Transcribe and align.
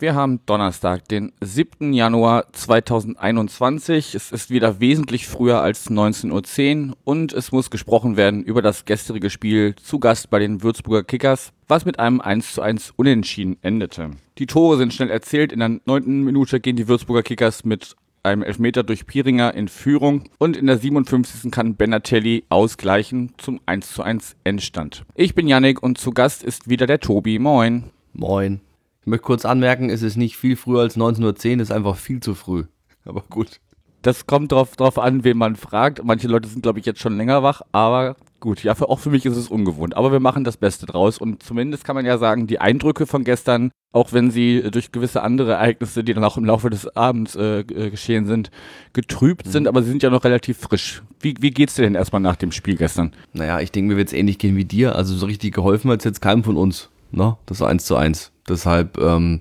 wir 0.00 0.14
haben 0.14 0.40
Donnerstag, 0.46 1.08
den 1.08 1.32
7. 1.40 1.92
Januar 1.92 2.52
2021. 2.52 4.14
Es 4.14 4.30
ist 4.30 4.50
wieder 4.50 4.80
wesentlich 4.80 5.26
früher 5.26 5.60
als 5.60 5.90
19.10 5.90 6.88
Uhr 6.88 6.96
und 7.04 7.32
es 7.32 7.52
muss 7.52 7.70
gesprochen 7.70 8.16
werden 8.16 8.42
über 8.42 8.62
das 8.62 8.84
gestrige 8.84 9.30
Spiel 9.30 9.74
zu 9.76 9.98
Gast 9.98 10.30
bei 10.30 10.38
den 10.38 10.62
Würzburger 10.62 11.02
Kickers, 11.02 11.52
was 11.66 11.84
mit 11.84 11.98
einem 11.98 12.20
1 12.20 12.54
zu 12.54 12.62
1 12.62 12.92
Unentschieden 12.96 13.56
endete. 13.62 14.10
Die 14.38 14.46
Tore 14.46 14.76
sind 14.76 14.94
schnell 14.94 15.10
erzählt. 15.10 15.52
In 15.52 15.60
der 15.60 15.80
neunten 15.84 16.22
Minute 16.22 16.60
gehen 16.60 16.76
die 16.76 16.88
Würzburger 16.88 17.22
Kickers 17.22 17.64
mit 17.64 17.96
einem 18.22 18.42
Elfmeter 18.42 18.82
durch 18.82 19.06
Piringer 19.06 19.54
in 19.54 19.68
Führung 19.68 20.24
und 20.38 20.56
in 20.56 20.66
der 20.66 20.78
57. 20.78 21.50
kann 21.50 21.76
Benatelli 21.76 22.44
ausgleichen 22.48 23.32
zum 23.38 23.60
1 23.66 23.92
zu 23.92 24.02
1 24.02 24.36
Endstand. 24.44 25.04
Ich 25.14 25.34
bin 25.34 25.48
Yannick 25.48 25.82
und 25.82 25.98
zu 25.98 26.12
Gast 26.12 26.44
ist 26.44 26.68
wieder 26.68 26.86
der 26.86 27.00
Tobi. 27.00 27.38
Moin. 27.38 27.90
Moin. 28.12 28.60
Ich 29.08 29.10
möchte 29.10 29.24
kurz 29.24 29.46
anmerken, 29.46 29.88
es 29.88 30.02
ist 30.02 30.18
nicht 30.18 30.36
viel 30.36 30.54
früher 30.54 30.80
als 30.80 30.98
19.10 30.98 31.54
Uhr, 31.54 31.62
ist 31.62 31.72
einfach 31.72 31.96
viel 31.96 32.20
zu 32.20 32.34
früh. 32.34 32.64
Aber 33.06 33.24
gut. 33.30 33.58
Das 34.02 34.26
kommt 34.26 34.52
drauf, 34.52 34.76
drauf 34.76 34.98
an, 34.98 35.24
wen 35.24 35.38
man 35.38 35.56
fragt. 35.56 36.04
Manche 36.04 36.28
Leute 36.28 36.46
sind, 36.46 36.60
glaube 36.62 36.78
ich, 36.78 36.84
jetzt 36.84 37.00
schon 37.00 37.16
länger 37.16 37.42
wach, 37.42 37.62
aber 37.72 38.16
gut, 38.38 38.62
ja, 38.62 38.74
für, 38.74 38.90
auch 38.90 38.98
für 38.98 39.08
mich 39.08 39.24
ist 39.24 39.36
es 39.36 39.48
ungewohnt. 39.48 39.96
Aber 39.96 40.12
wir 40.12 40.20
machen 40.20 40.44
das 40.44 40.58
Beste 40.58 40.84
draus 40.84 41.16
und 41.16 41.42
zumindest 41.42 41.84
kann 41.84 41.96
man 41.96 42.04
ja 42.04 42.18
sagen, 42.18 42.46
die 42.46 42.60
Eindrücke 42.60 43.06
von 43.06 43.24
gestern, 43.24 43.70
auch 43.92 44.12
wenn 44.12 44.30
sie 44.30 44.70
durch 44.70 44.92
gewisse 44.92 45.22
andere 45.22 45.52
Ereignisse, 45.52 46.04
die 46.04 46.12
dann 46.12 46.22
auch 46.22 46.36
im 46.36 46.44
Laufe 46.44 46.68
des 46.68 46.94
Abends 46.94 47.34
äh, 47.34 47.60
äh 47.60 47.90
geschehen 47.90 48.26
sind, 48.26 48.50
getrübt 48.92 49.46
mhm. 49.46 49.50
sind, 49.50 49.68
aber 49.68 49.82
sie 49.82 49.88
sind 49.88 50.02
ja 50.02 50.10
noch 50.10 50.24
relativ 50.24 50.58
frisch. 50.58 51.02
Wie, 51.18 51.34
wie 51.40 51.50
geht's 51.50 51.76
dir 51.76 51.82
denn 51.82 51.94
erstmal 51.94 52.20
nach 52.20 52.36
dem 52.36 52.52
Spiel 52.52 52.76
gestern? 52.76 53.12
Naja, 53.32 53.58
ich 53.60 53.72
denke, 53.72 53.88
mir 53.88 53.96
wird 53.96 54.08
es 54.08 54.14
ähnlich 54.14 54.36
gehen 54.36 54.56
wie 54.56 54.66
dir. 54.66 54.94
Also 54.96 55.16
so 55.16 55.24
richtig 55.24 55.54
geholfen 55.54 55.90
hat 55.90 56.00
es 56.00 56.04
jetzt 56.04 56.20
keinem 56.20 56.44
von 56.44 56.58
uns. 56.58 56.90
Ne? 57.10 57.36
Das 57.46 57.62
1 57.62 57.84
zu 57.84 57.96
1. 57.96 58.32
Deshalb, 58.48 58.98
ähm, 58.98 59.40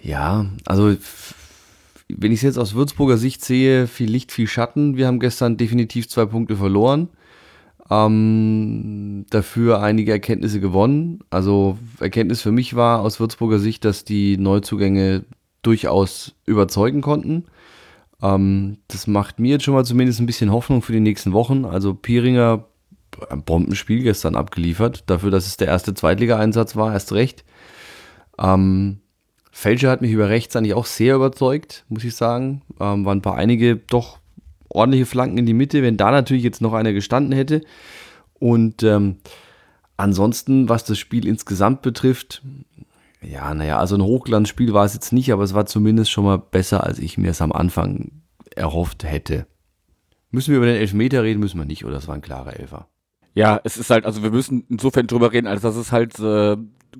ja, 0.00 0.46
also 0.66 0.94
wenn 2.08 2.32
ich 2.32 2.38
es 2.38 2.42
jetzt 2.42 2.58
aus 2.58 2.74
Würzburger 2.74 3.16
Sicht 3.16 3.44
sehe, 3.44 3.86
viel 3.86 4.10
Licht, 4.10 4.32
viel 4.32 4.46
Schatten. 4.46 4.96
Wir 4.96 5.06
haben 5.06 5.20
gestern 5.20 5.56
definitiv 5.56 6.08
zwei 6.08 6.26
Punkte 6.26 6.56
verloren. 6.56 7.08
Ähm, 7.90 9.26
dafür 9.30 9.82
einige 9.82 10.12
Erkenntnisse 10.12 10.60
gewonnen. 10.60 11.20
Also 11.30 11.78
Erkenntnis 12.00 12.42
für 12.42 12.52
mich 12.52 12.76
war 12.76 13.00
aus 13.00 13.20
Würzburger 13.20 13.58
Sicht, 13.58 13.84
dass 13.84 14.04
die 14.04 14.36
Neuzugänge 14.36 15.24
durchaus 15.62 16.34
überzeugen 16.46 17.00
konnten. 17.00 17.44
Ähm, 18.22 18.78
das 18.88 19.06
macht 19.06 19.38
mir 19.38 19.52
jetzt 19.52 19.64
schon 19.64 19.74
mal 19.74 19.84
zumindest 19.84 20.20
ein 20.20 20.26
bisschen 20.26 20.52
Hoffnung 20.52 20.82
für 20.82 20.92
die 20.92 21.00
nächsten 21.00 21.32
Wochen. 21.32 21.64
Also 21.64 21.94
Pieringer 21.94 22.54
ein 22.54 22.73
Bombenspiel 23.44 24.02
gestern 24.02 24.36
abgeliefert. 24.36 25.04
Dafür, 25.06 25.30
dass 25.30 25.46
es 25.46 25.56
der 25.56 25.68
erste 25.68 25.94
Zweitliga-Einsatz 25.94 26.76
war, 26.76 26.92
erst 26.92 27.12
recht. 27.12 27.44
Ähm, 28.38 29.00
Fälscher 29.50 29.90
hat 29.90 30.00
mich 30.00 30.10
über 30.10 30.28
rechts 30.28 30.56
eigentlich 30.56 30.74
auch 30.74 30.86
sehr 30.86 31.14
überzeugt, 31.14 31.84
muss 31.88 32.04
ich 32.04 32.16
sagen. 32.16 32.62
Ähm, 32.80 33.04
waren 33.04 33.18
ein 33.18 33.22
paar 33.22 33.36
einige 33.36 33.76
doch 33.76 34.18
ordentliche 34.68 35.06
Flanken 35.06 35.38
in 35.38 35.46
die 35.46 35.54
Mitte, 35.54 35.82
wenn 35.82 35.96
da 35.96 36.10
natürlich 36.10 36.42
jetzt 36.42 36.60
noch 36.60 36.72
einer 36.72 36.92
gestanden 36.92 37.32
hätte. 37.32 37.60
Und 38.34 38.82
ähm, 38.82 39.18
ansonsten, 39.96 40.68
was 40.68 40.84
das 40.84 40.98
Spiel 40.98 41.26
insgesamt 41.26 41.82
betrifft, 41.82 42.42
ja, 43.22 43.54
naja, 43.54 43.78
also 43.78 43.94
ein 43.94 44.02
Hochglanzspiel 44.02 44.74
war 44.74 44.84
es 44.84 44.94
jetzt 44.94 45.12
nicht, 45.12 45.32
aber 45.32 45.44
es 45.44 45.54
war 45.54 45.66
zumindest 45.66 46.10
schon 46.10 46.24
mal 46.24 46.38
besser, 46.38 46.84
als 46.84 46.98
ich 46.98 47.16
mir 47.16 47.30
es 47.30 47.40
am 47.40 47.52
Anfang 47.52 48.10
erhofft 48.54 49.04
hätte. 49.04 49.46
Müssen 50.30 50.50
wir 50.50 50.58
über 50.58 50.66
den 50.66 50.76
Elfmeter 50.76 51.22
reden? 51.22 51.40
Müssen 51.40 51.58
wir 51.58 51.64
nicht, 51.64 51.84
oder? 51.84 51.94
Das 51.94 52.08
war 52.08 52.16
ein 52.16 52.20
klarer 52.20 52.58
Elfer. 52.58 52.88
Ja, 53.34 53.60
es 53.64 53.76
ist 53.76 53.90
halt, 53.90 54.06
also 54.06 54.22
wir 54.22 54.30
müssen 54.30 54.64
insofern 54.68 55.06
drüber 55.06 55.32
reden, 55.32 55.48
als 55.48 55.62
dass 55.62 55.76
es 55.76 55.90
halt 55.90 56.18
äh, 56.20 56.56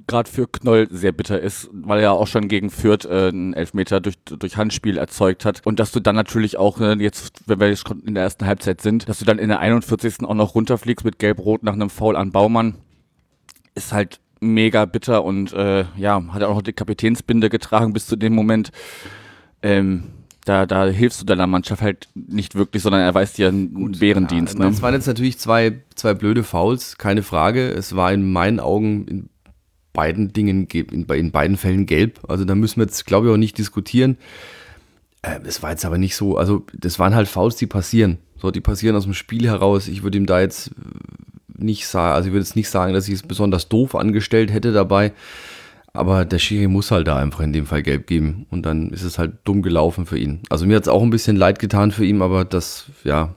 gerade 0.06 0.31
für 0.31 0.49
Knoll 0.49 0.89
sehr 0.91 1.12
bitter 1.12 1.41
ist, 1.41 1.71
weil 1.72 2.00
er 2.00 2.12
auch 2.12 2.27
schon 2.27 2.49
gegen 2.49 2.71
Fürth 2.71 3.05
äh, 3.05 3.28
einen 3.28 3.55
Elfmeter 3.55 4.00
durch, 4.00 4.17
durch 4.25 4.56
Handspiel 4.56 4.99
erzeugt 4.99 5.44
hat. 5.44 5.62
Und 5.65 5.78
dass 5.78 5.93
du 5.93 6.00
dann 6.00 6.17
natürlich 6.17 6.56
auch 6.56 6.81
äh, 6.81 6.94
jetzt, 6.94 7.43
wenn 7.47 7.61
wir 7.61 7.69
jetzt 7.69 7.89
in 8.05 8.15
der 8.15 8.25
ersten 8.25 8.47
Halbzeit 8.47 8.81
sind, 8.81 9.09
dass 9.09 9.21
du 9.21 9.25
dann 9.25 9.39
in 9.39 9.49
der 9.49 9.61
41. 9.61 10.25
auch 10.25 10.34
noch 10.34 10.55
runterfliegst 10.55 11.05
mit 11.05 11.19
Gelb-Rot 11.19 11.62
nach 11.62 11.75
einem 11.75 11.91
Foul 11.91 12.17
an 12.17 12.33
Baumann, 12.33 12.77
ist 13.75 13.93
halt 13.93 14.21
mega 14.41 14.84
bitter 14.84 15.25
und 15.25 15.53
äh, 15.53 15.84
ja, 15.97 16.23
hat 16.33 16.43
auch 16.43 16.56
noch 16.56 16.62
die 16.62 16.73
Kapitänsbinde 16.73 17.49
getragen 17.49 17.93
bis 17.93 18.06
zu 18.06 18.17
dem 18.17 18.34
Moment. 18.34 18.71
Ähm, 19.62 20.05
da, 20.44 20.66
da 20.66 20.87
hilfst 20.87 21.21
du 21.21 21.25
deiner 21.25 21.47
Mannschaft 21.47 21.82
halt 21.82 22.09
nicht 22.15 22.55
wirklich, 22.55 22.82
sondern 22.82 23.00
er 23.00 23.15
weiß 23.15 23.32
dir 23.32 23.49
einen 23.49 23.72
Gut, 23.72 23.99
Bärendienst. 23.99 24.59
Ja, 24.59 24.65
ne? 24.65 24.71
Es 24.71 24.82
waren 24.82 24.94
jetzt 24.94 25.06
natürlich 25.06 25.38
zwei, 25.38 25.81
zwei 25.94 26.15
blöde 26.15 26.43
Fouls, 26.43 26.99
keine 26.99 27.22
Frage. 27.22 27.69
Es 27.71 27.97
war 27.97 28.12
in 28.12 28.31
meinen 28.31 28.60
Augen 28.60 29.06
in 29.06 29.28
beiden 29.94 30.32
Dingen, 30.32 30.66
in, 30.66 31.05
in 31.05 31.31
beiden 31.31 31.56
Fällen 31.56 31.87
gelb. 31.87 32.21
Also 32.28 32.44
da 32.44 32.55
müssen 32.55 32.77
wir 32.77 32.84
jetzt, 32.84 33.06
glaube 33.06 33.27
ich, 33.27 33.32
auch 33.32 33.38
nicht 33.38 33.56
diskutieren. 33.56 34.19
Äh, 35.22 35.41
es 35.44 35.62
war 35.62 35.71
jetzt 35.71 35.87
aber 35.87 35.97
nicht 35.97 36.16
so, 36.16 36.37
also 36.37 36.66
das 36.75 36.99
waren 36.99 37.15
halt 37.15 37.28
Fouls, 37.28 37.56
die 37.56 37.66
passieren. 37.66 38.19
So, 38.37 38.50
die 38.50 38.61
passieren 38.61 38.97
aus 38.97 39.05
dem 39.05 39.15
Spiel 39.15 39.47
heraus. 39.47 39.88
Ich 39.88 40.03
würde 40.03 40.19
ihm 40.19 40.26
da 40.26 40.41
jetzt 40.41 40.72
nicht 41.56 41.87
sagen, 41.87 42.15
also 42.15 42.28
ich 42.28 42.32
würde 42.32 42.44
jetzt 42.44 42.56
nicht 42.56 42.69
sagen, 42.69 42.93
dass 42.93 43.09
ich 43.09 43.15
es 43.15 43.22
besonders 43.22 43.69
doof 43.69 43.94
angestellt 43.94 44.53
hätte 44.53 44.72
dabei. 44.72 45.12
Aber 45.94 46.25
der 46.25 46.41
Schiri 46.41 46.66
muss 46.66 46.91
halt 46.91 47.06
da 47.06 47.16
einfach 47.16 47.41
in 47.41 47.53
dem 47.53 47.66
Fall 47.66 47.82
gelb 47.82 48.09
geben. 48.09 48.47
Und 48.50 48.66
dann 48.66 48.91
ist 48.91 49.05
es 49.05 49.19
halt 49.19 49.38
dumm 49.44 49.62
gelaufen 49.62 50.06
für 50.06 50.19
ihn. 50.19 50.43
Also 50.50 50.66
mir 50.66 50.77
hat 50.77 50.82
es 50.82 50.88
auch 50.88 51.03
ein 51.03 51.10
bisschen 51.10 51.37
leid 51.37 51.60
getan 51.60 51.93
für 51.93 52.05
ihn, 52.05 52.21
aber 52.21 52.44
das, 52.44 52.87
ja, 53.05 53.37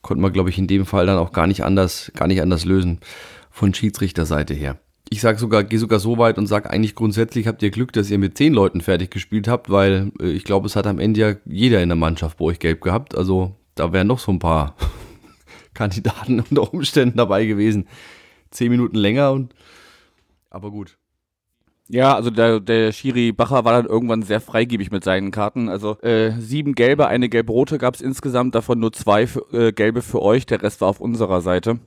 konnte 0.00 0.22
man, 0.22 0.32
glaube 0.32 0.48
ich, 0.48 0.58
in 0.58 0.66
dem 0.66 0.86
Fall 0.86 1.06
dann 1.06 1.18
auch 1.18 1.30
gar 1.30 1.46
nicht 1.46 1.62
anders, 1.62 2.10
gar 2.16 2.26
nicht 2.26 2.40
anders 2.40 2.64
lösen 2.64 3.00
von 3.50 3.74
Schiedsrichterseite 3.74 4.54
her. 4.54 4.78
Ich 5.10 5.20
sage 5.20 5.38
sogar, 5.38 5.64
gehe 5.64 5.78
sogar 5.78 6.00
so 6.00 6.16
weit 6.18 6.38
und 6.38 6.46
sage 6.46 6.70
eigentlich 6.70 6.94
grundsätzlich 6.94 7.46
habt 7.46 7.62
ihr 7.62 7.70
Glück, 7.70 7.92
dass 7.92 8.10
ihr 8.10 8.18
mit 8.18 8.36
zehn 8.36 8.52
Leuten 8.52 8.80
fertig 8.80 9.10
gespielt 9.10 9.48
habt, 9.48 9.70
weil 9.70 10.12
äh, 10.20 10.30
ich 10.30 10.44
glaube, 10.44 10.66
es 10.66 10.76
hat 10.76 10.86
am 10.86 10.98
Ende 10.98 11.20
ja 11.20 11.34
jeder 11.44 11.82
in 11.82 11.88
der 11.88 11.96
Mannschaft 11.96 12.38
bei 12.38 12.46
euch 12.46 12.58
gelb 12.58 12.80
gehabt. 12.80 13.16
Also 13.16 13.56
da 13.74 13.92
wären 13.92 14.06
noch 14.06 14.18
so 14.18 14.32
ein 14.32 14.38
paar 14.38 14.74
Kandidaten 15.74 16.40
unter 16.50 16.72
Umständen 16.72 17.18
dabei 17.18 17.44
gewesen. 17.46 17.88
Zehn 18.50 18.70
Minuten 18.70 18.96
länger 18.96 19.32
und 19.32 19.54
aber 20.50 20.70
gut. 20.70 20.97
Ja, 21.90 22.14
also 22.14 22.30
der, 22.30 22.60
der 22.60 22.92
Schiri 22.92 23.32
Bacher 23.32 23.64
war 23.64 23.72
dann 23.72 23.86
irgendwann 23.86 24.22
sehr 24.22 24.40
freigebig 24.40 24.90
mit 24.90 25.04
seinen 25.04 25.30
Karten. 25.30 25.68
Also 25.70 25.98
äh, 26.02 26.32
sieben 26.38 26.74
gelbe, 26.74 27.06
eine 27.06 27.30
gelb-rote 27.30 27.78
gab 27.78 27.94
es 27.94 28.02
insgesamt, 28.02 28.54
davon 28.54 28.78
nur 28.78 28.92
zwei 28.92 29.26
für, 29.26 29.46
äh, 29.52 29.72
gelbe 29.72 30.02
für 30.02 30.20
euch, 30.20 30.44
der 30.44 30.62
Rest 30.62 30.82
war 30.82 30.88
auf 30.88 31.00
unserer 31.00 31.40
Seite. 31.40 31.78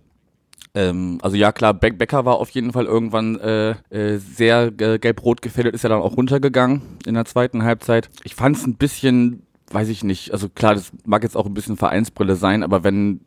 Ähm, 0.74 1.20
also 1.22 1.36
ja 1.36 1.52
klar, 1.52 1.74
Be 1.76 1.92
Becker 1.92 2.26
war 2.26 2.38
auf 2.38 2.50
jeden 2.50 2.72
Fall 2.72 2.86
irgendwann 2.86 3.40
äh, 3.40 3.72
äh, 3.90 4.18
sehr 4.18 4.72
äh, 4.80 4.98
gelb-rot 4.98 5.42
gefährdet, 5.42 5.76
ist 5.76 5.84
ja 5.84 5.90
dann 5.90 6.02
auch 6.02 6.18
runtergegangen 6.18 6.82
in 7.06 7.14
der 7.14 7.26
zweiten 7.26 7.64
Halbzeit. 7.64 8.10
Ich 8.24 8.34
fand 8.34 8.58
es 8.58 8.66
ein 8.66 8.76
bisschen, 8.76 9.44
weiß 9.72 9.90
ich 9.90 10.04
nicht, 10.04 10.32
also 10.32 10.50
klar, 10.50 10.74
das 10.74 10.92
mag 11.06 11.22
jetzt 11.24 11.38
auch 11.38 11.46
ein 11.46 11.54
bisschen 11.54 11.78
Vereinsbrille 11.78 12.36
sein, 12.36 12.64
aber 12.64 12.84
wenn 12.84 13.22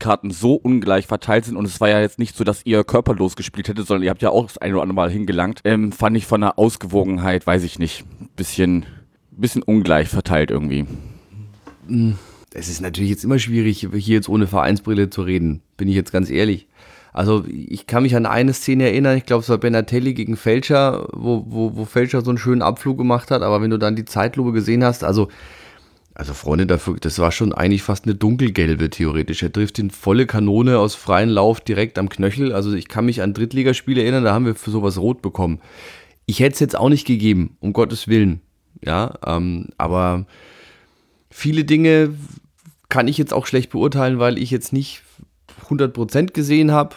Karten 0.00 0.32
so 0.32 0.54
ungleich 0.54 1.06
verteilt 1.06 1.44
sind 1.44 1.56
und 1.56 1.64
es 1.66 1.80
war 1.80 1.88
ja 1.88 2.00
jetzt 2.00 2.18
nicht 2.18 2.36
so, 2.36 2.42
dass 2.42 2.66
ihr 2.66 2.82
körperlos 2.82 3.36
gespielt 3.36 3.68
hättet, 3.68 3.86
sondern 3.86 4.02
ihr 4.02 4.10
habt 4.10 4.22
ja 4.22 4.30
auch 4.30 4.46
das 4.46 4.58
eine 4.58 4.74
oder 4.74 4.82
andere 4.82 4.96
Mal 4.96 5.10
hingelangt, 5.10 5.60
ähm, 5.64 5.92
fand 5.92 6.16
ich 6.16 6.26
von 6.26 6.40
der 6.40 6.58
Ausgewogenheit, 6.58 7.46
weiß 7.46 7.62
ich 7.62 7.78
nicht, 7.78 8.04
bisschen, 8.34 8.86
bisschen 9.30 9.62
ungleich 9.62 10.08
verteilt 10.08 10.50
irgendwie. 10.50 10.86
Hm, 11.86 12.18
es 12.52 12.68
ist 12.68 12.80
natürlich 12.80 13.10
jetzt 13.10 13.24
immer 13.24 13.38
schwierig, 13.38 13.86
hier 13.92 14.16
jetzt 14.16 14.28
ohne 14.28 14.48
Vereinsbrille 14.48 15.10
zu 15.10 15.22
reden, 15.22 15.62
bin 15.76 15.86
ich 15.86 15.94
jetzt 15.94 16.12
ganz 16.12 16.30
ehrlich. 16.30 16.66
Also 17.12 17.44
ich 17.48 17.86
kann 17.86 18.04
mich 18.04 18.14
an 18.14 18.26
eine 18.26 18.52
Szene 18.52 18.84
erinnern, 18.84 19.16
ich 19.16 19.26
glaube 19.26 19.42
es 19.42 19.48
war 19.48 19.58
Benatelli 19.58 20.14
gegen 20.14 20.36
Fälscher, 20.36 21.08
wo, 21.12 21.44
wo, 21.48 21.76
wo 21.76 21.84
Fälscher 21.84 22.22
so 22.22 22.30
einen 22.30 22.38
schönen 22.38 22.62
Abflug 22.62 22.98
gemacht 22.98 23.30
hat, 23.30 23.42
aber 23.42 23.60
wenn 23.60 23.70
du 23.70 23.78
dann 23.78 23.96
die 23.96 24.04
Zeitlupe 24.04 24.52
gesehen 24.52 24.84
hast, 24.84 25.02
also 25.02 25.28
also 26.20 26.34
Freunde, 26.34 26.66
dafür, 26.66 26.98
das 27.00 27.18
war 27.18 27.32
schon 27.32 27.54
eigentlich 27.54 27.82
fast 27.82 28.04
eine 28.04 28.14
dunkelgelbe 28.14 28.90
theoretisch. 28.90 29.42
Er 29.42 29.50
trifft 29.50 29.78
den 29.78 29.90
volle 29.90 30.26
Kanone 30.26 30.78
aus 30.78 30.94
freiem 30.94 31.30
Lauf 31.30 31.62
direkt 31.62 31.98
am 31.98 32.10
Knöchel. 32.10 32.52
Also 32.52 32.74
ich 32.74 32.88
kann 32.88 33.06
mich 33.06 33.22
an 33.22 33.32
Drittligaspiele 33.32 34.02
erinnern, 34.02 34.24
da 34.24 34.34
haben 34.34 34.44
wir 34.44 34.54
für 34.54 34.70
sowas 34.70 34.98
rot 34.98 35.22
bekommen. 35.22 35.60
Ich 36.26 36.40
hätte 36.40 36.52
es 36.52 36.60
jetzt 36.60 36.76
auch 36.76 36.90
nicht 36.90 37.06
gegeben, 37.06 37.56
um 37.60 37.72
Gottes 37.72 38.06
Willen. 38.06 38.42
Ja, 38.84 39.14
ähm, 39.24 39.68
aber 39.78 40.26
viele 41.30 41.64
Dinge 41.64 42.12
kann 42.90 43.08
ich 43.08 43.16
jetzt 43.16 43.32
auch 43.32 43.46
schlecht 43.46 43.70
beurteilen, 43.70 44.18
weil 44.18 44.36
ich 44.36 44.50
jetzt 44.50 44.74
nicht 44.74 45.02
100% 45.70 46.32
gesehen 46.32 46.70
habe 46.70 46.96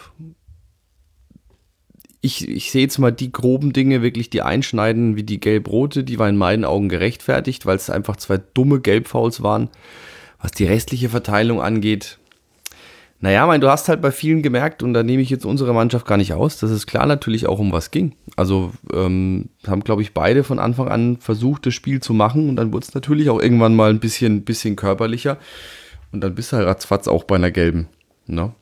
ich, 2.24 2.48
ich 2.48 2.72
sehe 2.72 2.84
jetzt 2.84 3.00
mal 3.00 3.12
die 3.12 3.34
groben 3.34 3.74
Dinge, 3.74 4.02
wirklich 4.02 4.30
die 4.30 4.42
einschneiden, 4.42 5.18
wie 5.18 5.24
die 5.24 5.42
gelb-rote, 5.42 6.06
die 6.06 6.18
war 6.20 6.30
in 6.30 6.38
meinen 6.38 6.64
Augen 6.64 6.88
gerechtfertigt, 6.88 7.66
weil 7.66 7.76
es 7.76 7.90
einfach 7.90 8.16
zwei 8.16 8.38
dumme 8.38 8.80
Gelbfouls 8.80 9.44
waren. 9.44 9.70
Was 10.42 10.52
die 10.52 10.66
restliche 10.66 11.10
Verteilung 11.10 11.62
angeht, 11.62 12.18
Naja, 13.20 13.46
mein, 13.48 13.62
du 13.62 13.70
hast 13.70 13.88
halt 13.88 14.02
bei 14.02 14.12
vielen 14.12 14.42
gemerkt, 14.42 14.84
und 14.84 14.94
da 14.94 15.02
nehme 15.02 15.22
ich 15.22 15.30
jetzt 15.30 15.46
unsere 15.46 15.74
Mannschaft 15.74 16.06
gar 16.06 16.18
nicht 16.18 16.34
aus, 16.34 16.58
dass 16.58 16.72
es 16.72 16.88
klar 16.88 17.06
natürlich 17.06 17.48
auch 17.48 17.60
um 17.60 17.72
was 17.72 17.90
ging. 17.90 18.16
Also 18.36 18.72
ähm, 18.94 19.50
haben, 19.66 19.84
glaube 19.86 20.02
ich, 20.02 20.14
beide 20.14 20.44
von 20.44 20.60
Anfang 20.60 20.90
an 20.90 21.18
versucht, 21.18 21.66
das 21.66 21.74
Spiel 21.74 22.02
zu 22.02 22.14
machen 22.14 22.50
und 22.50 22.58
dann 22.58 22.74
wurde 22.74 22.86
es 22.86 22.94
natürlich 22.94 23.30
auch 23.30 23.42
irgendwann 23.42 23.76
mal 23.76 23.90
ein 23.90 24.02
bisschen, 24.02 24.44
bisschen 24.44 24.76
körperlicher. 24.76 25.38
Und 26.12 26.22
dann 26.22 26.36
bist 26.36 26.52
du 26.52 26.58
halt 26.58 26.68
ratzfatz 26.68 27.08
auch 27.08 27.24
bei 27.24 27.36
einer 27.36 27.52
gelben. 27.52 27.88
Ne? 28.28 28.54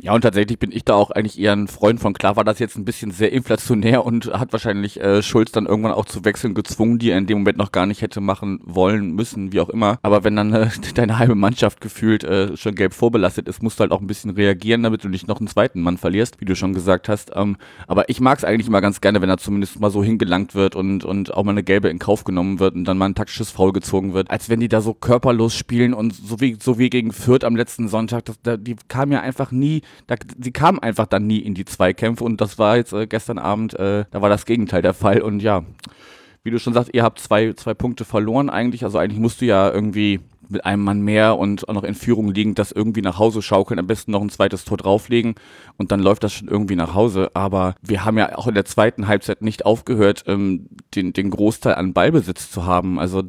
Ja, 0.00 0.14
und 0.14 0.22
tatsächlich 0.22 0.58
bin 0.58 0.72
ich 0.72 0.84
da 0.84 0.94
auch 0.94 1.12
eigentlich 1.12 1.38
eher 1.38 1.52
ein 1.52 1.68
Freund 1.68 2.00
von. 2.00 2.12
Klar 2.12 2.34
war 2.34 2.42
das 2.42 2.58
jetzt 2.58 2.76
ein 2.76 2.84
bisschen 2.84 3.12
sehr 3.12 3.30
inflationär 3.30 4.04
und 4.04 4.32
hat 4.32 4.52
wahrscheinlich 4.52 5.00
äh, 5.00 5.22
Schulz 5.22 5.52
dann 5.52 5.66
irgendwann 5.66 5.92
auch 5.92 6.06
zu 6.06 6.24
wechseln 6.24 6.54
gezwungen, 6.54 6.98
die 6.98 7.10
er 7.10 7.18
in 7.18 7.26
dem 7.26 7.38
Moment 7.38 7.56
noch 7.56 7.70
gar 7.70 7.86
nicht 7.86 8.02
hätte 8.02 8.20
machen 8.20 8.58
wollen, 8.64 9.12
müssen, 9.12 9.52
wie 9.52 9.60
auch 9.60 9.68
immer. 9.68 10.00
Aber 10.02 10.24
wenn 10.24 10.34
dann 10.34 10.52
äh, 10.52 10.70
deine 10.94 11.18
halbe 11.20 11.36
Mannschaft 11.36 11.80
gefühlt 11.80 12.24
äh, 12.24 12.56
schon 12.56 12.74
gelb 12.74 12.94
vorbelastet 12.94 13.46
ist, 13.46 13.62
musst 13.62 13.78
du 13.78 13.82
halt 13.82 13.92
auch 13.92 14.00
ein 14.00 14.08
bisschen 14.08 14.30
reagieren, 14.30 14.82
damit 14.82 15.04
du 15.04 15.08
nicht 15.08 15.28
noch 15.28 15.38
einen 15.38 15.46
zweiten 15.46 15.80
Mann 15.80 15.98
verlierst, 15.98 16.40
wie 16.40 16.46
du 16.46 16.56
schon 16.56 16.74
gesagt 16.74 17.08
hast. 17.08 17.30
Ähm, 17.36 17.56
aber 17.86 18.08
ich 18.08 18.20
mag 18.20 18.38
es 18.38 18.44
eigentlich 18.44 18.66
immer 18.66 18.80
ganz 18.80 19.00
gerne, 19.00 19.20
wenn 19.22 19.30
er 19.30 19.38
zumindest 19.38 19.78
mal 19.78 19.90
so 19.90 20.02
hingelangt 20.02 20.56
wird 20.56 20.74
und, 20.74 21.04
und 21.04 21.32
auch 21.32 21.44
mal 21.44 21.52
eine 21.52 21.62
gelbe 21.62 21.90
in 21.90 22.00
Kauf 22.00 22.24
genommen 22.24 22.58
wird 22.58 22.74
und 22.74 22.84
dann 22.86 22.98
mal 22.98 23.06
ein 23.06 23.14
taktisches 23.14 23.52
Foul 23.52 23.72
gezogen 23.72 24.14
wird, 24.14 24.32
als 24.32 24.48
wenn 24.48 24.58
die 24.58 24.68
da 24.68 24.80
so 24.80 24.94
körperlos 24.94 25.54
spielen 25.54 25.94
und 25.94 26.12
so 26.12 26.40
wie, 26.40 26.56
so 26.60 26.76
wie 26.80 26.90
gegen 26.90 27.12
Fürth 27.12 27.44
am 27.44 27.54
letzten 27.54 27.86
Sonntag, 27.86 28.24
das, 28.24 28.42
da, 28.42 28.56
die 28.56 28.74
kam 28.88 29.12
ja 29.12 29.20
einfach 29.20 29.52
nie 29.52 29.81
da, 30.06 30.16
sie 30.40 30.52
kam 30.52 30.78
einfach 30.78 31.06
dann 31.06 31.26
nie 31.26 31.38
in 31.38 31.54
die 31.54 31.64
Zweikämpfe 31.64 32.24
und 32.24 32.40
das 32.40 32.58
war 32.58 32.76
jetzt 32.76 32.92
äh, 32.92 33.06
gestern 33.06 33.38
Abend, 33.38 33.74
äh, 33.74 34.04
da 34.10 34.22
war 34.22 34.28
das 34.28 34.46
Gegenteil 34.46 34.82
der 34.82 34.94
Fall 34.94 35.20
und 35.20 35.40
ja, 35.40 35.64
wie 36.44 36.50
du 36.50 36.58
schon 36.58 36.74
sagst, 36.74 36.90
ihr 36.92 37.02
habt 37.02 37.20
zwei, 37.20 37.52
zwei 37.52 37.74
Punkte 37.74 38.04
verloren 38.04 38.50
eigentlich, 38.50 38.84
also 38.84 38.98
eigentlich 38.98 39.20
musst 39.20 39.40
du 39.40 39.46
ja 39.46 39.70
irgendwie 39.70 40.20
mit 40.52 40.64
einem 40.64 40.84
Mann 40.84 41.00
mehr 41.00 41.38
und 41.38 41.68
auch 41.68 41.74
noch 41.74 41.82
in 41.82 41.94
Führung 41.94 42.32
liegend 42.32 42.58
das 42.58 42.72
irgendwie 42.72 43.02
nach 43.02 43.18
Hause 43.18 43.42
schaukeln, 43.42 43.80
am 43.80 43.86
besten 43.86 44.12
noch 44.12 44.20
ein 44.20 44.28
zweites 44.28 44.64
Tor 44.64 44.76
drauflegen 44.76 45.34
und 45.78 45.90
dann 45.90 46.00
läuft 46.00 46.22
das 46.22 46.32
schon 46.32 46.48
irgendwie 46.48 46.76
nach 46.76 46.94
Hause. 46.94 47.30
Aber 47.34 47.74
wir 47.82 48.04
haben 48.04 48.18
ja 48.18 48.36
auch 48.36 48.46
in 48.46 48.54
der 48.54 48.64
zweiten 48.64 49.08
Halbzeit 49.08 49.42
nicht 49.42 49.64
aufgehört, 49.64 50.24
ähm, 50.26 50.68
den, 50.94 51.12
den 51.12 51.30
Großteil 51.30 51.74
an 51.74 51.92
Ballbesitz 51.92 52.50
zu 52.50 52.66
haben. 52.66 52.98
Also 52.98 53.22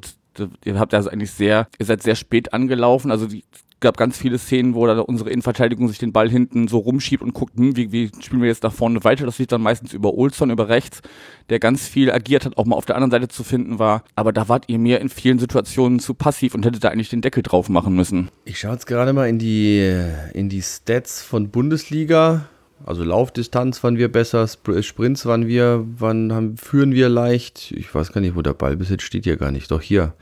ihr 0.66 0.80
habt 0.80 0.94
also 0.94 1.10
eigentlich 1.10 1.32
sehr, 1.32 1.68
ihr 1.80 1.86
seid 1.86 2.04
sehr 2.04 2.16
spät 2.16 2.54
angelaufen. 2.54 3.10
Also 3.10 3.28
die 3.28 3.44
gab 3.84 3.98
ganz 3.98 4.18
viele 4.18 4.40
Szenen, 4.40 4.74
wo 4.74 4.88
da 4.88 5.00
unsere 5.00 5.30
Innenverteidigung 5.30 5.88
sich 5.88 6.00
den 6.00 6.12
Ball 6.12 6.30
hinten 6.30 6.68
so 6.68 6.80
rumschiebt 6.80 7.22
und 7.22 7.34
guckt, 7.34 7.56
hm, 7.56 7.76
wie, 7.78 7.92
wie 7.92 8.10
spielen 8.20 8.42
wir 8.42 8.48
jetzt 8.48 8.64
nach 8.64 8.74
vorne 8.74 9.04
weiter. 9.04 9.26
Das 9.28 9.38
liegt 9.38 9.52
dann 9.52 9.62
meistens 9.62 9.94
über 9.94 10.16
Olson, 10.16 10.50
über 10.50 10.70
rechts, 10.70 11.02
der 11.50 11.60
ganz 11.60 11.88
viel 11.88 12.12
agiert 12.12 12.46
hat, 12.46 12.58
auch 12.58 12.66
mal 12.66 12.76
auf 12.76 12.86
der 12.86 12.96
anderen 12.96 13.12
Seite 13.12 13.28
zu 13.28 13.44
finden 13.44 13.78
war. 13.78 14.04
Aber 14.16 14.34
da 14.34 14.50
wart 14.50 14.66
ihr 14.68 14.80
mir 14.80 15.00
in 15.02 15.10
vielen 15.10 15.38
Situationen 15.38 16.00
zu 16.00 16.16
passiv 16.16 16.56
und 16.56 16.66
hättet 16.66 16.84
da 16.84 16.90
eigentlich 16.90 17.10
den 17.10 17.22
Deckel 17.22 17.44
drauf 17.44 17.70
machen 17.70 17.96
müssen. 17.96 18.30
Ich 18.46 18.60
schaue 18.60 18.74
jetzt 18.74 18.88
gerade 18.88 19.14
mal 19.14 19.30
in 19.30 19.38
die, 19.38 19.94
in 20.34 20.50
die 20.50 20.64
Stats 20.64 21.22
von 21.22 21.50
Bundesliga. 21.50 22.50
Also 22.86 23.04
Laufdistanz 23.04 23.84
waren 23.84 23.98
wir 23.98 24.12
besser, 24.12 24.48
Sprints 24.48 25.26
waren 25.26 25.48
wir, 25.48 25.86
wann 25.98 26.34
haben, 26.34 26.58
führen 26.58 26.94
wir 26.94 27.08
leicht. 27.08 27.72
Ich 27.72 27.94
weiß 27.94 28.12
gar 28.12 28.20
nicht, 28.20 28.36
wo 28.36 28.42
der 28.42 28.54
Ballbesitz 28.54 29.04
steht 29.04 29.24
hier 29.24 29.38
gar 29.38 29.52
nicht. 29.52 29.72
Doch 29.72 29.82
hier 29.82 30.14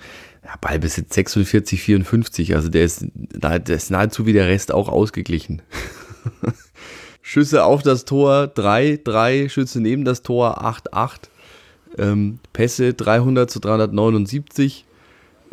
ja, 0.43 0.55
Ballbesitz 0.59 1.13
46, 1.13 1.81
54, 1.81 2.55
also 2.55 2.69
der 2.69 2.83
ist, 2.83 3.05
der 3.13 3.69
ist 3.69 3.91
nahezu 3.91 4.25
wie 4.25 4.33
der 4.33 4.47
Rest 4.47 4.73
auch 4.73 4.89
ausgeglichen. 4.89 5.61
Schüsse 7.21 7.63
auf 7.63 7.83
das 7.83 8.05
Tor 8.05 8.47
3, 8.47 8.99
3, 9.03 9.49
Schüsse 9.49 9.79
neben 9.79 10.05
das 10.05 10.23
Tor 10.23 10.63
8, 10.63 10.93
8. 10.93 11.29
Ähm, 11.97 12.39
Pässe 12.53 12.93
300 12.93 13.49
zu 13.49 13.59
379. 13.59 14.85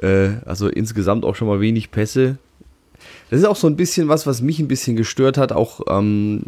Äh, 0.00 0.31
also 0.46 0.69
insgesamt 0.69 1.25
auch 1.25 1.34
schon 1.34 1.49
mal 1.49 1.61
wenig 1.61 1.91
Pässe. 1.91 2.38
Das 3.31 3.41
ist 3.41 3.46
auch 3.46 3.56
so 3.56 3.67
ein 3.67 3.76
bisschen 3.76 4.08
was, 4.08 4.26
was 4.26 4.41
mich 4.41 4.58
ein 4.58 4.69
bisschen 4.69 4.96
gestört 4.96 5.37
hat, 5.37 5.52
auch 5.52 5.81
ähm, 5.88 6.43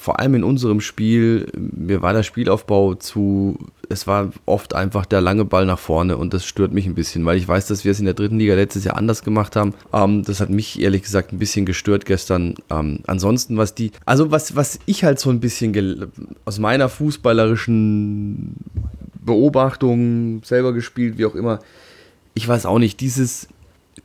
vor 0.00 0.18
allem 0.18 0.34
in 0.34 0.44
unserem 0.44 0.80
Spiel, 0.80 1.46
mir 1.54 2.00
war 2.00 2.14
der 2.14 2.22
Spielaufbau 2.22 2.94
zu, 2.94 3.58
es 3.90 4.06
war 4.06 4.32
oft 4.46 4.74
einfach 4.74 5.04
der 5.04 5.20
lange 5.20 5.44
Ball 5.44 5.66
nach 5.66 5.78
vorne 5.78 6.16
und 6.16 6.32
das 6.32 6.46
stört 6.46 6.72
mich 6.72 6.86
ein 6.86 6.94
bisschen, 6.94 7.26
weil 7.26 7.36
ich 7.36 7.46
weiß, 7.46 7.66
dass 7.66 7.84
wir 7.84 7.92
es 7.92 7.98
in 7.98 8.06
der 8.06 8.14
dritten 8.14 8.38
Liga 8.38 8.54
letztes 8.54 8.84
Jahr 8.84 8.96
anders 8.96 9.22
gemacht 9.22 9.56
haben. 9.56 9.74
Ähm, 9.92 10.22
das 10.24 10.40
hat 10.40 10.48
mich 10.48 10.80
ehrlich 10.80 11.02
gesagt 11.02 11.34
ein 11.34 11.38
bisschen 11.38 11.66
gestört 11.66 12.06
gestern. 12.06 12.54
Ähm, 12.70 13.00
ansonsten, 13.06 13.58
was 13.58 13.74
die, 13.74 13.92
also 14.06 14.30
was, 14.30 14.56
was 14.56 14.78
ich 14.86 15.04
halt 15.04 15.20
so 15.20 15.28
ein 15.28 15.38
bisschen 15.38 16.10
aus 16.46 16.58
meiner 16.58 16.88
fußballerischen 16.88 18.54
Beobachtung 19.22 20.42
selber 20.44 20.72
gespielt, 20.72 21.18
wie 21.18 21.26
auch 21.26 21.34
immer, 21.34 21.58
ich 22.32 22.48
weiß 22.48 22.64
auch 22.64 22.78
nicht, 22.78 23.00
dieses, 23.00 23.48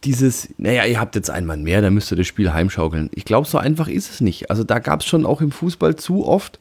dieses, 0.05 0.49
naja, 0.57 0.85
ihr 0.85 0.99
habt 0.99 1.15
jetzt 1.15 1.29
einen 1.29 1.47
Mann 1.47 1.63
mehr, 1.63 1.81
da 1.81 1.89
müsst 1.89 2.11
ihr 2.11 2.17
das 2.17 2.27
Spiel 2.27 2.53
heimschaukeln. 2.53 3.09
Ich 3.13 3.25
glaube, 3.25 3.47
so 3.47 3.57
einfach 3.57 3.87
ist 3.87 4.11
es 4.11 4.21
nicht. 4.21 4.49
Also 4.49 4.63
da 4.63 4.79
gab 4.79 5.01
es 5.01 5.07
schon 5.07 5.25
auch 5.25 5.41
im 5.41 5.51
Fußball 5.51 5.95
zu 5.95 6.25
oft, 6.25 6.59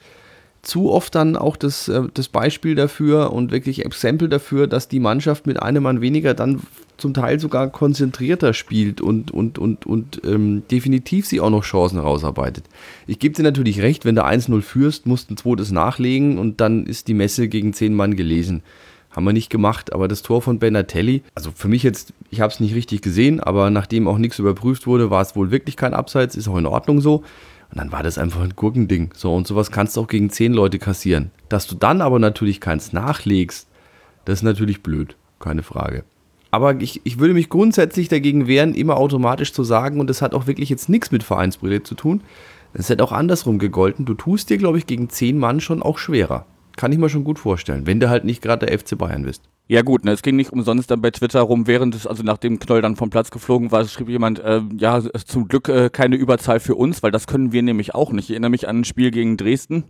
zu 0.62 0.90
oft 0.90 1.14
dann 1.14 1.36
auch 1.36 1.56
das, 1.56 1.88
äh, 1.88 2.02
das 2.14 2.28
Beispiel 2.28 2.74
dafür 2.74 3.32
und 3.32 3.50
wirklich 3.50 3.84
Exempel 3.84 4.28
dafür, 4.28 4.66
dass 4.66 4.88
die 4.88 5.00
Mannschaft 5.00 5.46
mit 5.46 5.62
einem 5.62 5.82
Mann 5.82 6.00
weniger 6.00 6.32
dann 6.32 6.62
zum 6.96 7.12
Teil 7.12 7.38
sogar 7.38 7.70
konzentrierter 7.70 8.54
spielt 8.54 9.00
und, 9.00 9.30
und, 9.30 9.58
und, 9.58 9.84
und 9.84 10.22
ähm, 10.24 10.62
definitiv 10.70 11.26
sie 11.26 11.40
auch 11.40 11.50
noch 11.50 11.64
Chancen 11.64 11.98
rausarbeitet. 11.98 12.64
Ich 13.06 13.18
gebe 13.18 13.34
dir 13.34 13.42
natürlich 13.42 13.82
recht, 13.82 14.04
wenn 14.04 14.14
du 14.14 14.24
1-0 14.24 14.62
führst, 14.62 15.06
musst 15.06 15.28
du 15.28 15.34
ein 15.34 15.36
zweites 15.36 15.70
nachlegen 15.70 16.38
und 16.38 16.60
dann 16.60 16.86
ist 16.86 17.08
die 17.08 17.14
Messe 17.14 17.48
gegen 17.48 17.72
zehn 17.74 17.94
Mann 17.94 18.16
gelesen. 18.16 18.62
Haben 19.14 19.26
wir 19.26 19.32
nicht 19.32 19.50
gemacht, 19.50 19.92
aber 19.92 20.08
das 20.08 20.22
Tor 20.22 20.42
von 20.42 20.58
Benatelli, 20.58 21.22
also 21.34 21.52
für 21.54 21.68
mich 21.68 21.84
jetzt, 21.84 22.12
ich 22.30 22.40
habe 22.40 22.52
es 22.52 22.58
nicht 22.58 22.74
richtig 22.74 23.00
gesehen, 23.00 23.38
aber 23.38 23.70
nachdem 23.70 24.08
auch 24.08 24.18
nichts 24.18 24.40
überprüft 24.40 24.86
wurde, 24.88 25.10
war 25.10 25.22
es 25.22 25.36
wohl 25.36 25.52
wirklich 25.52 25.76
kein 25.76 25.94
Abseits, 25.94 26.34
ist 26.34 26.48
auch 26.48 26.56
in 26.56 26.66
Ordnung 26.66 27.00
so. 27.00 27.22
Und 27.70 27.78
dann 27.78 27.92
war 27.92 28.02
das 28.02 28.18
einfach 28.18 28.40
ein 28.42 28.54
Gurkending. 28.56 29.10
So, 29.14 29.34
und 29.34 29.46
sowas 29.46 29.70
kannst 29.70 29.96
du 29.96 30.00
auch 30.00 30.08
gegen 30.08 30.30
zehn 30.30 30.52
Leute 30.52 30.78
kassieren. 30.78 31.30
Dass 31.48 31.66
du 31.66 31.76
dann 31.76 32.00
aber 32.00 32.18
natürlich 32.18 32.60
keins 32.60 32.92
nachlegst, 32.92 33.68
das 34.24 34.40
ist 34.40 34.42
natürlich 34.42 34.82
blöd, 34.82 35.16
keine 35.38 35.62
Frage. 35.62 36.04
Aber 36.50 36.80
ich, 36.80 37.00
ich 37.04 37.18
würde 37.18 37.34
mich 37.34 37.48
grundsätzlich 37.48 38.08
dagegen 38.08 38.46
wehren, 38.46 38.74
immer 38.74 38.96
automatisch 38.96 39.52
zu 39.52 39.64
sagen, 39.64 39.98
und 40.00 40.08
das 40.08 40.22
hat 40.22 40.34
auch 40.34 40.46
wirklich 40.46 40.68
jetzt 40.68 40.88
nichts 40.88 41.10
mit 41.10 41.22
Vereinsbrille 41.22 41.82
zu 41.82 41.94
tun. 41.94 42.22
Es 42.74 42.88
hätte 42.88 43.02
auch 43.04 43.12
andersrum 43.12 43.58
gegolten. 43.58 44.04
Du 44.04 44.14
tust 44.14 44.50
dir, 44.50 44.58
glaube 44.58 44.78
ich, 44.78 44.86
gegen 44.86 45.08
zehn 45.08 45.38
Mann 45.38 45.60
schon 45.60 45.82
auch 45.82 45.98
schwerer. 45.98 46.46
Kann 46.76 46.92
ich 46.92 46.98
mir 46.98 47.08
schon 47.08 47.24
gut 47.24 47.38
vorstellen, 47.38 47.86
wenn 47.86 48.00
du 48.00 48.08
halt 48.08 48.24
nicht 48.24 48.42
gerade 48.42 48.66
der 48.66 48.78
FC 48.78 48.98
Bayern 48.98 49.22
bist. 49.22 49.42
Ja 49.66 49.82
gut, 49.82 50.04
ne, 50.04 50.12
es 50.12 50.22
ging 50.22 50.36
nicht 50.36 50.52
umsonst 50.52 50.90
dann 50.90 51.00
bei 51.00 51.10
Twitter 51.10 51.40
rum, 51.40 51.66
während 51.66 51.94
es, 51.94 52.06
also 52.06 52.22
nachdem 52.22 52.58
Knoll 52.58 52.82
dann 52.82 52.96
vom 52.96 53.08
Platz 53.08 53.30
geflogen 53.30 53.72
war, 53.72 53.86
schrieb 53.86 54.10
jemand, 54.10 54.38
äh, 54.40 54.60
ja, 54.76 55.00
zum 55.24 55.48
Glück 55.48 55.68
äh, 55.68 55.88
keine 55.88 56.16
Überzahl 56.16 56.60
für 56.60 56.74
uns, 56.74 57.02
weil 57.02 57.10
das 57.10 57.26
können 57.26 57.52
wir 57.52 57.62
nämlich 57.62 57.94
auch 57.94 58.12
nicht. 58.12 58.24
Ich 58.24 58.32
erinnere 58.32 58.50
mich 58.50 58.68
an 58.68 58.80
ein 58.80 58.84
Spiel 58.84 59.10
gegen 59.10 59.38
Dresden, 59.38 59.84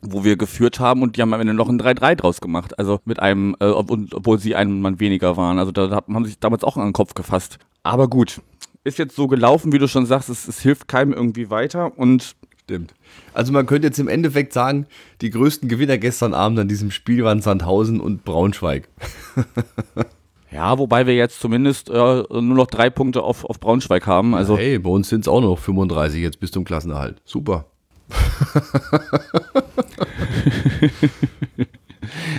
wo 0.00 0.22
wir 0.22 0.36
geführt 0.36 0.78
haben 0.78 1.02
und 1.02 1.16
die 1.16 1.22
haben 1.22 1.34
am 1.34 1.40
Ende 1.40 1.54
noch 1.54 1.68
ein 1.68 1.80
3-3 1.80 2.14
draus 2.14 2.40
gemacht. 2.40 2.78
Also 2.78 3.00
mit 3.04 3.18
einem, 3.18 3.56
äh, 3.58 3.66
obwohl 3.66 4.38
sie 4.38 4.54
einen 4.54 4.80
Mann 4.80 5.00
weniger 5.00 5.36
waren. 5.36 5.58
Also 5.58 5.72
da 5.72 5.90
haben 5.90 6.24
sie 6.24 6.30
sich 6.30 6.38
damals 6.38 6.62
auch 6.62 6.76
an 6.76 6.86
den 6.86 6.92
Kopf 6.92 7.14
gefasst. 7.14 7.58
Aber 7.82 8.08
gut, 8.08 8.40
ist 8.84 8.98
jetzt 8.98 9.16
so 9.16 9.26
gelaufen, 9.26 9.72
wie 9.72 9.78
du 9.78 9.88
schon 9.88 10.06
sagst, 10.06 10.28
es, 10.28 10.48
es 10.48 10.60
hilft 10.60 10.88
keinem 10.88 11.12
irgendwie 11.12 11.50
weiter 11.50 11.98
und 11.98 12.36
Stimmt. 12.70 12.94
Also 13.34 13.52
man 13.52 13.66
könnte 13.66 13.88
jetzt 13.88 13.98
im 13.98 14.06
Endeffekt 14.06 14.52
sagen, 14.52 14.86
die 15.22 15.30
größten 15.30 15.68
Gewinner 15.68 15.98
gestern 15.98 16.34
Abend 16.34 16.56
an 16.60 16.68
diesem 16.68 16.92
Spiel 16.92 17.24
waren 17.24 17.42
Sandhausen 17.42 17.98
und 18.00 18.24
Braunschweig. 18.24 18.86
ja, 20.52 20.78
wobei 20.78 21.08
wir 21.08 21.16
jetzt 21.16 21.40
zumindest 21.40 21.90
äh, 21.90 21.92
nur 21.92 22.40
noch 22.40 22.68
drei 22.68 22.88
Punkte 22.88 23.24
auf, 23.24 23.44
auf 23.44 23.58
Braunschweig 23.58 24.06
haben. 24.06 24.36
Also 24.36 24.56
hey, 24.56 24.78
bei 24.78 24.88
uns 24.88 25.08
sind 25.08 25.22
es 25.22 25.28
auch 25.28 25.40
noch 25.40 25.58
35 25.58 26.22
jetzt 26.22 26.38
bis 26.38 26.52
zum 26.52 26.62
Klassenerhalt. 26.62 27.20
Super. 27.24 27.64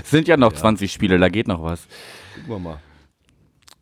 sind 0.05 0.29
ja 0.29 0.37
noch 0.37 0.53
ja. 0.53 0.59
20 0.59 0.93
Spiele, 0.93 1.19
da 1.19 1.27
geht 1.27 1.49
noch 1.49 1.61
was. 1.61 1.85
Gucken 2.35 2.51
wir 2.51 2.59
mal. 2.59 2.79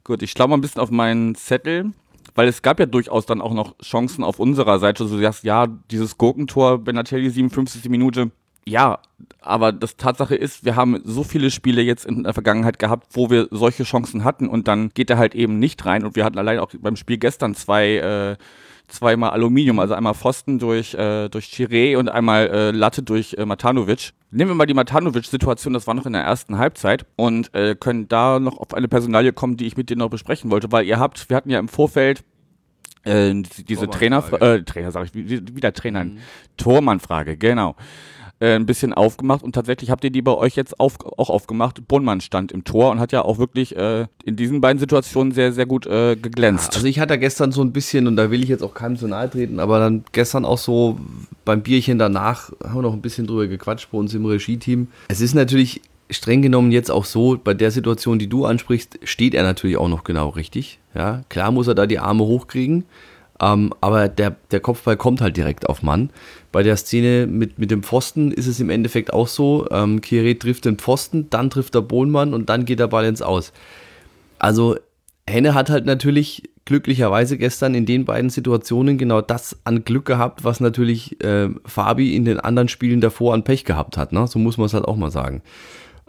Gut, 0.03 0.24
ich 0.24 0.32
schlaue 0.32 0.48
mal 0.48 0.58
ein 0.58 0.62
bisschen 0.62 0.82
auf 0.82 0.89
meinen 0.89 1.36
Zettel 1.36 1.91
weil 2.39 2.48
es 2.48 2.62
gab 2.62 2.79
ja 2.79 2.86
durchaus 2.86 3.25
dann 3.25 3.41
auch 3.41 3.53
noch 3.53 3.77
Chancen 3.79 4.24
auf 4.24 4.39
unserer 4.39 4.79
Seite. 4.79 5.03
Also 5.03 5.17
du 5.17 5.22
sagst, 5.22 5.43
ja, 5.43 5.67
dieses 5.67 6.17
Gurkentor, 6.17 6.77
Benatelli, 6.77 7.29
57. 7.29 7.89
Minute, 7.89 8.31
ja, 8.65 9.00
aber 9.41 9.74
das 9.74 9.98
Tatsache 9.98 10.36
ist, 10.36 10.63
wir 10.63 10.77
haben 10.77 11.01
so 11.03 11.25
viele 11.25 11.51
Spiele 11.51 11.81
jetzt 11.81 12.05
in 12.05 12.24
der 12.24 12.34
Vergangenheit 12.34 12.79
gehabt, 12.79 13.08
wo 13.12 13.29
wir 13.29 13.50
solche 13.51 13.84
Chancen 13.84 14.24
hatten 14.24 14.48
und 14.48 14.69
dann 14.69 14.91
geht 14.93 15.10
er 15.10 15.17
halt 15.17 15.36
eben 15.36 15.60
nicht 15.60 15.86
rein. 15.86 16.05
Und 16.05 16.15
wir 16.15 16.24
hatten 16.24 16.38
allein 16.38 16.60
auch 16.60 16.72
beim 16.79 16.96
Spiel 16.96 17.17
gestern 17.17 17.55
zwei, 17.55 17.98
äh, 17.98 18.38
zweimal 18.88 19.31
Aluminium, 19.31 19.79
also 19.79 19.93
einmal 19.93 20.13
Pfosten 20.13 20.60
durch, 20.60 20.93
äh, 20.93 21.27
durch 21.27 21.48
Chiré 21.48 21.98
und 21.98 22.08
einmal 22.08 22.48
äh, 22.48 22.72
Latte 22.72 23.03
durch 23.03 23.34
äh, 23.38 23.46
Matanovic. 23.46 24.13
Nehmen 24.31 24.51
wir 24.51 24.55
mal 24.55 24.65
die 24.65 24.74
Matanovic-Situation, 24.74 25.74
das 25.74 25.88
war 25.88 25.93
noch 25.93 26.05
in 26.05 26.13
der 26.13 26.22
ersten 26.22 26.58
Halbzeit 26.58 27.05
und 27.15 27.53
äh, 27.53 27.75
können 27.75 28.08
da 28.08 28.39
noch 28.39 28.60
auf 28.60 28.74
eine 28.74 28.88
Personalie 28.88 29.34
kommen, 29.34 29.58
die 29.58 29.65
ich 29.65 29.75
mit 29.75 29.89
dir 29.89 29.98
noch 29.98 30.10
besprechen 30.10 30.51
wollte, 30.51 30.72
weil 30.72 30.86
ihr 30.86 31.00
habt, 31.00 31.29
wir 31.29 31.38
hatten 31.38 31.50
ja 31.50 31.58
im 31.58 31.67
Vorfeld 31.67 32.24
äh, 33.10 33.44
diese 33.68 33.89
Trainer, 33.89 34.24
äh, 34.42 34.63
Trainer 34.63 34.92
sag 34.92 35.06
ich, 35.06 35.13
wieder 35.56 35.74
Trainer, 35.74 36.06
mhm. 36.06 36.18
Tormann-Frage, 36.58 37.38
genau. 37.38 37.75
äh, 38.39 38.56
ein 38.56 38.66
bisschen 38.66 38.94
aufgemacht 38.94 39.44
und 39.44 39.54
tatsächlich 39.54 39.92
habt 39.92 40.04
ihr 40.04 40.12
die 40.12 40.22
bei 40.22 40.34
euch 40.34 40.56
jetzt 40.56 40.80
auf, 40.80 40.98
auch 41.18 41.30
aufgemacht. 41.30 41.88
Bonmann 41.88 42.22
stand 42.22 42.51
im 42.51 42.63
Tor 42.63 42.92
und 42.92 43.00
hat 43.00 43.12
ja 43.12 43.24
auch 43.24 43.38
wirklich 43.38 43.75
äh, 43.75 44.08
in 44.24 44.36
diesen 44.36 44.62
beiden 44.62 44.80
Situationen 44.80 45.34
sehr, 45.34 45.51
sehr 45.51 45.66
gut 45.66 45.86
äh, 45.86 46.16
geglänzt. 46.16 46.75
Also 46.75 46.88
ich 46.88 47.00
hatte 47.00 47.18
gestern 47.20 47.51
so 47.51 47.62
ein 47.62 47.72
bisschen, 47.72 48.08
und 48.08 48.16
da 48.16 48.32
will 48.32 48.44
ich 48.44 48.50
jetzt 48.50 48.63
auch 48.63 48.74
keinem 48.74 48.98
zu 48.98 49.08
nahe 49.08 49.30
treten, 49.30 49.60
aber 49.60 49.80
dann 49.80 50.04
gestern 50.12 50.46
auch 50.46 50.58
so 50.58 51.00
beim 51.46 51.62
Bierchen 51.62 52.00
danach 52.00 52.51
haben 52.63 52.75
wir 52.75 52.82
noch 52.82 52.94
ein 52.94 53.01
bisschen 53.01 53.28
drüber 53.28 53.48
gequatscht 53.48 53.89
bei 53.92 53.98
uns 53.98 54.13
im 54.13 54.25
Regie-Team. 54.25 54.88
Es 55.10 55.22
ist 55.22 55.34
natürlich 55.34 55.82
streng 56.10 56.42
genommen 56.42 56.72
jetzt 56.72 56.92
auch 56.92 57.06
so, 57.06 57.38
bei 57.42 57.54
der 57.54 57.72
Situation, 57.72 58.20
die 58.20 58.28
du 58.28 58.46
ansprichst, 58.46 59.00
steht 59.04 59.34
er 59.34 59.44
natürlich 59.44 59.78
auch 59.78 59.88
noch 59.88 60.04
genau 60.04 60.30
richtig. 60.30 60.80
Ja, 60.96 61.24
klar 61.30 61.51
muss 61.51 61.68
er 61.68 61.75
da 61.75 61.86
die 61.86 62.00
Arme 62.00 62.24
hochkriegen, 62.24 62.86
ähm, 63.42 63.74
aber 63.80 64.10
der, 64.10 64.36
der 64.51 64.60
Kopfball 64.60 64.98
kommt 64.98 65.22
halt 65.22 65.38
direkt 65.38 65.70
auf 65.70 65.84
Mann. 65.84 66.10
Bei 66.51 66.63
der 66.63 66.78
Szene 66.78 67.28
mit, 67.28 67.60
mit 67.60 67.72
dem 67.72 67.84
Pfosten 67.84 68.32
ist 68.32 68.48
es 68.48 68.60
im 68.60 68.70
Endeffekt 68.70 69.13
auch 69.13 69.28
so, 69.28 69.68
ähm, 69.72 70.01
Kire 70.01 70.38
trifft 70.38 70.66
den 70.66 70.78
Pfosten, 70.78 71.30
dann 71.30 71.50
trifft 71.50 71.75
der 71.75 71.82
Bohnmann 71.82 72.34
und 72.34 72.50
dann 72.50 72.66
geht 72.66 72.80
der 72.80 72.88
Ball 72.88 73.06
ins 73.06 73.22
Aus. 73.22 73.54
Also 74.39 74.78
Henne 75.28 75.54
hat 75.54 75.70
halt 75.70 75.86
natürlich 75.86 76.44
glücklicherweise 76.66 77.38
gestern 77.38 77.74
in 77.74 77.86
den 77.86 78.06
beiden 78.06 78.30
Situationen 78.30 78.98
genau 78.98 79.22
das 79.22 79.58
an 79.63 79.84
Glück 79.86 80.06
gehabt, 80.06 80.44
was 80.44 80.60
natürlich 80.60 81.24
äh, 81.24 81.50
Fabi 81.66 82.16
in 82.16 82.25
den 82.25 82.39
anderen 82.39 82.68
Spielen 82.68 83.01
davor 83.01 83.34
an 83.34 83.44
Pech 83.44 83.66
gehabt 83.66 83.98
hat. 83.98 84.12
Ne? 84.12 84.28
So 84.28 84.38
muss 84.38 84.58
man 84.58 84.66
es 84.66 84.74
halt 84.74 84.86
auch 84.86 84.96
mal 84.96 85.12
sagen. 85.12 85.42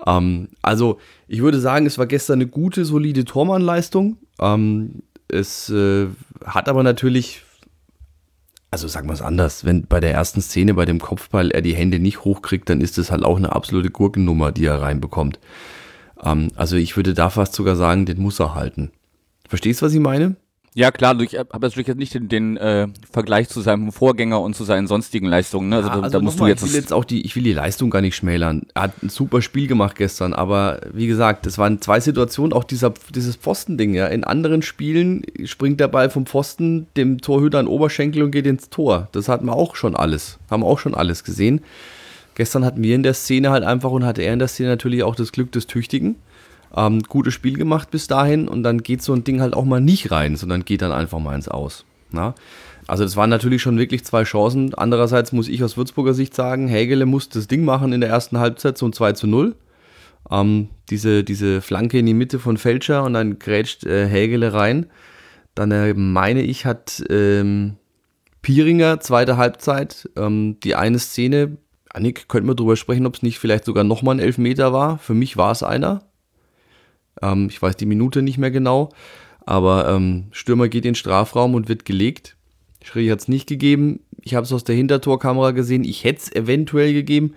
Ähm, 0.06 0.48
also 0.62 0.98
ich 1.28 1.42
würde 1.42 1.60
sagen, 1.60 1.86
es 1.86 1.98
war 1.98 2.06
gestern 2.06 2.40
eine 2.40 2.46
gute, 2.46 2.84
solide 2.84 3.24
Tormannleistung. 3.24 4.18
Ähm, 4.40 5.02
es 5.28 5.70
äh, 5.70 6.08
hat 6.44 6.68
aber 6.68 6.82
natürlich, 6.82 7.42
also 8.70 8.88
sagen 8.88 9.08
wir 9.08 9.14
es 9.14 9.22
anders, 9.22 9.64
wenn 9.64 9.86
bei 9.86 10.00
der 10.00 10.12
ersten 10.12 10.40
Szene 10.40 10.74
bei 10.74 10.84
dem 10.84 11.00
Kopfball 11.00 11.50
er 11.50 11.62
die 11.62 11.74
Hände 11.74 11.98
nicht 11.98 12.24
hochkriegt, 12.24 12.68
dann 12.68 12.80
ist 12.80 12.98
es 12.98 13.10
halt 13.10 13.24
auch 13.24 13.36
eine 13.36 13.52
absolute 13.52 13.90
Gurkennummer, 13.90 14.52
die 14.52 14.64
er 14.64 14.80
reinbekommt. 14.80 15.38
Ähm, 16.22 16.48
also 16.56 16.76
ich 16.76 16.96
würde 16.96 17.14
da 17.14 17.30
fast 17.30 17.54
sogar 17.54 17.76
sagen, 17.76 18.06
den 18.06 18.20
muss 18.20 18.40
er 18.40 18.54
halten. 18.54 18.90
Verstehst 19.48 19.82
du, 19.82 19.86
was 19.86 19.94
ich 19.94 20.00
meine? 20.00 20.36
Ja, 20.72 20.92
klar, 20.92 21.18
ich 21.20 21.36
habe 21.36 21.48
natürlich 21.60 21.88
jetzt 21.88 21.98
nicht 21.98 22.14
den, 22.14 22.28
den 22.28 22.56
äh, 22.56 22.86
Vergleich 23.10 23.48
zu 23.48 23.60
seinem 23.60 23.90
Vorgänger 23.90 24.40
und 24.40 24.54
zu 24.54 24.62
seinen 24.62 24.86
sonstigen 24.86 25.26
Leistungen. 25.26 25.68
Ne? 25.68 25.76
Also, 25.76 25.88
ja, 25.88 25.94
also 25.96 26.18
da 26.18 26.22
musst 26.22 26.38
du 26.38 26.46
jetzt. 26.46 26.62
Ich 26.62 26.72
will 26.72 26.80
jetzt 26.80 26.92
auch 26.92 27.04
die, 27.04 27.22
ich 27.22 27.34
will 27.34 27.42
die 27.42 27.52
Leistung 27.52 27.90
gar 27.90 28.00
nicht 28.00 28.14
schmälern. 28.14 28.66
Er 28.74 28.82
hat 28.82 29.02
ein 29.02 29.08
super 29.08 29.42
Spiel 29.42 29.66
gemacht 29.66 29.96
gestern, 29.96 30.32
aber 30.32 30.80
wie 30.92 31.08
gesagt, 31.08 31.44
es 31.46 31.58
waren 31.58 31.80
zwei 31.80 31.98
Situationen, 31.98 32.52
auch 32.52 32.62
dieser, 32.62 32.94
dieses 33.12 33.34
Pfostending, 33.34 33.94
ja. 33.94 34.06
In 34.06 34.22
anderen 34.22 34.62
Spielen 34.62 35.24
springt 35.44 35.80
der 35.80 35.88
Ball 35.88 36.08
vom 36.08 36.26
Pfosten 36.26 36.86
dem 36.96 37.20
Torhüter 37.20 37.58
an 37.58 37.66
Oberschenkel 37.66 38.22
und 38.22 38.30
geht 38.30 38.46
ins 38.46 38.70
Tor. 38.70 39.08
Das 39.10 39.28
hatten 39.28 39.46
wir 39.46 39.54
auch 39.54 39.74
schon 39.74 39.96
alles. 39.96 40.38
Haben 40.50 40.62
wir 40.62 40.66
auch 40.66 40.78
schon 40.78 40.94
alles 40.94 41.24
gesehen. 41.24 41.62
Gestern 42.36 42.64
hatten 42.64 42.82
wir 42.82 42.94
in 42.94 43.02
der 43.02 43.14
Szene 43.14 43.50
halt 43.50 43.64
einfach 43.64 43.90
und 43.90 44.04
hatte 44.04 44.22
er 44.22 44.32
in 44.32 44.38
der 44.38 44.48
Szene 44.48 44.68
natürlich 44.68 45.02
auch 45.02 45.16
das 45.16 45.32
Glück 45.32 45.50
des 45.50 45.66
Tüchtigen 45.66 46.14
ähm, 46.76 47.02
gutes 47.02 47.34
Spiel 47.34 47.56
gemacht 47.56 47.90
bis 47.90 48.06
dahin 48.06 48.48
und 48.48 48.62
dann 48.62 48.82
geht 48.82 49.02
so 49.02 49.12
ein 49.12 49.24
Ding 49.24 49.40
halt 49.40 49.54
auch 49.54 49.64
mal 49.64 49.80
nicht 49.80 50.10
rein, 50.10 50.36
sondern 50.36 50.64
geht 50.64 50.82
dann 50.82 50.92
einfach 50.92 51.18
mal 51.18 51.34
ins 51.34 51.48
Aus. 51.48 51.84
Na? 52.12 52.34
Also 52.86 53.04
das 53.04 53.16
waren 53.16 53.30
natürlich 53.30 53.62
schon 53.62 53.78
wirklich 53.78 54.04
zwei 54.04 54.24
Chancen. 54.24 54.74
Andererseits 54.74 55.32
muss 55.32 55.48
ich 55.48 55.62
aus 55.62 55.76
Würzburger 55.76 56.14
Sicht 56.14 56.34
sagen, 56.34 56.68
Hägele 56.68 57.06
muss 57.06 57.28
das 57.28 57.46
Ding 57.46 57.64
machen 57.64 57.92
in 57.92 58.00
der 58.00 58.10
ersten 58.10 58.38
Halbzeit, 58.38 58.78
so 58.78 58.86
ein 58.86 58.92
2 58.92 59.12
zu 59.12 59.26
0. 59.26 59.54
Ähm, 60.30 60.68
diese, 60.90 61.24
diese 61.24 61.60
Flanke 61.60 61.98
in 61.98 62.06
die 62.06 62.14
Mitte 62.14 62.38
von 62.38 62.56
Fälscher 62.56 63.04
und 63.04 63.14
dann 63.14 63.38
grätscht 63.38 63.84
äh, 63.86 64.08
Hägele 64.08 64.52
rein. 64.52 64.86
Dann 65.54 65.70
äh, 65.70 65.94
meine 65.94 66.42
ich, 66.42 66.66
hat 66.66 67.02
ähm, 67.10 67.76
Pieringer 68.42 69.00
zweite 69.00 69.36
Halbzeit 69.36 70.08
ähm, 70.16 70.58
die 70.64 70.74
eine 70.74 70.98
Szene, 70.98 71.58
Annik, 71.92 72.28
könnten 72.28 72.48
wir 72.48 72.54
drüber 72.54 72.76
sprechen, 72.76 73.06
ob 73.06 73.16
es 73.16 73.22
nicht 73.22 73.38
vielleicht 73.38 73.64
sogar 73.64 73.84
nochmal 73.84 74.16
ein 74.16 74.20
Elfmeter 74.20 74.72
war. 74.72 74.98
Für 74.98 75.14
mich 75.14 75.36
war 75.36 75.52
es 75.52 75.62
einer. 75.62 76.02
Ähm, 77.22 77.48
ich 77.50 77.60
weiß 77.60 77.76
die 77.76 77.86
Minute 77.86 78.22
nicht 78.22 78.38
mehr 78.38 78.50
genau. 78.50 78.90
Aber 79.46 79.88
ähm, 79.88 80.26
Stürmer 80.32 80.68
geht 80.68 80.84
in 80.84 80.90
den 80.90 80.94
Strafraum 80.94 81.54
und 81.54 81.68
wird 81.68 81.84
gelegt. 81.84 82.36
Schrie 82.82 83.10
hat 83.10 83.20
es 83.20 83.28
nicht 83.28 83.48
gegeben. 83.48 84.00
Ich 84.22 84.34
habe 84.34 84.44
es 84.44 84.52
aus 84.52 84.64
der 84.64 84.76
Hintertorkamera 84.76 85.50
gesehen. 85.52 85.84
Ich 85.84 86.04
hätte 86.04 86.20
es 86.20 86.32
eventuell 86.32 86.92
gegeben. 86.92 87.34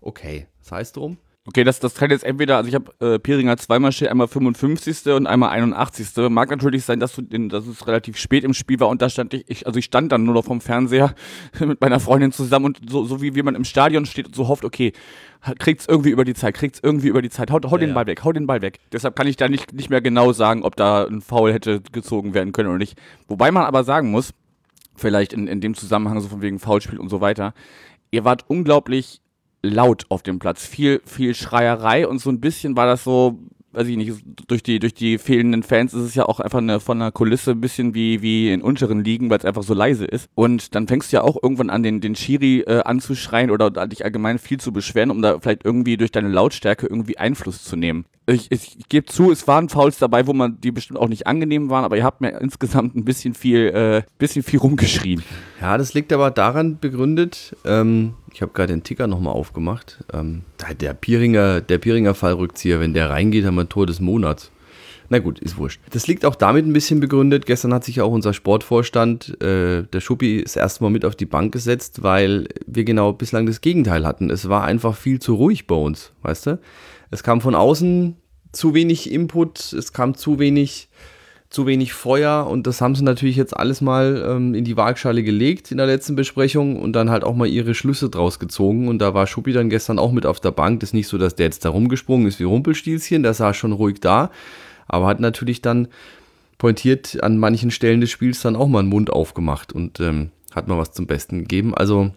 Okay, 0.00 0.46
sei 0.60 0.80
es 0.80 0.92
drum. 0.92 1.18
Okay, 1.46 1.62
das, 1.62 1.78
das 1.78 1.94
kann 1.94 2.10
jetzt 2.10 2.24
entweder, 2.24 2.56
also 2.56 2.68
ich 2.68 2.74
habe 2.74 2.90
äh, 3.00 3.18
Piringer 3.18 3.58
zweimal 3.58 3.92
steht, 3.92 4.08
einmal 4.08 4.28
55. 4.28 5.12
und 5.12 5.26
einmal 5.26 5.50
81. 5.50 6.30
Mag 6.30 6.48
natürlich 6.48 6.84
sein, 6.84 7.00
dass, 7.00 7.14
du 7.14 7.20
den, 7.20 7.50
dass 7.50 7.66
es 7.66 7.86
relativ 7.86 8.16
spät 8.16 8.44
im 8.44 8.54
Spiel 8.54 8.80
war 8.80 8.88
und 8.88 9.02
da 9.02 9.10
stand 9.10 9.34
ich, 9.34 9.44
ich, 9.48 9.66
also 9.66 9.78
ich 9.78 9.84
stand 9.84 10.10
dann 10.10 10.24
nur 10.24 10.32
noch 10.32 10.46
vom 10.46 10.62
Fernseher 10.62 11.14
mit 11.60 11.82
meiner 11.82 12.00
Freundin 12.00 12.32
zusammen 12.32 12.64
und 12.64 12.80
so, 12.88 13.04
so 13.04 13.20
wie, 13.20 13.34
wie 13.34 13.42
man 13.42 13.54
im 13.56 13.64
Stadion 13.64 14.06
steht 14.06 14.26
und 14.28 14.34
so 14.34 14.48
hofft, 14.48 14.64
okay, 14.64 14.94
kriegt's 15.58 15.84
irgendwie 15.86 16.08
über 16.08 16.24
die 16.24 16.32
Zeit, 16.32 16.54
kriegt's 16.54 16.80
irgendwie 16.82 17.08
über 17.08 17.20
die 17.20 17.28
Zeit, 17.28 17.50
hau, 17.50 17.60
hau 17.62 17.76
ja, 17.76 17.78
den 17.78 17.92
Ball 17.92 18.06
weg, 18.06 18.24
hau 18.24 18.32
den 18.32 18.46
Ball 18.46 18.62
weg. 18.62 18.78
Deshalb 18.90 19.14
kann 19.14 19.26
ich 19.26 19.36
da 19.36 19.46
nicht, 19.46 19.74
nicht 19.74 19.90
mehr 19.90 20.00
genau 20.00 20.32
sagen, 20.32 20.62
ob 20.62 20.76
da 20.76 21.04
ein 21.04 21.20
Foul 21.20 21.52
hätte 21.52 21.82
gezogen 21.92 22.32
werden 22.32 22.52
können 22.52 22.70
oder 22.70 22.78
nicht. 22.78 22.98
Wobei 23.28 23.50
man 23.50 23.64
aber 23.64 23.84
sagen 23.84 24.10
muss, 24.10 24.30
vielleicht 24.96 25.34
in, 25.34 25.46
in 25.46 25.60
dem 25.60 25.74
Zusammenhang 25.74 26.20
so 26.20 26.28
von 26.28 26.40
wegen 26.40 26.58
Foulspiel 26.58 26.98
und 26.98 27.10
so 27.10 27.20
weiter, 27.20 27.52
ihr 28.10 28.24
wart 28.24 28.44
unglaublich 28.48 29.20
laut 29.64 30.06
auf 30.08 30.22
dem 30.22 30.38
Platz. 30.38 30.66
Viel, 30.66 31.00
viel 31.04 31.34
Schreierei 31.34 32.06
und 32.06 32.18
so 32.18 32.30
ein 32.30 32.40
bisschen 32.40 32.76
war 32.76 32.86
das 32.86 33.04
so, 33.04 33.38
weiß 33.72 33.88
ich 33.88 33.96
nicht, 33.96 34.12
durch 34.46 34.62
die, 34.62 34.78
durch 34.78 34.94
die 34.94 35.18
fehlenden 35.18 35.62
Fans 35.62 35.94
ist 35.94 36.02
es 36.02 36.14
ja 36.14 36.26
auch 36.26 36.40
einfach 36.40 36.58
eine, 36.58 36.80
von 36.80 36.98
der 36.98 37.12
Kulisse 37.12 37.52
ein 37.52 37.60
bisschen 37.60 37.94
wie, 37.94 38.22
wie 38.22 38.52
in 38.52 38.62
unteren 38.62 39.02
Ligen, 39.02 39.30
weil 39.30 39.38
es 39.38 39.44
einfach 39.44 39.62
so 39.62 39.74
leise 39.74 40.04
ist. 40.04 40.28
Und 40.34 40.74
dann 40.74 40.86
fängst 40.86 41.12
du 41.12 41.16
ja 41.16 41.22
auch 41.22 41.36
irgendwann 41.42 41.70
an, 41.70 41.82
den, 41.82 42.00
den 42.00 42.14
Schiri 42.14 42.60
äh, 42.60 42.82
anzuschreien 42.82 43.50
oder 43.50 43.70
dich 43.86 44.04
allgemein 44.04 44.38
viel 44.38 44.58
zu 44.58 44.72
beschweren, 44.72 45.10
um 45.10 45.22
da 45.22 45.40
vielleicht 45.40 45.64
irgendwie 45.64 45.96
durch 45.96 46.12
deine 46.12 46.28
Lautstärke 46.28 46.86
irgendwie 46.86 47.18
Einfluss 47.18 47.64
zu 47.64 47.76
nehmen 47.76 48.04
ich, 48.26 48.50
ich, 48.50 48.78
gebe 48.88 49.06
zu, 49.06 49.30
es 49.30 49.46
waren 49.46 49.68
Fouls 49.68 49.98
dabei, 49.98 50.26
wo 50.26 50.32
man 50.32 50.60
die 50.60 50.70
bestimmt 50.70 50.98
auch 50.98 51.08
nicht 51.08 51.26
angenehm 51.26 51.68
waren, 51.68 51.84
aber 51.84 51.96
ihr 51.96 52.04
habt 52.04 52.20
mir 52.20 52.40
insgesamt 52.40 52.94
ein 52.96 53.04
bisschen 53.04 53.34
viel, 53.34 53.66
äh, 53.66 54.02
bisschen 54.18 54.42
viel 54.42 54.60
rumgeschrien. 54.60 55.22
Ja, 55.60 55.76
das 55.76 55.94
liegt 55.94 56.12
aber 56.12 56.30
daran 56.30 56.78
begründet, 56.78 57.56
ähm, 57.64 58.14
ich 58.32 58.42
habe 58.42 58.52
gerade 58.52 58.72
den 58.72 58.82
Ticker 58.82 59.06
nochmal 59.06 59.34
aufgemacht, 59.34 60.04
ähm, 60.12 60.42
der 60.80 60.94
Pieringer, 60.94 61.60
der 61.60 61.78
Pieringer 61.78 62.14
Fallrückzieher, 62.14 62.80
wenn 62.80 62.94
der 62.94 63.10
reingeht, 63.10 63.44
haben 63.44 63.56
wir 63.56 63.64
ein 63.64 63.68
Tor 63.68 63.86
des 63.86 64.00
Monats. 64.00 64.50
Na 65.10 65.18
gut, 65.18 65.38
ist 65.38 65.58
wurscht. 65.58 65.80
Das 65.90 66.06
liegt 66.06 66.24
auch 66.24 66.34
damit 66.34 66.66
ein 66.66 66.72
bisschen 66.72 66.98
begründet. 66.98 67.44
Gestern 67.44 67.74
hat 67.74 67.84
sich 67.84 67.96
ja 67.96 68.04
auch 68.04 68.12
unser 68.12 68.32
Sportvorstand, 68.32 69.40
äh, 69.42 69.82
der 69.82 70.00
Schuppi, 70.00 70.42
das 70.42 70.56
erste 70.56 70.82
Mal 70.82 70.90
mit 70.90 71.04
auf 71.04 71.14
die 71.14 71.26
Bank 71.26 71.52
gesetzt, 71.52 72.02
weil 72.02 72.48
wir 72.66 72.84
genau 72.84 73.12
bislang 73.12 73.44
das 73.44 73.60
Gegenteil 73.60 74.06
hatten. 74.06 74.30
Es 74.30 74.48
war 74.48 74.64
einfach 74.64 74.96
viel 74.96 75.20
zu 75.20 75.34
ruhig 75.34 75.66
bei 75.66 75.74
uns, 75.74 76.12
weißt 76.22 76.46
du? 76.46 76.58
Es 77.14 77.22
kam 77.22 77.40
von 77.40 77.54
außen 77.54 78.16
zu 78.50 78.74
wenig 78.74 79.12
Input, 79.12 79.72
es 79.72 79.92
kam 79.92 80.16
zu 80.16 80.40
wenig, 80.40 80.88
zu 81.48 81.64
wenig 81.64 81.92
Feuer 81.92 82.48
und 82.48 82.66
das 82.66 82.80
haben 82.80 82.96
sie 82.96 83.04
natürlich 83.04 83.36
jetzt 83.36 83.56
alles 83.56 83.80
mal 83.80 84.20
ähm, 84.28 84.52
in 84.52 84.64
die 84.64 84.76
Waagschale 84.76 85.22
gelegt 85.22 85.70
in 85.70 85.76
der 85.76 85.86
letzten 85.86 86.16
Besprechung 86.16 86.74
und 86.74 86.92
dann 86.94 87.10
halt 87.10 87.22
auch 87.22 87.36
mal 87.36 87.46
ihre 87.46 87.76
Schlüsse 87.76 88.10
draus 88.10 88.40
gezogen. 88.40 88.88
Und 88.88 88.98
da 88.98 89.14
war 89.14 89.28
Schuppi 89.28 89.52
dann 89.52 89.70
gestern 89.70 90.00
auch 90.00 90.10
mit 90.10 90.26
auf 90.26 90.40
der 90.40 90.50
Bank. 90.50 90.80
Das 90.80 90.88
ist 90.88 90.94
nicht 90.94 91.06
so, 91.06 91.16
dass 91.16 91.36
der 91.36 91.46
jetzt 91.46 91.64
da 91.64 91.68
rumgesprungen 91.68 92.26
ist 92.26 92.40
wie 92.40 92.44
Rumpelstilzchen, 92.44 93.22
der 93.22 93.32
saß 93.32 93.56
schon 93.56 93.70
ruhig 93.70 94.00
da, 94.00 94.32
aber 94.88 95.06
hat 95.06 95.20
natürlich 95.20 95.62
dann 95.62 95.86
pointiert 96.58 97.22
an 97.22 97.38
manchen 97.38 97.70
Stellen 97.70 98.00
des 98.00 98.10
Spiels 98.10 98.42
dann 98.42 98.56
auch 98.56 98.66
mal 98.66 98.80
einen 98.80 98.88
Mund 98.88 99.10
aufgemacht 99.10 99.72
und 99.72 100.00
ähm, 100.00 100.32
hat 100.52 100.66
mal 100.66 100.78
was 100.78 100.90
zum 100.90 101.06
Besten 101.06 101.38
gegeben. 101.38 101.76
Also 101.76 102.10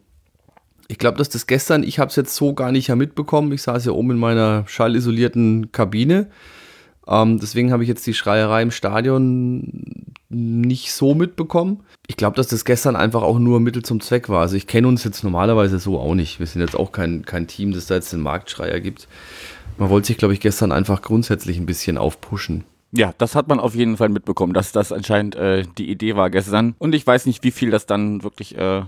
ich 0.88 0.98
glaube, 0.98 1.18
dass 1.18 1.30
das 1.30 1.48
gestern, 1.48 1.84
ich 1.84 2.00
habe 2.00 2.10
es 2.10 2.16
jetzt 2.16 2.36
so 2.36 2.54
gar 2.54 2.72
nicht 2.72 2.94
mitbekommen. 2.96 3.52
Ich 3.52 3.62
saß 3.62 3.86
ja 3.86 3.92
oben 3.92 4.12
in 4.12 4.18
meiner 4.18 4.64
schallisolierten 4.68 5.72
Kabine. 5.72 6.28
Ähm, 7.08 7.40
deswegen 7.40 7.72
habe 7.72 7.84
ich 7.84 7.90
jetzt 7.90 8.06
die 8.06 8.14
Schreierei 8.14 8.62
im 8.62 8.72
Stadion 8.72 10.16
nicht 10.30 10.92
so 10.94 11.14
mitbekommen. 11.14 11.84
Ich 12.08 12.18
glaube, 12.18 12.36
dass 12.36 12.48
das 12.48 12.66
gestern 12.66 12.96
einfach 12.96 13.22
auch 13.22 13.40
nur 13.40 13.60
Mittel 13.60 13.84
zum 13.84 14.02
Zweck 14.02 14.30
war. 14.30 14.42
Also 14.42 14.56
ich 14.56 14.68
kenne 14.68 14.88
uns 14.88 15.04
jetzt 15.04 15.24
normalerweise 15.24 15.80
so 15.80 16.00
auch 16.00 16.16
nicht. 16.16 16.40
Wir 16.40 16.48
sind 16.48 16.62
jetzt 16.62 16.76
auch 16.76 16.92
kein, 16.92 17.24
kein 17.26 17.48
Team, 17.48 17.72
das 17.72 17.88
da 17.88 17.96
jetzt 17.96 18.12
den 18.12 18.22
Marktschreier 18.22 18.80
gibt. 18.80 19.08
Man 19.78 19.90
wollte 19.90 20.08
sich, 20.08 20.18
glaube 20.18 20.34
ich, 20.34 20.40
gestern 20.40 20.72
einfach 20.72 21.02
grundsätzlich 21.02 21.58
ein 21.58 21.66
bisschen 21.66 21.98
aufpushen. 21.98 22.64
Ja, 22.92 23.14
das 23.18 23.36
hat 23.36 23.48
man 23.48 23.60
auf 23.60 23.76
jeden 23.76 23.98
Fall 23.98 24.10
mitbekommen, 24.10 24.54
dass 24.54 24.72
das 24.72 24.92
anscheinend 24.92 25.36
äh, 25.36 25.64
die 25.78 25.90
Idee 25.90 26.16
war 26.16 26.30
gestern. 26.30 26.76
Und 26.78 26.96
ich 26.96 27.06
weiß 27.06 27.26
nicht, 27.26 27.44
wie 27.44 27.52
viel 27.52 27.70
das 27.70 27.86
dann 27.86 28.24
wirklich 28.24 28.58
äh, 28.58 28.84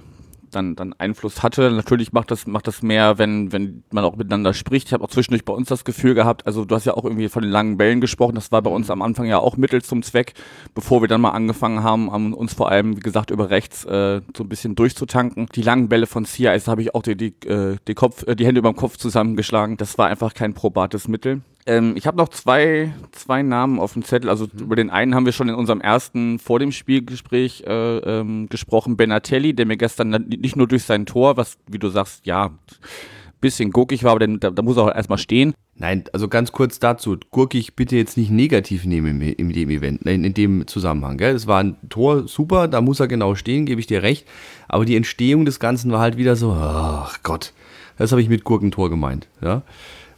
dann, 0.50 0.75
dann 0.75 0.94
Einfluss 0.98 1.44
hatte. 1.44 1.72
Natürlich 1.72 2.13
macht 2.13 2.32
das, 2.32 2.48
macht 2.48 2.68
das 2.68 2.82
mehr, 2.82 3.18
wenn, 3.18 3.51
wenn 3.51 3.84
man 3.91 4.03
auch 4.03 4.15
miteinander 4.15 4.53
spricht. 4.53 4.88
Ich 4.88 4.94
habe 4.94 5.03
auch 5.03 5.10
zwischendurch 5.10 5.46
bei 5.46 5.53
uns 5.53 5.68
das 5.68 5.86
Gefühl 5.86 6.13
gehabt, 6.13 6.46
also 6.46 6.65
du 6.65 6.75
hast 6.75 6.86
ja 6.86 6.94
auch 6.94 7.03
irgendwie 7.03 7.29
von 7.29 7.44
den 7.44 7.51
langen 7.51 7.77
Bällen 7.77 8.01
gesprochen, 8.01 8.36
das 8.36 8.51
war 8.51 8.62
bei 8.62 8.70
uns 8.70 8.89
am 8.89 9.01
Anfang 9.01 9.25
ja 9.25 9.39
auch 9.39 9.58
Mittel 9.58 9.82
zum 9.82 10.03
Zweck, 10.03 10.34
bevor 10.74 11.01
wir 11.01 11.08
dann 11.08 11.22
mal 11.22 11.32
angefangen 11.32 11.84
haben, 11.84 12.34
uns 12.34 12.53
vor 12.53 12.70
allem, 12.70 12.98
wie 12.98 13.01
gesagt, 13.01 13.32
über 13.32 13.50
rechts 13.50 13.86
äh, 13.86 14.22
so 14.36 14.44
ein 14.44 14.50
bisschen 14.50 14.75
durchzutanken. 14.75 15.48
Die 15.56 15.62
langen 15.62 15.89
Bälle 15.89 16.08
von 16.08 16.25
CIS 16.25 16.68
habe 16.68 16.82
ich 16.82 16.96
auch 16.96 17.03
die, 17.03 17.15
die, 17.15 17.34
äh, 17.48 17.77
die, 17.88 17.94
Kopf, 17.94 18.25
äh, 18.27 18.36
die 18.36 18.46
Hände 18.46 18.60
über 18.60 18.72
dem 18.72 18.75
Kopf 18.75 18.98
zusammengeschlagen. 18.98 19.77
Das 19.77 19.98
war 19.98 20.08
einfach 20.08 20.34
kein 20.34 20.53
probates 20.53 21.08
Mittel. 21.08 21.41
Ähm, 21.69 21.93
ich 21.95 22.07
habe 22.07 22.17
noch 22.17 22.29
zwei, 22.29 22.91
zwei 23.11 23.43
Namen 23.43 23.79
auf 23.79 23.93
dem 23.93 24.03
Zettel. 24.03 24.29
Also 24.29 24.47
mhm. 24.51 24.59
über 24.59 24.75
den 24.75 24.89
einen 24.89 25.13
haben 25.13 25.25
wir 25.25 25.33
schon 25.33 25.49
in 25.49 25.55
unserem 25.55 25.81
ersten 25.81 26.39
vor 26.39 26.57
dem 26.57 26.71
Spielgespräch 26.71 27.63
äh, 27.67 27.97
ähm, 27.97 28.49
gesprochen. 28.49 28.97
Benatelli, 28.97 29.53
der 29.53 29.67
mir 29.67 29.77
gestern 29.77 30.09
nicht 30.27 30.55
nur 30.55 30.67
durch 30.67 30.83
sein 30.83 31.05
Tor, 31.05 31.38
was, 31.38 31.57
wie 31.67 31.77
du 31.77 31.89
sagst, 31.89 32.25
ja, 32.25 32.49
bisschen 33.39 33.71
gurkig 33.71 34.03
war, 34.03 34.11
aber 34.11 34.19
dann, 34.19 34.39
da, 34.39 34.49
da 34.49 34.61
muss 34.63 34.77
er 34.77 34.83
auch 34.83 34.95
erstmal 34.95 35.19
stehen. 35.19 35.53
Nein, 35.75 36.03
also 36.11 36.27
ganz 36.27 36.51
kurz 36.51 36.79
dazu. 36.79 37.15
Gurkig 37.31 37.75
bitte 37.75 37.95
jetzt 37.95 38.17
nicht 38.17 38.31
negativ 38.31 38.83
nehmen 38.83 39.21
in 39.21 39.53
dem 39.53 39.69
Event, 39.69 40.01
in, 40.01 40.25
in 40.25 40.33
dem 40.33 40.67
Zusammenhang. 40.67 41.17
Gell? 41.17 41.33
Das 41.33 41.47
war 41.47 41.63
ein 41.63 41.77
Tor, 41.88 42.27
super, 42.27 42.67
da 42.67 42.81
muss 42.81 42.99
er 42.99 43.07
genau 43.07 43.35
stehen, 43.35 43.65
gebe 43.65 43.79
ich 43.79 43.88
dir 43.88 44.03
recht. 44.03 44.27
Aber 44.67 44.83
die 44.83 44.97
Entstehung 44.97 45.45
des 45.45 45.59
Ganzen 45.59 45.91
war 45.91 46.01
halt 46.01 46.17
wieder 46.17 46.35
so, 46.35 46.51
ach 46.51 47.19
Gott, 47.23 47.53
das 47.97 48.11
habe 48.11 48.21
ich 48.21 48.27
mit 48.27 48.43
Gurkentor 48.43 48.89
gemeint. 48.89 49.27
Ja? 49.41 49.61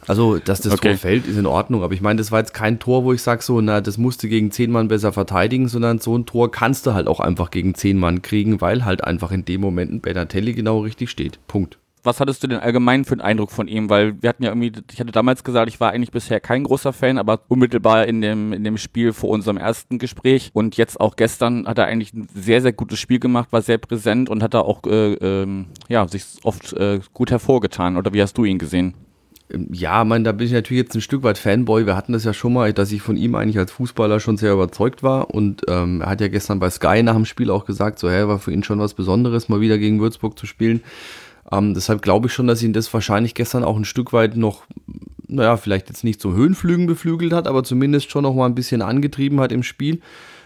Also, 0.06 0.38
dass 0.38 0.60
das 0.60 0.72
okay. 0.72 0.90
Tor 0.90 0.98
fällt, 0.98 1.26
ist 1.26 1.38
in 1.38 1.46
Ordnung. 1.46 1.82
Aber 1.82 1.94
ich 1.94 2.00
meine, 2.00 2.18
das 2.18 2.32
war 2.32 2.40
jetzt 2.40 2.54
kein 2.54 2.78
Tor, 2.78 3.04
wo 3.04 3.12
ich 3.12 3.22
sage 3.22 3.42
so, 3.42 3.60
na, 3.60 3.80
das 3.80 3.98
musst 3.98 4.22
du 4.22 4.28
gegen 4.28 4.50
zehn 4.50 4.70
Mann 4.70 4.88
besser 4.88 5.12
verteidigen, 5.12 5.68
sondern 5.68 5.98
so 5.98 6.16
ein 6.16 6.26
Tor 6.26 6.50
kannst 6.50 6.86
du 6.86 6.94
halt 6.94 7.06
auch 7.06 7.20
einfach 7.20 7.50
gegen 7.50 7.74
zehn 7.74 7.98
Mann 7.98 8.22
kriegen, 8.22 8.60
weil 8.60 8.84
halt 8.84 9.04
einfach 9.04 9.30
in 9.32 9.44
dem 9.44 9.60
Moment 9.60 9.92
ein 9.92 10.00
Benatelli 10.00 10.54
genau 10.54 10.80
richtig 10.80 11.10
steht. 11.10 11.38
Punkt 11.46 11.78
was 12.04 12.20
hattest 12.20 12.42
du 12.42 12.48
denn 12.48 12.58
allgemein 12.58 13.04
für 13.04 13.12
einen 13.12 13.20
Eindruck 13.20 13.50
von 13.50 13.68
ihm? 13.68 13.88
Weil 13.88 14.20
wir 14.20 14.28
hatten 14.28 14.42
ja 14.42 14.50
irgendwie, 14.50 14.72
ich 14.92 15.00
hatte 15.00 15.12
damals 15.12 15.44
gesagt, 15.44 15.68
ich 15.68 15.80
war 15.80 15.92
eigentlich 15.92 16.10
bisher 16.10 16.40
kein 16.40 16.64
großer 16.64 16.92
Fan, 16.92 17.18
aber 17.18 17.42
unmittelbar 17.48 18.06
in 18.06 18.20
dem, 18.20 18.52
in 18.52 18.64
dem 18.64 18.76
Spiel 18.76 19.12
vor 19.12 19.30
unserem 19.30 19.56
ersten 19.56 19.98
Gespräch 19.98 20.50
und 20.52 20.76
jetzt 20.76 21.00
auch 21.00 21.16
gestern 21.16 21.66
hat 21.66 21.78
er 21.78 21.86
eigentlich 21.86 22.12
ein 22.12 22.28
sehr, 22.34 22.60
sehr 22.60 22.72
gutes 22.72 22.98
Spiel 22.98 23.20
gemacht, 23.20 23.52
war 23.52 23.62
sehr 23.62 23.78
präsent 23.78 24.28
und 24.28 24.42
hat 24.42 24.54
da 24.54 24.60
auch, 24.60 24.82
äh, 24.86 25.14
äh, 25.14 25.64
ja, 25.88 26.08
sich 26.08 26.24
oft 26.42 26.72
äh, 26.74 27.00
gut 27.12 27.30
hervorgetan. 27.30 27.96
Oder 27.96 28.12
wie 28.12 28.22
hast 28.22 28.36
du 28.36 28.44
ihn 28.44 28.58
gesehen? 28.58 28.94
Ähm, 29.52 29.68
ja, 29.72 30.04
man, 30.04 30.24
da 30.24 30.32
bin 30.32 30.46
ich 30.46 30.52
natürlich 30.52 30.84
jetzt 30.84 30.94
ein 30.94 31.00
Stück 31.00 31.22
weit 31.22 31.38
Fanboy. 31.38 31.86
Wir 31.86 31.96
hatten 31.96 32.12
das 32.12 32.24
ja 32.24 32.32
schon 32.32 32.52
mal, 32.52 32.72
dass 32.72 32.92
ich 32.92 33.02
von 33.02 33.16
ihm 33.16 33.34
eigentlich 33.34 33.58
als 33.58 33.72
Fußballer 33.72 34.20
schon 34.20 34.36
sehr 34.36 34.52
überzeugt 34.52 35.02
war. 35.02 35.30
Und 35.34 35.62
ähm, 35.68 36.00
er 36.00 36.10
hat 36.10 36.20
ja 36.20 36.28
gestern 36.28 36.58
bei 36.58 36.70
Sky 36.70 37.02
nach 37.02 37.14
dem 37.14 37.24
Spiel 37.24 37.50
auch 37.50 37.64
gesagt, 37.64 37.98
so, 37.98 38.10
hey, 38.10 38.26
war 38.28 38.38
für 38.38 38.52
ihn 38.52 38.64
schon 38.64 38.78
was 38.78 38.94
Besonderes, 38.94 39.48
mal 39.48 39.60
wieder 39.60 39.78
gegen 39.78 40.00
Würzburg 40.00 40.38
zu 40.38 40.46
spielen. 40.46 40.82
Ähm, 41.50 41.74
deshalb 41.74 42.02
glaube 42.02 42.28
ich 42.28 42.32
schon, 42.32 42.46
dass 42.46 42.62
ihn 42.62 42.72
das 42.72 42.92
wahrscheinlich 42.92 43.34
gestern 43.34 43.64
auch 43.64 43.76
ein 43.76 43.84
Stück 43.84 44.12
weit 44.12 44.36
noch, 44.36 44.64
naja, 45.28 45.56
vielleicht 45.56 45.88
jetzt 45.88 46.04
nicht 46.04 46.20
zum 46.20 46.34
Höhenflügen 46.34 46.86
beflügelt 46.86 47.32
hat, 47.32 47.46
aber 47.46 47.64
zumindest 47.64 48.10
schon 48.10 48.22
noch 48.22 48.34
mal 48.34 48.46
ein 48.46 48.54
bisschen 48.54 48.82
angetrieben 48.82 49.40
hat 49.40 49.52
im 49.52 49.62
Spiel. 49.62 50.00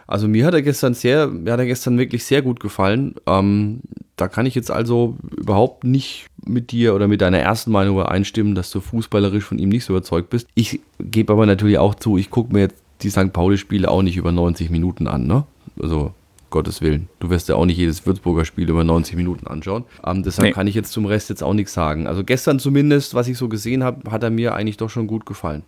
Also 0.06 0.28
mir 0.28 0.46
hat 0.46 0.54
er 0.54 0.62
gestern 0.62 0.94
sehr, 0.94 1.26
mir 1.26 1.52
hat 1.52 1.58
er 1.58 1.66
gestern 1.66 1.98
wirklich 1.98 2.24
sehr 2.24 2.42
gut 2.42 2.60
gefallen. 2.60 3.14
Ähm, 3.26 3.80
da 4.16 4.28
kann 4.28 4.46
ich 4.46 4.54
jetzt 4.54 4.70
also 4.70 5.16
überhaupt 5.36 5.84
nicht 5.84 6.26
mit 6.44 6.70
dir 6.70 6.94
oder 6.94 7.08
mit 7.08 7.20
deiner 7.20 7.38
ersten 7.38 7.72
Meinung 7.72 7.96
übereinstimmen, 7.96 8.54
dass 8.54 8.70
du 8.70 8.80
fußballerisch 8.80 9.44
von 9.44 9.58
ihm 9.58 9.68
nicht 9.68 9.84
so 9.84 9.92
überzeugt 9.92 10.30
bist. 10.30 10.46
Ich 10.54 10.80
gebe 11.00 11.32
aber 11.32 11.44
natürlich 11.44 11.78
auch 11.78 11.94
zu, 11.94 12.16
ich 12.16 12.30
gucke 12.30 12.52
mir 12.52 12.60
jetzt 12.60 12.82
die 13.02 13.10
St. 13.10 13.32
Pauli-Spiele 13.32 13.90
auch 13.90 14.02
nicht 14.02 14.16
über 14.16 14.32
90 14.32 14.70
Minuten 14.70 15.06
an, 15.06 15.26
ne? 15.26 15.44
Also 15.80 16.14
Gottes 16.50 16.80
Willen. 16.80 17.08
Du 17.18 17.28
wirst 17.28 17.48
ja 17.48 17.56
auch 17.56 17.66
nicht 17.66 17.76
jedes 17.76 18.06
Würzburger 18.06 18.44
Spiel 18.44 18.70
über 18.70 18.84
90 18.84 19.16
Minuten 19.16 19.46
anschauen. 19.46 19.84
Ähm, 20.06 20.22
deshalb 20.22 20.48
nee. 20.48 20.52
kann 20.52 20.66
ich 20.66 20.74
jetzt 20.74 20.92
zum 20.92 21.04
Rest 21.04 21.28
jetzt 21.28 21.42
auch 21.42 21.52
nichts 21.52 21.74
sagen. 21.74 22.06
Also 22.06 22.24
gestern 22.24 22.58
zumindest, 22.58 23.14
was 23.14 23.28
ich 23.28 23.36
so 23.36 23.48
gesehen 23.48 23.82
habe, 23.84 24.10
hat 24.10 24.22
er 24.22 24.30
mir 24.30 24.54
eigentlich 24.54 24.76
doch 24.76 24.88
schon 24.88 25.06
gut 25.06 25.26
gefallen. 25.26 25.64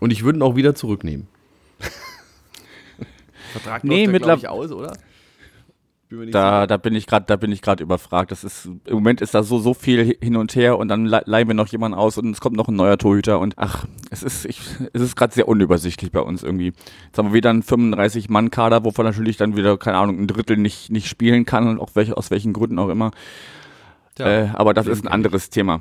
Und 0.00 0.10
ich 0.10 0.24
würde 0.24 0.38
ihn 0.38 0.42
auch 0.42 0.56
wieder 0.56 0.74
zurücknehmen. 0.74 1.26
Vertrag 3.52 3.84
nee, 3.84 4.06
mittlerweile 4.06 4.50
aus, 4.50 4.72
oder? 4.72 4.92
Da, 6.30 6.66
da 6.66 6.76
bin 6.76 6.94
ich 6.94 7.06
gerade, 7.06 7.24
da 7.26 7.36
bin 7.36 7.50
ich 7.52 7.62
gerade 7.62 7.82
überfragt. 7.82 8.30
Das 8.30 8.44
ist 8.44 8.66
im 8.66 8.94
Moment 8.94 9.20
ist 9.22 9.34
da 9.34 9.42
so 9.42 9.58
so 9.58 9.72
viel 9.72 10.16
hin 10.20 10.36
und 10.36 10.54
her 10.54 10.76
und 10.78 10.88
dann 10.88 11.06
leihen 11.06 11.48
wir 11.48 11.54
noch 11.54 11.68
jemanden 11.68 11.96
aus 11.96 12.18
und 12.18 12.30
es 12.30 12.40
kommt 12.40 12.56
noch 12.56 12.68
ein 12.68 12.76
neuer 12.76 12.98
Torhüter 12.98 13.38
und 13.38 13.54
ach, 13.56 13.86
es 14.10 14.22
ist 14.22 14.44
ich, 14.44 14.60
es 14.92 15.00
ist 15.00 15.16
gerade 15.16 15.32
sehr 15.32 15.48
unübersichtlich 15.48 16.12
bei 16.12 16.20
uns 16.20 16.42
irgendwie. 16.42 16.72
Jetzt 17.06 17.18
haben 17.18 17.28
wir 17.28 17.34
wieder 17.34 17.50
einen 17.50 17.62
35 17.62 18.28
Mann 18.28 18.50
Kader, 18.50 18.84
wovon 18.84 19.06
natürlich 19.06 19.38
dann 19.38 19.56
wieder 19.56 19.78
keine 19.78 19.96
Ahnung 19.96 20.20
ein 20.20 20.26
Drittel 20.26 20.58
nicht 20.58 20.90
nicht 20.90 21.08
spielen 21.08 21.46
kann 21.46 21.66
und 21.66 21.80
auch 21.80 21.90
welche 21.94 22.16
aus 22.16 22.30
welchen 22.30 22.52
Gründen 22.52 22.78
auch 22.78 22.90
immer. 22.90 23.12
Ja, 24.18 24.26
äh, 24.26 24.48
aber 24.52 24.74
das 24.74 24.86
ist 24.86 25.04
ein 25.04 25.08
anderes 25.08 25.48
Thema. 25.48 25.80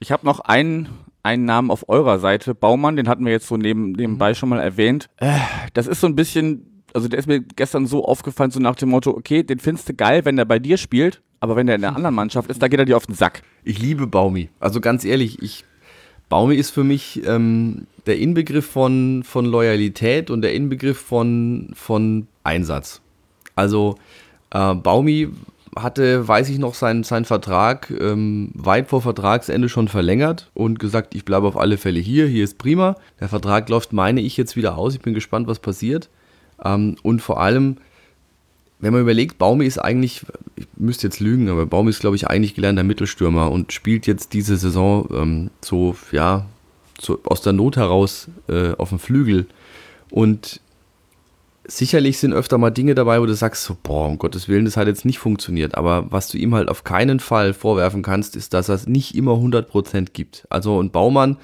Ich 0.00 0.10
habe 0.10 0.26
noch 0.26 0.40
einen 0.40 0.88
einen 1.22 1.44
Namen 1.44 1.70
auf 1.70 1.88
eurer 1.88 2.18
Seite, 2.18 2.54
Baumann, 2.54 2.96
den 2.96 3.08
hatten 3.08 3.24
wir 3.24 3.32
jetzt 3.32 3.46
so 3.46 3.56
neben, 3.56 3.92
nebenbei 3.92 4.30
mhm. 4.30 4.34
schon 4.34 4.48
mal 4.48 4.60
erwähnt. 4.60 5.08
Äh, 5.18 5.38
das 5.74 5.86
ist 5.86 6.00
so 6.00 6.06
ein 6.06 6.16
bisschen 6.16 6.72
also 6.94 7.08
der 7.08 7.18
ist 7.18 7.26
mir 7.26 7.40
gestern 7.40 7.86
so 7.86 8.04
aufgefallen, 8.04 8.50
so 8.50 8.60
nach 8.60 8.76
dem 8.76 8.90
Motto, 8.90 9.10
okay, 9.10 9.42
den 9.42 9.58
findest 9.58 9.88
du 9.88 9.94
geil, 9.94 10.24
wenn 10.24 10.36
der 10.36 10.44
bei 10.44 10.58
dir 10.58 10.76
spielt, 10.76 11.22
aber 11.40 11.56
wenn 11.56 11.66
der 11.66 11.76
in 11.76 11.82
der 11.82 11.96
anderen 11.96 12.14
Mannschaft 12.14 12.50
ist, 12.50 12.62
da 12.62 12.68
geht 12.68 12.78
er 12.78 12.84
dir 12.84 12.96
auf 12.96 13.06
den 13.06 13.14
Sack. 13.14 13.42
Ich 13.64 13.78
liebe 13.78 14.06
Baumi. 14.06 14.50
Also 14.60 14.80
ganz 14.80 15.04
ehrlich, 15.04 15.42
ich, 15.42 15.64
Baumi 16.28 16.56
ist 16.56 16.70
für 16.70 16.84
mich 16.84 17.22
ähm, 17.26 17.86
der 18.06 18.18
Inbegriff 18.18 18.66
von, 18.66 19.22
von 19.24 19.46
Loyalität 19.46 20.30
und 20.30 20.42
der 20.42 20.54
Inbegriff 20.54 20.98
von, 20.98 21.70
von 21.74 22.26
Einsatz. 22.44 23.00
Also 23.54 23.96
äh, 24.50 24.74
Baumi 24.74 25.28
hatte, 25.76 26.26
weiß 26.26 26.48
ich 26.50 26.58
noch, 26.58 26.74
seinen, 26.74 27.02
seinen 27.02 27.24
Vertrag 27.24 27.90
ähm, 27.90 28.50
weit 28.54 28.88
vor 28.88 29.00
Vertragsende 29.00 29.68
schon 29.68 29.88
verlängert 29.88 30.50
und 30.54 30.78
gesagt, 30.78 31.14
ich 31.14 31.24
bleibe 31.24 31.46
auf 31.46 31.56
alle 31.56 31.78
Fälle 31.78 32.00
hier, 32.00 32.26
hier 32.26 32.44
ist 32.44 32.58
prima. 32.58 32.96
Der 33.20 33.28
Vertrag 33.28 33.68
läuft, 33.68 33.92
meine 33.92 34.20
ich, 34.20 34.36
jetzt 34.36 34.56
wieder 34.56 34.76
aus. 34.76 34.94
Ich 34.94 35.00
bin 35.00 35.14
gespannt, 35.14 35.46
was 35.46 35.58
passiert. 35.58 36.10
Ähm, 36.62 36.96
und 37.02 37.22
vor 37.22 37.40
allem, 37.40 37.78
wenn 38.80 38.92
man 38.92 39.02
überlegt, 39.02 39.38
Baumi 39.38 39.64
ist 39.64 39.78
eigentlich, 39.78 40.26
ich 40.56 40.66
müsste 40.76 41.06
jetzt 41.06 41.20
lügen, 41.20 41.48
aber 41.48 41.64
Baumi 41.64 41.90
ist, 41.90 42.00
glaube 42.00 42.16
ich, 42.16 42.28
eigentlich 42.28 42.54
gelernter 42.54 42.82
Mittelstürmer 42.82 43.50
und 43.50 43.72
spielt 43.72 44.06
jetzt 44.06 44.34
diese 44.34 44.56
Saison 44.56 45.08
ähm, 45.14 45.50
so, 45.62 45.96
ja, 46.10 46.46
so 47.00 47.18
aus 47.24 47.40
der 47.40 47.54
Not 47.54 47.76
heraus 47.76 48.28
äh, 48.48 48.72
auf 48.72 48.90
dem 48.90 48.98
Flügel. 48.98 49.46
Und 50.10 50.60
sicherlich 51.64 52.18
sind 52.18 52.32
öfter 52.32 52.58
mal 52.58 52.70
Dinge 52.70 52.94
dabei, 52.94 53.20
wo 53.20 53.26
du 53.26 53.34
sagst, 53.34 53.64
so, 53.64 53.76
boah, 53.80 54.08
um 54.08 54.18
Gottes 54.18 54.48
Willen, 54.48 54.64
das 54.64 54.76
hat 54.76 54.88
jetzt 54.88 55.04
nicht 55.04 55.18
funktioniert. 55.18 55.76
Aber 55.76 56.10
was 56.10 56.28
du 56.28 56.38
ihm 56.38 56.54
halt 56.54 56.68
auf 56.68 56.84
keinen 56.84 57.20
Fall 57.20 57.54
vorwerfen 57.54 58.02
kannst, 58.02 58.36
ist, 58.36 58.54
dass 58.54 58.68
er 58.68 58.74
es 58.74 58.86
nicht 58.86 59.14
immer 59.14 59.32
100% 59.32 60.12
gibt. 60.12 60.46
Also 60.50 60.80
ein 60.80 60.90
Baumann 60.90 61.38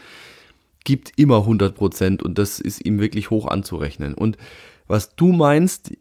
gibt 0.85 1.13
immer 1.17 1.47
100% 1.47 2.23
und 2.23 2.39
das 2.39 2.61
ist 2.61 2.85
ihm 2.85 2.99
wirklich 3.01 3.31
hoch 3.31 3.47
anzurechnen. 3.47 4.15
Und 4.15 4.39
was 4.87 5.15
du 5.15 5.33
meinst, 5.33 5.93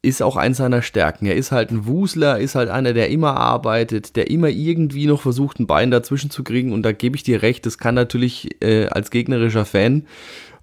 ist 0.00 0.22
auch 0.22 0.36
eins 0.36 0.58
seiner 0.58 0.82
Stärken. 0.82 1.26
Er 1.26 1.34
ist 1.34 1.50
halt 1.50 1.70
ein 1.70 1.86
Wusler, 1.86 2.38
ist 2.38 2.54
halt 2.54 2.68
einer, 2.68 2.92
der 2.92 3.10
immer 3.10 3.36
arbeitet, 3.36 4.16
der 4.16 4.30
immer 4.30 4.48
irgendwie 4.48 5.06
noch 5.06 5.20
versucht, 5.20 5.58
ein 5.58 5.66
Bein 5.66 5.90
dazwischen 5.90 6.30
zu 6.30 6.44
kriegen. 6.44 6.72
Und 6.72 6.82
da 6.82 6.92
gebe 6.92 7.16
ich 7.16 7.24
dir 7.24 7.42
recht, 7.42 7.66
das 7.66 7.78
kann 7.78 7.94
natürlich 7.94 8.62
äh, 8.62 8.86
als 8.86 9.10
gegnerischer 9.10 9.64
Fan, 9.64 10.06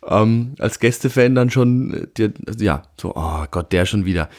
ähm, 0.07 0.55
als 0.59 0.79
Gästefan 0.79 1.35
dann 1.35 1.49
schon, 1.49 2.07
dir, 2.17 2.33
ja, 2.59 2.83
so, 2.99 3.13
oh 3.15 3.45
Gott, 3.51 3.71
der 3.71 3.85
schon 3.85 4.05
wieder. 4.05 4.29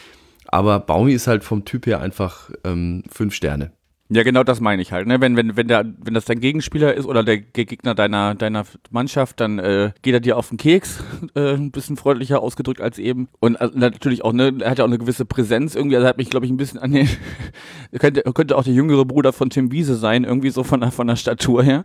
Aber 0.49 0.81
Baumi 0.81 1.13
ist 1.13 1.27
halt 1.27 1.45
vom 1.45 1.65
Typ 1.65 1.87
her 1.87 2.01
einfach 2.01 2.51
ähm, 2.65 3.03
fünf 3.11 3.35
Sterne. 3.35 3.73
Ja, 4.09 4.23
genau 4.23 4.45
das 4.45 4.61
meine 4.61 4.81
ich 4.83 4.93
halt. 4.93 5.09
Ne? 5.09 5.21
Wenn, 5.21 5.37
wenn, 5.37 5.57
wenn, 5.57 5.67
der, 5.67 5.85
wenn 5.99 6.15
das 6.15 6.27
dein 6.27 6.39
Gegenspieler 6.39 6.95
ist 6.95 7.07
oder 7.07 7.25
der 7.25 7.39
Gegner 7.39 7.97
deiner, 7.97 8.37
deiner 8.37 8.65
Mannschaft, 8.91 9.41
dann 9.41 9.59
äh, 9.59 9.91
geht 10.03 10.15
er 10.15 10.21
dir 10.21 10.37
auf 10.37 10.49
den 10.49 10.59
Keks, 10.59 11.03
äh, 11.35 11.55
ein 11.55 11.73
bisschen 11.73 11.97
freundlicher 11.97 12.41
ausgedrückt 12.41 12.81
als 12.81 12.99
eben. 12.99 13.29
Und 13.41 13.57
äh, 13.57 13.69
natürlich 13.75 14.25
auch, 14.25 14.33
ne, 14.33 14.55
er 14.61 14.71
hat 14.71 14.79
ja 14.79 14.85
auch 14.85 14.89
eine 14.89 14.99
gewisse 14.99 15.25
Präsenz 15.25 15.75
irgendwie. 15.75 15.97
Also 15.97 16.07
er 16.07 16.11
hat 16.11 16.19
mich, 16.19 16.31
glaube 16.31 16.47
ich, 16.47 16.53
ein 16.53 16.57
bisschen 16.57 16.79
an 16.79 16.93
den. 16.93 17.09
könnte, 17.99 18.23
könnte 18.33 18.57
auch 18.57 18.63
der 18.63 18.75
jüngere 18.75 19.05
Bruder 19.05 19.33
von 19.33 19.51
Tim 19.51 19.73
Wiese 19.73 19.97
sein, 19.97 20.23
irgendwie 20.23 20.51
so 20.51 20.63
von 20.63 20.81
der, 20.81 20.93
von 20.93 21.09
der 21.09 21.17
Statur 21.17 21.65
her. 21.65 21.83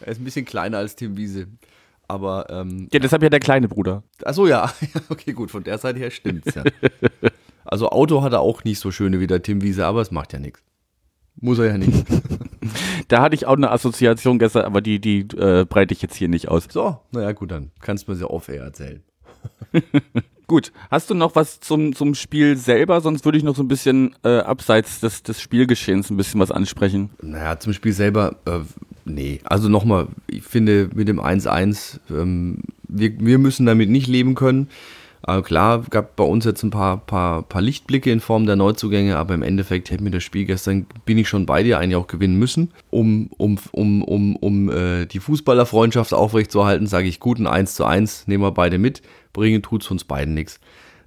Er 0.00 0.12
ist 0.12 0.22
ein 0.22 0.24
bisschen 0.24 0.46
kleiner 0.46 0.78
als 0.78 0.96
Tim 0.96 1.18
Wiese. 1.18 1.48
Aber. 2.08 2.46
Ähm, 2.50 2.88
ja, 2.92 2.98
deshalb 2.98 3.22
ja 3.22 3.28
der 3.28 3.40
kleine 3.40 3.68
Bruder. 3.68 4.02
Achso, 4.24 4.46
ja. 4.48 4.72
okay, 5.08 5.32
gut, 5.32 5.50
von 5.50 5.62
der 5.62 5.78
Seite 5.78 5.98
her 5.98 6.10
stimmt's 6.10 6.54
ja. 6.54 6.64
also 7.64 7.90
Auto 7.90 8.22
hat 8.22 8.32
er 8.32 8.40
auch 8.40 8.64
nicht 8.64 8.80
so 8.80 8.90
schöne 8.90 9.20
wie 9.20 9.26
der 9.26 9.42
Tim 9.42 9.62
Wiese, 9.62 9.86
aber 9.86 10.00
es 10.00 10.10
macht 10.10 10.32
ja 10.32 10.38
nichts. 10.38 10.62
Muss 11.40 11.58
er 11.58 11.66
ja 11.66 11.78
nicht. 11.78 12.04
da 13.08 13.22
hatte 13.22 13.36
ich 13.36 13.46
auch 13.46 13.56
eine 13.56 13.70
Assoziation 13.70 14.40
gestern, 14.40 14.64
aber 14.64 14.80
die, 14.80 15.00
die 15.00 15.20
äh, 15.36 15.64
breite 15.64 15.94
ich 15.94 16.02
jetzt 16.02 16.16
hier 16.16 16.28
nicht 16.28 16.48
aus. 16.48 16.66
So, 16.68 16.98
naja, 17.12 17.30
gut, 17.32 17.52
dann 17.52 17.70
kannst 17.80 18.08
du 18.08 18.10
mir 18.10 18.16
sie 18.16 18.28
off-air 18.28 18.64
erzählen. 18.64 19.02
Gut, 20.48 20.72
hast 20.90 21.10
du 21.10 21.14
noch 21.14 21.36
was 21.36 21.60
zum, 21.60 21.94
zum 21.94 22.14
Spiel 22.14 22.56
selber? 22.56 23.02
Sonst 23.02 23.26
würde 23.26 23.36
ich 23.36 23.44
noch 23.44 23.54
so 23.54 23.62
ein 23.62 23.68
bisschen 23.68 24.16
äh, 24.24 24.38
abseits 24.38 24.98
des, 24.98 25.22
des 25.22 25.42
Spielgeschehens 25.42 26.08
ein 26.08 26.16
bisschen 26.16 26.40
was 26.40 26.50
ansprechen. 26.50 27.10
Naja, 27.20 27.60
zum 27.60 27.74
Spiel 27.74 27.92
selber, 27.92 28.36
äh, 28.46 28.60
nee. 29.08 29.40
Also 29.44 29.68
nochmal, 29.68 30.08
ich 30.26 30.42
finde 30.42 30.90
mit 30.94 31.08
dem 31.08 31.20
1-1, 31.20 32.00
ähm, 32.10 32.58
wir, 32.88 33.18
wir 33.20 33.38
müssen 33.38 33.66
damit 33.66 33.90
nicht 33.90 34.06
leben 34.06 34.34
können. 34.34 34.68
Aber 35.22 35.42
klar, 35.42 35.84
gab 35.90 36.16
bei 36.16 36.24
uns 36.24 36.44
jetzt 36.44 36.62
ein 36.62 36.70
paar, 36.70 36.98
paar, 36.98 37.42
paar 37.42 37.60
Lichtblicke 37.60 38.10
in 38.10 38.20
Form 38.20 38.46
der 38.46 38.56
Neuzugänge, 38.56 39.16
aber 39.16 39.34
im 39.34 39.42
Endeffekt 39.42 39.90
hätte 39.90 40.02
mir 40.02 40.10
das 40.10 40.22
Spiel 40.22 40.44
gestern, 40.44 40.86
bin 41.04 41.18
ich 41.18 41.28
schon 41.28 41.44
bei 41.44 41.62
dir, 41.62 41.78
eigentlich 41.78 41.96
auch 41.96 42.06
gewinnen 42.06 42.38
müssen. 42.38 42.70
Um, 42.90 43.28
um, 43.36 43.58
um, 43.72 44.02
um, 44.02 44.36
um 44.36 44.70
äh, 44.70 45.06
die 45.06 45.20
Fußballerfreundschaft 45.20 46.14
aufrechtzuerhalten, 46.14 46.86
sage 46.86 47.08
ich 47.08 47.20
guten 47.20 47.46
1 47.46 47.74
zu 47.74 47.84
1, 47.84 48.26
nehmen 48.26 48.44
wir 48.44 48.52
beide 48.52 48.78
mit, 48.78 49.02
bringen 49.32 49.60
tut 49.60 49.82
es 49.82 49.90
uns 49.90 50.04
beiden 50.04 50.34
nichts. 50.34 50.60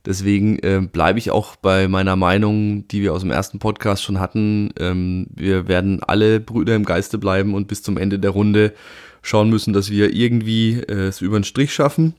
Deswegen 0.05 0.57
äh, 0.59 0.81
bleibe 0.81 1.19
ich 1.19 1.29
auch 1.29 1.55
bei 1.55 1.87
meiner 1.87 2.15
Meinung, 2.15 2.87
die 2.87 3.01
wir 3.01 3.13
aus 3.13 3.21
dem 3.21 3.31
ersten 3.31 3.59
Podcast 3.59 4.03
schon 4.03 4.19
hatten. 4.19 4.71
Ähm, 4.79 5.27
wir 5.35 5.67
werden 5.67 6.01
alle 6.01 6.39
Brüder 6.39 6.75
im 6.75 6.85
Geiste 6.85 7.19
bleiben 7.19 7.53
und 7.53 7.67
bis 7.67 7.83
zum 7.83 7.97
Ende 7.97 8.17
der 8.17 8.31
Runde 8.31 8.73
schauen 9.21 9.49
müssen, 9.49 9.73
dass 9.73 9.91
wir 9.91 10.13
irgendwie 10.13 10.79
äh, 10.79 11.07
es 11.07 11.21
über 11.21 11.39
den 11.39 11.43
Strich 11.43 11.73
schaffen. 11.73 12.15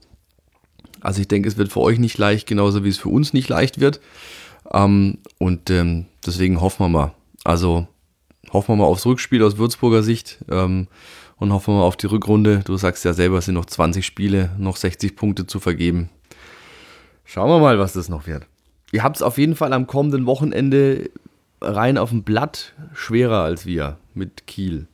Also 1.00 1.20
ich 1.20 1.26
denke, 1.28 1.48
es 1.48 1.56
wird 1.56 1.72
für 1.72 1.80
euch 1.80 1.98
nicht 1.98 2.16
leicht, 2.18 2.46
genauso 2.46 2.84
wie 2.84 2.88
es 2.88 2.98
für 2.98 3.08
uns 3.08 3.32
nicht 3.32 3.48
leicht 3.48 3.80
wird. 3.80 4.00
Ähm, 4.72 5.18
und 5.38 5.68
ähm, 5.70 6.06
deswegen 6.24 6.60
hoffen 6.60 6.84
wir 6.84 6.88
mal. 6.88 7.14
Also 7.42 7.88
hoffen 8.52 8.72
wir 8.72 8.76
mal 8.76 8.84
aufs 8.84 9.06
Rückspiel 9.06 9.42
aus 9.42 9.58
Würzburger 9.58 10.04
Sicht 10.04 10.38
ähm, 10.48 10.86
und 11.36 11.52
hoffen 11.52 11.74
wir 11.74 11.78
mal 11.80 11.86
auf 11.86 11.96
die 11.96 12.06
Rückrunde. 12.06 12.62
Du 12.64 12.76
sagst 12.76 13.04
ja 13.04 13.12
selber, 13.12 13.38
es 13.38 13.46
sind 13.46 13.54
noch 13.54 13.66
20 13.66 14.06
Spiele, 14.06 14.50
noch 14.58 14.76
60 14.76 15.16
Punkte 15.16 15.46
zu 15.46 15.58
vergeben. 15.58 16.10
Schauen 17.24 17.50
wir 17.50 17.58
mal, 17.58 17.78
was 17.78 17.92
das 17.92 18.08
noch 18.08 18.26
wird. 18.26 18.46
Ihr 18.92 19.02
habt 19.02 19.16
es 19.16 19.22
auf 19.22 19.38
jeden 19.38 19.56
Fall 19.56 19.72
am 19.72 19.86
kommenden 19.86 20.26
Wochenende 20.26 21.10
rein 21.60 21.96
auf 21.98 22.10
dem 22.10 22.22
Blatt 22.22 22.74
schwerer 22.92 23.42
als 23.42 23.66
wir 23.66 23.96
mit 24.14 24.46
Kiel. 24.46 24.86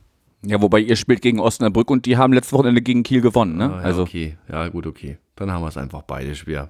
Ja, 0.45 0.61
wobei 0.61 0.79
ihr 0.79 0.95
spielt 0.95 1.21
gegen 1.21 1.39
Osnabrück 1.39 1.91
und 1.91 2.05
die 2.05 2.15
haben 2.15 2.31
letztes 2.31 2.53
Wochenende 2.53 2.81
gegen 2.81 3.03
Kiel 3.03 3.19
gewonnen, 3.21 3.57
ne? 3.57 3.73
Ah, 3.73 3.77
ja, 3.79 3.83
also 3.83 4.03
okay, 4.03 4.37
ja 4.49 4.67
gut, 4.69 4.87
okay. 4.87 5.17
Dann 5.35 5.51
haben 5.51 5.61
wir 5.63 5.67
es 5.67 5.77
einfach 5.77 6.03
beide 6.03 6.33
schwer. 6.35 6.69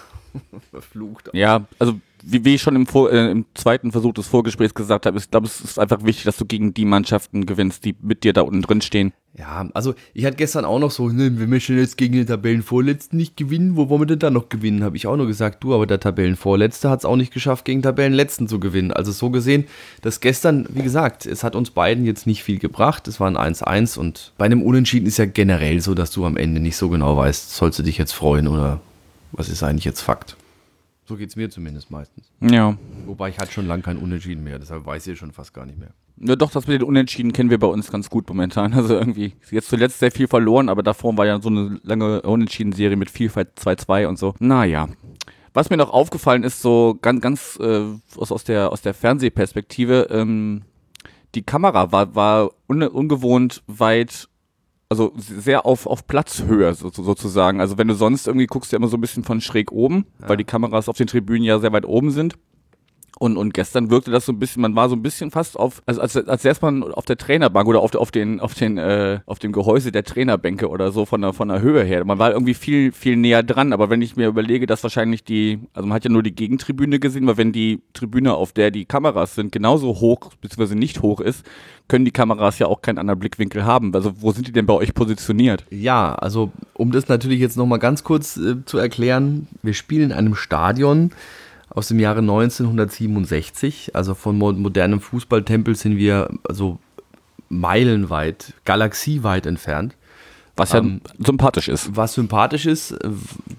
Verflucht. 0.70 1.28
Ja, 1.34 1.66
also 1.78 2.00
wie, 2.22 2.44
wie 2.44 2.54
ich 2.54 2.62
schon 2.62 2.76
im, 2.76 2.86
Vor 2.86 3.10
äh, 3.12 3.30
im 3.30 3.46
zweiten 3.54 3.92
Versuch 3.92 4.14
des 4.14 4.26
Vorgesprächs 4.26 4.74
gesagt 4.74 5.06
habe, 5.06 5.18
ich 5.18 5.30
glaube, 5.30 5.46
es 5.46 5.60
ist 5.60 5.78
einfach 5.78 6.02
wichtig, 6.04 6.24
dass 6.24 6.36
du 6.36 6.46
gegen 6.46 6.72
die 6.72 6.84
Mannschaften 6.84 7.46
gewinnst, 7.46 7.84
die 7.84 7.94
mit 8.00 8.24
dir 8.24 8.32
da 8.32 8.42
unten 8.42 8.62
drin 8.62 8.80
stehen. 8.80 9.12
Ja, 9.38 9.68
also 9.74 9.94
ich 10.12 10.24
hatte 10.24 10.36
gestern 10.36 10.64
auch 10.64 10.80
noch 10.80 10.90
so, 10.90 11.08
ne, 11.08 11.38
wir 11.38 11.46
möchten 11.46 11.78
jetzt 11.78 11.96
gegen 11.96 12.14
den 12.14 12.26
Tabellenvorletzten 12.26 13.16
nicht 13.16 13.36
gewinnen, 13.36 13.76
wo 13.76 13.88
wollen 13.88 14.02
wir 14.02 14.06
denn 14.06 14.18
da 14.18 14.28
noch 14.28 14.48
gewinnen? 14.48 14.82
Habe 14.82 14.96
ich 14.96 15.06
auch 15.06 15.16
nur 15.16 15.28
gesagt, 15.28 15.62
du, 15.62 15.72
aber 15.72 15.86
der 15.86 16.00
Tabellenvorletzte 16.00 16.90
hat 16.90 17.00
es 17.00 17.04
auch 17.04 17.14
nicht 17.14 17.32
geschafft, 17.32 17.64
gegen 17.64 17.80
Tabellenletzten 17.80 18.48
zu 18.48 18.58
gewinnen. 18.58 18.92
Also 18.92 19.12
so 19.12 19.30
gesehen, 19.30 19.66
das 20.02 20.18
gestern, 20.18 20.66
wie 20.70 20.82
gesagt, 20.82 21.26
es 21.26 21.44
hat 21.44 21.54
uns 21.54 21.70
beiden 21.70 22.04
jetzt 22.04 22.26
nicht 22.26 22.42
viel 22.42 22.58
gebracht. 22.58 23.06
Es 23.06 23.20
war 23.20 23.28
ein 23.28 23.54
1-1 23.54 23.98
und 23.98 24.32
bei 24.36 24.46
einem 24.46 24.62
Unentschieden 24.62 25.06
ist 25.06 25.18
ja 25.18 25.26
generell 25.26 25.80
so, 25.80 25.94
dass 25.94 26.10
du 26.10 26.26
am 26.26 26.36
Ende 26.36 26.60
nicht 26.60 26.76
so 26.76 26.88
genau 26.88 27.16
weißt, 27.16 27.54
sollst 27.54 27.78
du 27.78 27.84
dich 27.84 27.98
jetzt 27.98 28.12
freuen 28.12 28.48
oder 28.48 28.80
was 29.30 29.48
ist 29.48 29.62
eigentlich 29.62 29.84
jetzt 29.84 30.00
Fakt? 30.00 30.36
So 31.10 31.16
geht 31.16 31.30
es 31.30 31.34
mir 31.34 31.50
zumindest 31.50 31.90
meistens. 31.90 32.30
Ja. 32.40 32.76
Wobei 33.04 33.30
ich 33.30 33.38
hatte 33.40 33.50
schon 33.50 33.66
lange 33.66 33.82
kein 33.82 33.96
Unentschieden 33.96 34.44
mehr, 34.44 34.60
deshalb 34.60 34.86
weiß 34.86 35.08
ich 35.08 35.18
schon 35.18 35.32
fast 35.32 35.52
gar 35.52 35.66
nicht 35.66 35.76
mehr. 35.76 35.90
Ja, 36.18 36.36
doch, 36.36 36.52
das 36.52 36.68
mit 36.68 36.80
den 36.80 36.86
Unentschieden 36.86 37.32
kennen 37.32 37.50
wir 37.50 37.58
bei 37.58 37.66
uns 37.66 37.90
ganz 37.90 38.08
gut 38.10 38.28
momentan. 38.28 38.74
Also 38.76 38.94
irgendwie, 38.94 39.32
jetzt 39.50 39.70
zuletzt 39.70 39.98
sehr 39.98 40.12
viel 40.12 40.28
verloren, 40.28 40.68
aber 40.68 40.84
davor 40.84 41.16
war 41.16 41.26
ja 41.26 41.42
so 41.42 41.48
eine 41.48 41.80
lange 41.82 42.22
Unentschieden-Serie 42.22 42.96
mit 42.96 43.10
Vielfalt 43.10 43.58
2-2 43.58 44.06
und 44.06 44.20
so. 44.20 44.34
Naja. 44.38 44.88
Was 45.52 45.68
mir 45.68 45.78
noch 45.78 45.90
aufgefallen 45.90 46.44
ist, 46.44 46.62
so 46.62 46.96
ganz, 47.02 47.20
ganz 47.20 47.58
äh, 47.60 47.86
aus, 48.16 48.30
aus, 48.30 48.44
der, 48.44 48.70
aus 48.70 48.82
der 48.82 48.94
Fernsehperspektive, 48.94 50.06
ähm, 50.12 50.62
die 51.34 51.42
Kamera 51.42 51.90
war, 51.90 52.14
war 52.14 52.50
un 52.68 52.84
ungewohnt 52.84 53.64
weit 53.66 54.28
also 54.90 55.12
sehr 55.16 55.64
auf, 55.64 55.86
auf 55.86 56.06
Platzhöhe 56.06 56.74
so, 56.74 56.90
sozusagen. 56.90 57.60
Also 57.60 57.78
wenn 57.78 57.88
du 57.88 57.94
sonst 57.94 58.26
irgendwie 58.26 58.46
guckst, 58.46 58.72
ja 58.72 58.76
immer 58.76 58.88
so 58.88 58.96
ein 58.96 59.00
bisschen 59.00 59.24
von 59.24 59.40
schräg 59.40 59.72
oben, 59.72 60.04
ja. 60.20 60.28
weil 60.28 60.36
die 60.36 60.44
Kameras 60.44 60.88
auf 60.88 60.96
den 60.96 61.06
Tribünen 61.06 61.44
ja 61.44 61.58
sehr 61.60 61.72
weit 61.72 61.86
oben 61.86 62.10
sind. 62.10 62.34
Und, 63.18 63.36
und 63.36 63.52
gestern 63.52 63.90
wirkte 63.90 64.10
das 64.10 64.24
so 64.24 64.32
ein 64.32 64.38
bisschen, 64.38 64.62
man 64.62 64.74
war 64.76 64.88
so 64.88 64.96
ein 64.96 65.02
bisschen 65.02 65.30
fast 65.30 65.58
auf, 65.58 65.82
also 65.86 66.00
als, 66.00 66.16
als 66.16 66.44
erst 66.44 66.62
man 66.62 66.82
auf 66.82 67.04
der 67.04 67.18
Trainerbank 67.18 67.68
oder 67.68 67.80
auf, 67.80 67.94
auf 67.94 68.10
den, 68.10 68.40
auf 68.40 68.54
den, 68.54 68.78
äh, 68.78 69.20
auf 69.26 69.38
dem 69.38 69.52
Gehäuse 69.52 69.92
der 69.92 70.04
Trainerbänke 70.04 70.68
oder 70.68 70.92
so 70.92 71.04
von 71.04 71.20
der, 71.20 71.32
von 71.32 71.48
der 71.48 71.60
Höhe 71.60 71.84
her. 71.84 72.04
Man 72.04 72.18
war 72.18 72.32
irgendwie 72.32 72.54
viel, 72.54 72.92
viel 72.92 73.16
näher 73.16 73.42
dran. 73.42 73.72
Aber 73.72 73.90
wenn 73.90 74.00
ich 74.00 74.16
mir 74.16 74.28
überlege, 74.28 74.66
dass 74.66 74.82
wahrscheinlich 74.82 75.24
die, 75.24 75.58
also 75.74 75.86
man 75.86 75.96
hat 75.96 76.04
ja 76.04 76.10
nur 76.10 76.22
die 76.22 76.34
Gegentribüne 76.34 76.98
gesehen, 76.98 77.26
weil 77.26 77.36
wenn 77.36 77.52
die 77.52 77.82
Tribüne, 77.92 78.34
auf 78.34 78.52
der 78.52 78.70
die 78.70 78.84
Kameras 78.84 79.34
sind, 79.34 79.52
genauso 79.52 80.00
hoch, 80.00 80.30
beziehungsweise 80.40 80.78
nicht 80.78 81.02
hoch 81.02 81.20
ist, 81.20 81.44
können 81.88 82.04
die 82.04 82.12
Kameras 82.12 82.58
ja 82.58 82.68
auch 82.68 82.82
keinen 82.82 82.98
anderen 82.98 83.18
Blickwinkel 83.18 83.64
haben. 83.64 83.94
Also 83.94 84.12
wo 84.20 84.32
sind 84.32 84.46
die 84.46 84.52
denn 84.52 84.66
bei 84.66 84.74
euch 84.74 84.94
positioniert? 84.94 85.66
Ja, 85.70 86.14
also 86.14 86.52
um 86.74 86.92
das 86.92 87.08
natürlich 87.08 87.40
jetzt 87.40 87.56
nochmal 87.56 87.80
ganz 87.80 88.04
kurz 88.04 88.36
äh, 88.36 88.64
zu 88.64 88.78
erklären, 88.78 89.48
wir 89.62 89.74
spielen 89.74 90.10
in 90.10 90.12
einem 90.12 90.34
Stadion, 90.36 91.10
aus 91.70 91.88
dem 91.88 91.98
Jahre 91.98 92.20
1967. 92.20 93.94
Also 93.94 94.14
von 94.14 94.36
modernem 94.38 95.00
Fußballtempel 95.00 95.74
sind 95.74 95.96
wir 95.96 96.30
also 96.48 96.78
meilenweit, 97.48 98.54
galaxieweit 98.64 99.46
entfernt. 99.46 99.96
Was 100.56 100.72
ja 100.72 100.80
ähm, 100.80 101.00
sympathisch 101.18 101.68
ist. 101.68 101.96
Was 101.96 102.12
sympathisch 102.14 102.66
ist, 102.66 102.92
äh, 102.92 103.08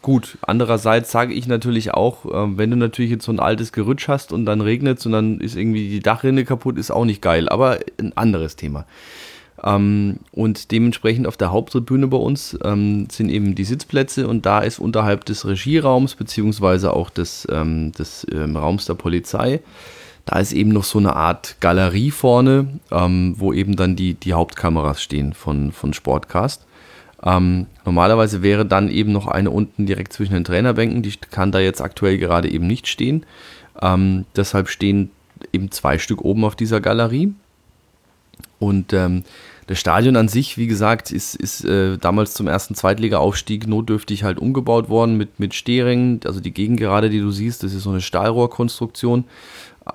gut. 0.02 0.38
Andererseits 0.41 1.12
sage 1.12 1.34
ich 1.34 1.47
natürlich 1.47 1.93
auch, 1.93 2.26
äh, 2.26 2.58
wenn 2.58 2.69
du 2.69 2.78
natürlich 2.78 3.12
jetzt 3.12 3.26
so 3.26 3.32
ein 3.32 3.39
altes 3.39 3.71
Gerütsch 3.71 4.08
hast 4.08 4.32
und 4.32 4.45
dann 4.45 4.62
regnet 4.62 5.00
es 5.00 5.06
und 5.06 5.13
dann 5.13 5.39
ist 5.39 5.56
irgendwie 5.56 5.89
die 5.89 6.02
Dachrinne 6.02 6.45
kaputt, 6.45 6.78
ist 6.78 6.91
auch 6.91 7.06
nicht 7.06 7.21
geil. 7.21 7.50
Aber 7.50 7.80
ein 8.00 8.15
anderes 8.15 8.56
Thema. 8.56 8.86
Ähm, 9.63 10.17
und 10.32 10.71
dementsprechend 10.71 11.28
auf 11.28 11.38
der 11.38 11.52
Haupttribüne 11.52 12.08
bei 12.08 12.17
uns 12.17 12.58
ähm, 12.63 13.08
sind 13.12 13.30
eben 13.30 13.54
die 13.54 13.63
Sitzplätze 13.63 14.28
und 14.28 14.45
da 14.45 14.60
ist 14.60 14.80
unterhalb 14.80 15.26
des 15.26 15.45
Regieraums 15.45 16.15
beziehungsweise 16.15 16.93
auch 16.93 17.10
des, 17.10 17.47
ähm, 17.52 17.91
des 17.91 18.26
ähm, 18.32 18.58
Raums 18.58 18.86
der 18.86 18.95
Polizei, 18.95 19.60
da 20.26 20.39
ist 20.39 20.54
eben 20.54 20.69
noch 20.69 20.84
so 20.84 21.00
eine 21.00 21.15
Art 21.15 21.58
Galerie 21.60 22.12
vorne, 22.12 22.80
ähm, 22.91 23.36
wo 23.38 23.54
eben 23.54 23.76
dann 23.76 23.95
die, 23.95 24.15
die 24.15 24.34
Hauptkameras 24.34 25.02
stehen 25.02 25.34
von, 25.34 25.71
von 25.71 25.93
Sportcast. 25.93 26.65
Ähm, 27.24 27.67
normalerweise 27.86 28.41
wäre 28.41 28.65
dann 28.65 28.89
eben 28.89 29.12
noch 29.12 29.28
eine 29.28 29.52
unten 29.52 29.86
direkt 29.86 30.13
zwischen 30.13 30.34
den 30.34 30.43
Trainerbänken, 30.43 31.04
die 31.04 31.13
kann 31.30 31.52
da 31.52 31.60
jetzt 31.60 31.82
aktuell 31.82 32.17
gerade 32.17 32.50
eben 32.50 32.65
nicht 32.65 32.88
stehen. 32.88 33.26
deshalb 34.36 34.69
stehen 34.69 35.12
eben 35.54 35.71
zwei 35.71 35.97
Stück 35.97 36.21
oben 36.24 36.45
auf 36.45 36.56
dieser 36.56 36.82
Galerie. 36.82 37.34
Und 38.62 38.93
ähm, 38.93 39.24
das 39.65 39.80
Stadion 39.80 40.15
an 40.15 40.28
sich, 40.28 40.56
wie 40.58 40.67
gesagt, 40.67 41.12
ist, 41.12 41.36
ist 41.36 41.65
äh, 41.65 41.97
damals 41.97 42.36
zum 42.36 42.47
ersten 42.47 42.76
Zweitliga-Aufstieg 42.76 43.67
notdürftig 43.67 44.24
halt 44.24 44.38
umgebaut 44.38 44.88
worden 44.88 45.17
mit, 45.17 45.39
mit 45.39 45.56
Stehrängen. 45.56 46.19
Also 46.26 46.39
die 46.39 46.54
Gegengerade, 46.54 47.10
die 47.10 47.19
du 47.19 47.32
siehst, 47.32 47.63
das 47.63 47.74
ist 47.74 47.84
so 47.84 47.89
eine 47.89 48.02
Stahlrohrkonstruktion, 48.02 49.26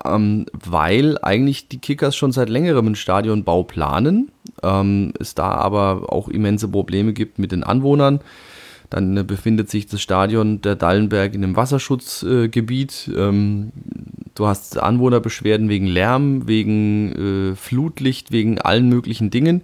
ähm, 0.03 0.47
weil 0.51 1.17
eigentlich 1.21 1.69
die 1.69 1.77
Kickers 1.77 2.17
schon 2.17 2.33
seit 2.33 2.49
längerem 2.49 2.87
einen 2.87 2.95
Stadionbau 2.95 3.63
planen. 3.63 4.31
Ähm, 4.63 5.13
es 5.17 5.33
da 5.33 5.51
aber 5.51 6.11
auch 6.11 6.27
immense 6.27 6.67
Probleme 6.67 7.13
gibt 7.13 7.39
mit 7.39 7.53
den 7.53 7.63
Anwohnern. 7.63 8.19
Dann 8.89 9.27
befindet 9.27 9.69
sich 9.69 9.87
das 9.87 10.01
Stadion 10.01 10.61
der 10.61 10.75
Dallenberg 10.75 11.33
in 11.33 11.43
einem 11.43 11.55
Wasserschutzgebiet. 11.55 13.11
Äh, 13.13 13.19
ähm, 13.19 13.71
du 14.37 14.47
hast 14.47 14.77
Anwohnerbeschwerden 14.77 15.67
wegen 15.67 15.87
Lärm, 15.87 16.47
wegen 16.47 17.51
äh, 17.51 17.55
Flutlicht, 17.55 18.31
wegen 18.31 18.61
allen 18.61 18.87
möglichen 18.87 19.29
Dingen, 19.29 19.61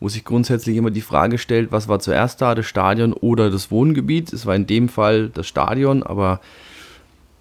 wo 0.00 0.08
sich 0.08 0.24
grundsätzlich 0.24 0.76
immer 0.76 0.90
die 0.90 1.02
Frage 1.02 1.38
stellt, 1.38 1.70
was 1.70 1.88
war 1.88 2.00
zuerst 2.00 2.40
da, 2.40 2.54
das 2.54 2.66
Stadion 2.66 3.12
oder 3.12 3.50
das 3.50 3.70
Wohngebiet. 3.70 4.32
Es 4.32 4.46
war 4.46 4.54
in 4.54 4.66
dem 4.66 4.88
Fall 4.88 5.28
das 5.28 5.46
Stadion, 5.46 6.02
aber 6.02 6.40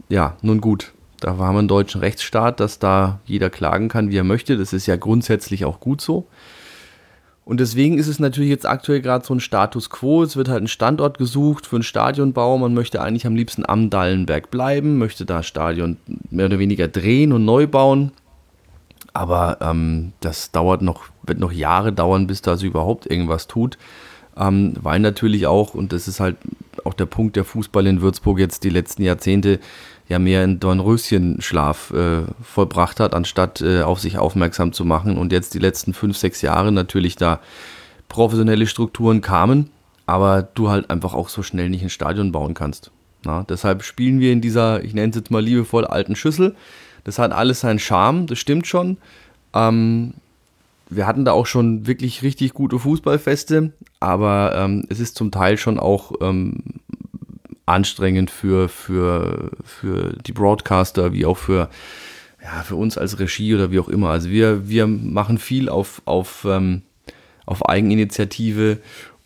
ja, 0.09 0.35
nun 0.41 0.61
gut. 0.61 0.93
Da 1.21 1.37
haben 1.37 1.55
wir 1.55 1.59
einen 1.59 1.67
deutschen 1.67 2.01
Rechtsstaat, 2.01 2.59
dass 2.59 2.77
da 2.77 3.19
jeder 3.25 3.49
klagen 3.49 3.87
kann, 3.87 4.11
wie 4.11 4.17
er 4.17 4.23
möchte. 4.25 4.57
Das 4.57 4.73
ist 4.73 4.85
ja 4.85 4.97
grundsätzlich 4.97 5.65
auch 5.65 5.79
gut 5.79 6.01
so. 6.01 6.27
Und 7.45 7.59
deswegen 7.59 7.99
ist 7.99 8.07
es 8.07 8.17
natürlich 8.17 8.49
jetzt 8.49 8.65
aktuell 8.65 9.01
gerade 9.01 9.23
so 9.23 9.35
ein 9.35 9.39
Status 9.39 9.91
quo. 9.91 10.23
Es 10.23 10.35
wird 10.35 10.49
halt 10.49 10.63
ein 10.63 10.67
Standort 10.67 11.19
gesucht 11.19 11.67
für 11.67 11.75
einen 11.75 11.83
Stadionbau. 11.83 12.57
Man 12.57 12.73
möchte 12.73 13.01
eigentlich 13.01 13.27
am 13.27 13.35
liebsten 13.35 13.63
am 13.67 13.91
Dallenberg 13.91 14.49
bleiben, 14.49 14.97
möchte 14.97 15.25
da 15.25 15.43
Stadion 15.43 15.97
mehr 16.31 16.47
oder 16.47 16.57
weniger 16.57 16.87
drehen 16.87 17.31
und 17.31 17.45
neu 17.45 17.67
bauen. 17.67 18.11
Aber 19.13 19.59
ähm, 19.61 20.13
das 20.21 20.51
dauert 20.51 20.81
noch, 20.81 21.03
wird 21.23 21.39
noch 21.39 21.51
Jahre 21.51 21.93
dauern, 21.93 22.25
bis 22.25 22.41
da 22.41 22.55
überhaupt 22.55 23.05
irgendwas 23.05 23.45
tut. 23.45 23.77
Ähm, 24.35 24.73
weil 24.81 24.99
natürlich 24.99 25.45
auch, 25.45 25.75
und 25.75 25.93
das 25.93 26.07
ist 26.07 26.19
halt 26.19 26.37
auch 26.83 26.93
der 26.93 27.05
Punkt, 27.05 27.35
der 27.35 27.45
Fußball 27.45 27.85
in 27.85 28.01
Würzburg 28.01 28.39
jetzt 28.39 28.63
die 28.63 28.69
letzten 28.69 29.03
Jahrzehnte 29.03 29.59
ja 30.07 30.19
mehr 30.19 30.43
in 30.43 30.59
Dornröschenschlaf 30.59 31.91
äh, 31.91 32.23
vollbracht 32.43 32.99
hat, 32.99 33.13
anstatt 33.13 33.61
äh, 33.61 33.81
auf 33.81 33.99
sich 33.99 34.17
aufmerksam 34.17 34.71
zu 34.71 34.85
machen. 34.85 35.17
Und 35.17 35.31
jetzt 35.31 35.53
die 35.53 35.59
letzten 35.59 35.93
fünf, 35.93 36.17
sechs 36.17 36.41
Jahre 36.41 36.71
natürlich 36.71 37.15
da 37.15 37.39
professionelle 38.07 38.67
Strukturen 38.67 39.21
kamen, 39.21 39.69
aber 40.05 40.43
du 40.43 40.69
halt 40.69 40.89
einfach 40.89 41.13
auch 41.13 41.29
so 41.29 41.41
schnell 41.41 41.69
nicht 41.69 41.83
ein 41.83 41.89
Stadion 41.89 42.31
bauen 42.31 42.53
kannst. 42.53 42.91
Na, 43.23 43.43
deshalb 43.49 43.83
spielen 43.83 44.19
wir 44.19 44.31
in 44.31 44.41
dieser, 44.41 44.83
ich 44.83 44.93
nenne 44.93 45.09
es 45.09 45.15
jetzt 45.15 45.31
mal 45.31 45.43
liebevoll, 45.43 45.85
alten 45.85 46.15
Schüssel. 46.15 46.55
Das 47.03 47.17
hat 47.17 47.31
alles 47.31 47.61
seinen 47.61 47.79
Charme, 47.79 48.27
das 48.27 48.37
stimmt 48.37 48.67
schon. 48.67 48.97
Ähm, 49.53 50.13
wir 50.89 51.07
hatten 51.07 51.25
da 51.25 51.31
auch 51.31 51.47
schon 51.47 51.87
wirklich 51.87 52.21
richtig 52.21 52.53
gute 52.53 52.77
Fußballfeste, 52.77 53.73
aber 53.99 54.53
ähm, 54.55 54.85
es 54.89 54.99
ist 54.99 55.15
zum 55.15 55.31
Teil 55.31 55.57
schon 55.57 55.79
auch 55.79 56.11
ähm, 56.21 56.63
anstrengend 57.65 58.29
für, 58.31 58.69
für, 58.69 59.51
für 59.63 60.13
die 60.25 60.31
Broadcaster, 60.31 61.13
wie 61.13 61.25
auch 61.25 61.37
für, 61.37 61.69
ja, 62.41 62.63
für 62.63 62.75
uns 62.75 62.97
als 62.97 63.19
Regie 63.19 63.55
oder 63.55 63.71
wie 63.71 63.79
auch 63.79 63.89
immer. 63.89 64.09
Also 64.09 64.29
wir, 64.29 64.69
wir 64.69 64.87
machen 64.87 65.37
viel 65.37 65.69
auf, 65.69 66.01
auf, 66.05 66.45
ähm, 66.47 66.83
auf 67.45 67.67
Eigeninitiative 67.67 68.77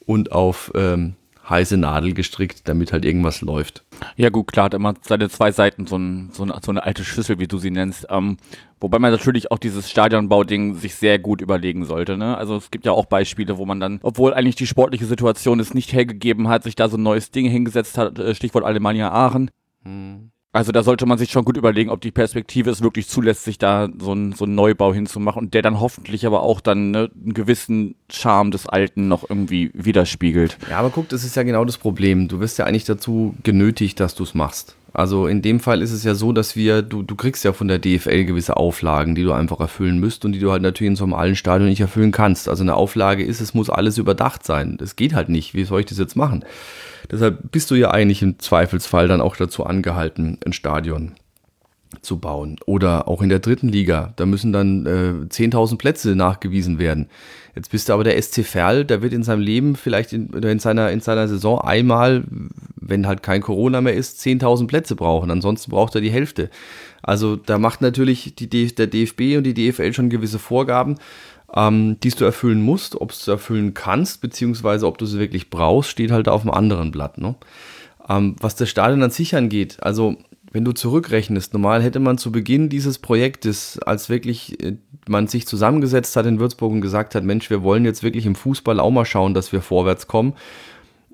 und 0.06 0.32
auf 0.32 0.72
ähm, 0.76 1.16
heiße 1.50 1.78
Nadel 1.78 2.14
gestrickt, 2.14 2.68
damit 2.68 2.94
halt 2.94 3.06
irgendwas 3.06 3.42
läuft. 3.42 3.84
Ja 4.16 4.30
gut, 4.30 4.52
klar, 4.52 4.66
hat 4.66 4.74
immer 4.74 4.94
seine 5.02 5.30
zwei 5.30 5.52
Seiten, 5.52 5.88
so, 5.88 5.98
ein, 5.98 6.30
so, 6.32 6.44
eine, 6.44 6.56
so 6.64 6.72
eine 6.72 6.84
alte 6.84 7.04
Schüssel, 7.04 7.40
wie 7.40 7.48
du 7.48 7.58
sie 7.58 7.72
nennst. 7.72 8.08
Ähm, 8.10 8.38
wobei 8.80 9.00
man 9.00 9.12
natürlich 9.12 9.52
auch 9.52 9.58
dieses 9.58 9.90
Stadionbau-Ding 9.90 10.76
sich 10.76 10.96
sehr 10.96 11.20
gut 11.20 11.42
überlegen 11.42 11.86
sollte. 11.86 12.18
Ne? 12.18 12.38
Also 12.38 12.56
es 12.56 12.72
gibt 12.72 12.86
ja 12.86 12.92
auch 12.92 13.06
Beispiele, 13.06 13.58
wo 13.58 13.66
man 13.66 13.80
dann, 13.80 14.00
obwohl 14.04 14.34
eigentlich 14.34 14.56
die 14.56 14.68
sportliche 14.68 15.06
Situation 15.06 15.60
es 15.60 15.74
nicht 15.74 15.94
hergegeben 15.94 16.48
hat, 16.48 16.64
sich 16.64 16.76
da 16.76 16.90
so 16.90 16.98
ein 16.98 17.04
neues 17.04 17.32
Ding 17.32 17.50
hingesetzt 17.50 17.98
hat, 17.98 18.20
äh, 18.20 18.36
Stichwort 18.36 18.66
Alemannia 18.66 19.12
Aachen. 19.12 19.52
Hm 19.84 20.32
Also 20.52 20.72
da 20.72 20.82
sollte 20.82 21.06
man 21.06 21.20
sich 21.20 21.30
schon 21.30 21.46
gut 21.46 21.58
überlegen, 21.58 21.92
ob 21.92 22.02
die 22.02 22.10
Perspektive 22.12 22.72
es 22.72 22.82
wirklich 22.82 23.08
zulässt, 23.08 23.44
sich 23.44 23.60
da 23.60 23.88
so 24.00 24.12
einen 24.12 24.34
so 24.34 24.48
Neubau 24.48 24.94
hinzumachen 24.94 25.44
und 25.44 25.54
der 25.54 25.62
dann 25.62 25.80
hoffentlich 25.80 26.26
aber 26.26 26.42
auch 26.42 26.60
dann 26.60 26.90
ne, 26.90 27.12
einen 27.24 27.36
gewissen 27.36 27.96
Charme 28.10 28.50
des 28.50 28.66
Alten 28.66 29.08
noch 29.08 29.30
irgendwie 29.30 29.70
widerspiegelt. 29.76 30.58
Ja, 30.68 30.80
aber 30.80 30.90
guck, 30.90 31.08
das 31.10 31.24
ist 31.24 31.36
ja 31.36 31.44
genau 31.44 31.66
das 31.66 31.78
Problem. 31.78 32.28
Du 32.28 32.40
wirst 32.40 32.58
ja 32.58 32.66
eigentlich 32.66 32.86
dazu 32.86 33.36
genötigt, 33.44 34.00
dass 34.00 34.16
du 34.16 34.24
es 34.24 34.34
machst. 34.34 34.76
Also 34.94 35.28
in 35.28 35.42
dem 35.42 35.60
Fall 35.60 35.82
ist 35.82 35.92
es 35.92 36.04
ja 36.04 36.16
so, 36.16 36.34
dass 36.34 36.56
wir, 36.56 36.82
du, 36.82 37.04
du 37.04 37.16
kriegst 37.16 37.44
ja 37.44 37.54
von 37.54 37.68
der 37.68 37.80
DFL 37.80 38.26
gewisse 38.26 38.58
Auflagen, 38.58 39.16
die 39.16 39.24
du 39.24 39.32
einfach 39.32 39.60
erfüllen 39.60 40.00
müsst 40.00 40.26
und 40.26 40.32
die 40.32 40.40
du 40.40 40.52
halt 40.52 40.62
natürlich 40.62 40.92
in 40.92 40.96
so 40.96 41.04
einem 41.04 41.14
alten 41.14 41.36
Stadion 41.36 41.70
nicht 41.70 41.82
erfüllen 41.82 42.12
kannst. 42.12 42.50
Also 42.50 42.64
eine 42.64 42.76
Auflage 42.76 43.24
ist, 43.24 43.40
es 43.40 43.54
muss 43.54 43.70
alles 43.70 43.98
überdacht 43.98 44.46
sein. 44.46 44.78
Das 44.78 44.96
geht 44.96 45.14
halt 45.14 45.30
nicht. 45.30 45.54
Wie 45.54 45.64
soll 45.64 45.82
ich 45.82 45.86
das 45.86 46.00
jetzt 46.00 46.16
machen? 46.16 46.44
Deshalb 47.12 47.52
bist 47.52 47.72
du 47.72 47.76
ja 47.76 47.92
eigentlich 47.92 48.22
im 48.22 48.40
Zweifelsfall 48.40 49.08
dann 49.08 49.22
auch 49.22 49.36
dazu 49.36 49.66
angehalten, 49.66 50.38
ein 50.46 50.54
Stadion 50.54 51.14
zu 52.02 52.20
bauen. 52.20 52.58
Oder 52.66 53.08
auch 53.08 53.22
in 53.22 53.30
der 53.30 53.40
dritten 53.40 53.70
Liga, 53.70 54.14
da 54.16 54.26
müssen 54.26 54.54
dann 54.54 54.86
äh, 54.86 55.34
10.000 55.34 55.78
Plätze 55.78 56.16
nachgewiesen 56.16 56.80
werden. 56.80 57.10
Jetzt 57.56 57.72
bist 57.72 57.90
du 57.90 57.94
aber 57.94 58.04
der 58.04 58.22
SC 58.22 58.46
Verl, 58.46 58.86
der 58.86 59.02
wird 59.02 59.14
in 59.14 59.24
seinem 59.24 59.42
Leben 59.42 59.76
vielleicht 59.76 60.14
in, 60.14 60.30
in, 60.30 60.60
seiner, 60.60 60.92
in 60.92 61.02
seiner 61.02 61.28
Saison 61.28 61.60
einmal, 61.62 62.24
wenn 62.76 63.08
halt 63.08 63.24
kein 63.24 63.42
Corona 63.42 63.82
mehr 63.82 63.96
ist, 63.96 64.22
10.000 64.22 64.68
Plätze 64.68 64.96
brauchen. 64.96 65.32
Ansonsten 65.32 65.72
braucht 65.72 65.96
er 65.96 66.02
die 66.02 66.12
Hälfte. 66.12 66.50
Also 67.02 67.36
da 67.36 67.58
macht 67.58 67.82
natürlich 67.82 68.36
die, 68.36 68.48
der 68.48 68.88
DFB 68.88 69.38
und 69.38 69.44
die 69.44 69.54
DFL 69.54 69.94
schon 69.94 70.10
gewisse 70.10 70.40
Vorgaben 70.40 70.98
ähm, 71.56 72.00
die 72.02 72.10
du 72.10 72.26
erfüllen 72.26 72.62
musst. 72.62 73.00
Ob 73.00 73.14
du 73.14 73.32
erfüllen 73.32 73.74
kannst, 73.74 74.22
beziehungsweise 74.22 74.88
ob 74.88 74.98
du 74.98 75.06
sie 75.06 75.20
wirklich 75.20 75.50
brauchst, 75.50 75.90
steht 75.90 76.12
halt 76.12 76.28
auf 76.28 76.42
einem 76.42 76.52
anderen 76.52 76.92
Blatt. 76.92 77.18
Ne? 77.18 77.36
Ähm, 78.08 78.36
was 78.40 78.56
das 78.56 78.70
Stadion 78.70 79.04
an 79.04 79.12
sich 79.12 79.36
angeht, 79.36 79.78
also 79.82 80.16
wenn 80.52 80.66
du 80.66 80.72
zurückrechnest, 80.72 81.54
normal 81.54 81.84
hätte 81.84 82.00
man 82.00 82.18
zu 82.18 82.32
Beginn 82.32 82.70
dieses 82.70 83.00
Projektes, 83.00 83.80
als 83.80 84.10
wirklich 84.10 84.62
äh, 84.64 84.78
man 85.08 85.28
sich 85.28 85.48
zusammengesetzt 85.48 86.16
hat 86.16 86.26
in 86.26 86.40
Würzburg 86.40 86.72
und 86.72 86.82
gesagt 86.82 87.16
hat, 87.16 87.24
Mensch, 87.24 87.50
wir 87.50 87.64
wollen 87.64 87.86
jetzt 87.86 88.04
wirklich 88.04 88.26
im 88.26 88.36
Fußball 88.36 88.80
auch 88.80 88.92
mal 88.92 89.06
schauen, 89.06 89.34
dass 89.34 89.52
wir 89.52 89.62
vorwärts 89.62 90.08
kommen, 90.08 90.34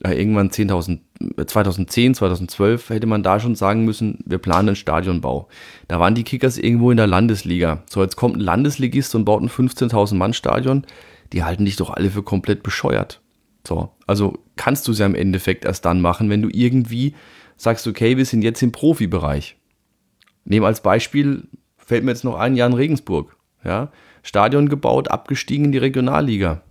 äh, 0.04 0.13
irgendwann 0.13 0.50
10.000, 0.50 1.00
2010, 1.48 2.15
2012 2.15 2.89
hätte 2.89 3.08
man 3.08 3.24
da 3.24 3.39
schon 3.39 3.56
sagen 3.56 3.86
müssen, 3.86 4.19
wir 4.26 4.38
planen 4.38 4.69
einen 4.69 4.76
Stadionbau. 4.76 5.48
Da 5.88 6.00
waren 6.00 6.15
die 6.15 6.24
Kickers 6.24 6.58
irgendwo 6.58 6.91
in 6.91 6.98
der 6.98 7.08
Landesliga. 7.08 7.84
So, 7.89 8.02
jetzt 8.02 8.15
kommt 8.15 8.38
ein 8.38 8.41
Landesligist 8.41 9.15
und 9.15 9.26
baut 9.26 9.41
ein 9.41 9.50
15.000 9.50 10.15
Mann 10.15 10.34
Stadion. 10.34 10.86
Die 11.34 11.43
halten 11.43 11.65
dich 11.65 11.78
doch 11.78 11.91
alle 11.91 12.10
für 12.10 12.24
komplett 12.24 12.63
bescheuert. 12.63 13.21
So, 13.65 13.89
also 14.06 14.38
kannst 14.58 14.88
du 14.88 14.91
es 14.91 15.00
ja 15.00 15.06
im 15.06 15.15
Endeffekt 15.15 15.65
erst 15.65 15.86
dann 15.86 16.02
machen, 16.02 16.30
wenn 16.30 16.41
du 16.41 16.50
irgendwie 16.52 17.15
sagst, 17.58 17.88
okay, 17.88 18.18
wir 18.18 18.26
sind 18.26 18.44
jetzt 18.44 18.62
im 18.62 18.72
Profibereich. 18.72 19.58
Nehmen 20.44 20.65
als 20.65 20.82
Beispiel, 20.82 21.48
fällt 21.78 22.04
mir 22.04 22.12
jetzt 22.12 22.24
noch 22.24 22.38
ein 22.38 22.56
Jahr 22.56 22.68
in 22.68 22.76
Regensburg. 22.76 23.36
Ja, 23.63 23.91
Stadion 24.22 24.70
gebaut, 24.70 25.10
abgestiegen 25.10 25.65
in 25.65 25.72
die 25.72 25.78
Regionalliga 25.80 26.62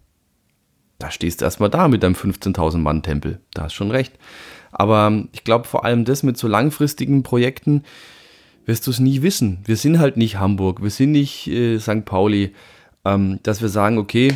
da 0.99 1.11
stehst 1.11 1.41
du 1.41 1.45
erstmal 1.45 1.71
da 1.71 1.89
mit 1.89 2.03
deinem 2.03 2.15
15.000 2.15 2.79
Mann 2.79 3.03
Tempel. 3.03 3.41
Da 3.53 3.65
hast 3.65 3.75
schon 3.75 3.91
recht. 3.91 4.15
Aber 4.73 5.25
ich 5.33 5.45
glaube 5.45 5.67
vor 5.67 5.85
allem 5.85 6.05
das 6.05 6.23
mit 6.23 6.37
so 6.37 6.49
langfristigen 6.49 7.23
Projekten 7.23 7.83
wirst 8.65 8.87
du 8.87 8.91
es 8.91 9.01
nie 9.01 9.23
wissen. 9.23 9.59
Wir 9.65 9.77
sind 9.77 9.99
halt 9.99 10.17
nicht 10.17 10.39
Hamburg, 10.39 10.83
wir 10.83 10.91
sind 10.91 11.13
nicht 11.13 11.47
äh, 11.49 11.79
St. 11.79 12.05
Pauli, 12.07 12.55
ähm, 13.05 13.39
dass 13.43 13.61
wir 13.61 13.69
sagen, 13.69 13.99
okay, 13.99 14.35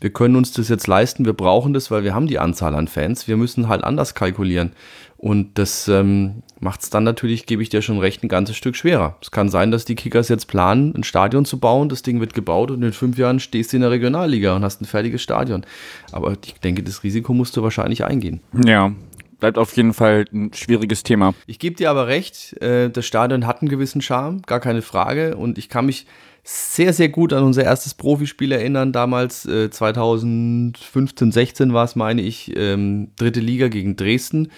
wir 0.00 0.10
können 0.10 0.36
uns 0.36 0.52
das 0.52 0.68
jetzt 0.68 0.86
leisten, 0.86 1.24
wir 1.24 1.32
brauchen 1.32 1.72
das, 1.72 1.90
weil 1.90 2.04
wir 2.04 2.14
haben 2.14 2.26
die 2.26 2.38
Anzahl 2.38 2.74
an 2.74 2.88
Fans. 2.88 3.28
Wir 3.28 3.36
müssen 3.36 3.68
halt 3.68 3.84
anders 3.84 4.14
kalkulieren. 4.14 4.72
Und 5.18 5.58
das 5.58 5.88
ähm, 5.88 6.44
macht 6.60 6.82
es 6.82 6.90
dann 6.90 7.02
natürlich, 7.02 7.44
gebe 7.44 7.60
ich 7.60 7.68
dir 7.68 7.82
schon 7.82 7.98
recht, 7.98 8.22
ein 8.22 8.28
ganzes 8.28 8.56
Stück 8.56 8.76
schwerer. 8.76 9.16
Es 9.20 9.32
kann 9.32 9.48
sein, 9.48 9.72
dass 9.72 9.84
die 9.84 9.96
Kickers 9.96 10.28
jetzt 10.28 10.46
planen, 10.46 10.94
ein 10.94 11.02
Stadion 11.02 11.44
zu 11.44 11.58
bauen, 11.58 11.88
das 11.88 12.02
Ding 12.02 12.20
wird 12.20 12.34
gebaut 12.34 12.70
und 12.70 12.82
in 12.84 12.92
fünf 12.92 13.18
Jahren 13.18 13.40
stehst 13.40 13.72
du 13.72 13.78
in 13.78 13.82
der 13.82 13.90
Regionalliga 13.90 14.54
und 14.54 14.62
hast 14.62 14.80
ein 14.80 14.84
fertiges 14.84 15.20
Stadion. 15.20 15.66
Aber 16.12 16.36
ich 16.44 16.54
denke, 16.60 16.84
das 16.84 17.02
Risiko 17.02 17.34
musst 17.34 17.56
du 17.56 17.64
wahrscheinlich 17.64 18.04
eingehen. 18.04 18.40
Ja, 18.64 18.92
bleibt 19.40 19.58
auf 19.58 19.76
jeden 19.76 19.92
Fall 19.92 20.24
ein 20.32 20.52
schwieriges 20.54 21.02
Thema. 21.02 21.34
Ich 21.46 21.58
gebe 21.58 21.74
dir 21.74 21.90
aber 21.90 22.06
recht, 22.06 22.60
äh, 22.62 22.88
das 22.88 23.04
Stadion 23.04 23.44
hat 23.44 23.60
einen 23.60 23.68
gewissen 23.68 24.00
Charme, 24.00 24.42
gar 24.42 24.60
keine 24.60 24.82
Frage. 24.82 25.36
Und 25.36 25.58
ich 25.58 25.68
kann 25.68 25.86
mich 25.86 26.06
sehr, 26.44 26.92
sehr 26.92 27.08
gut 27.08 27.32
an 27.32 27.44
unser 27.44 27.64
erstes 27.64 27.94
Profispiel 27.94 28.52
erinnern. 28.52 28.92
Damals 28.92 29.44
äh, 29.46 29.68
2015, 29.70 31.32
16 31.32 31.72
war 31.72 31.84
es, 31.84 31.94
meine 31.94 32.22
ich, 32.22 32.56
ähm, 32.56 33.08
dritte 33.16 33.40
Liga 33.40 33.68
gegen 33.68 33.96
Dresden. 33.96 34.50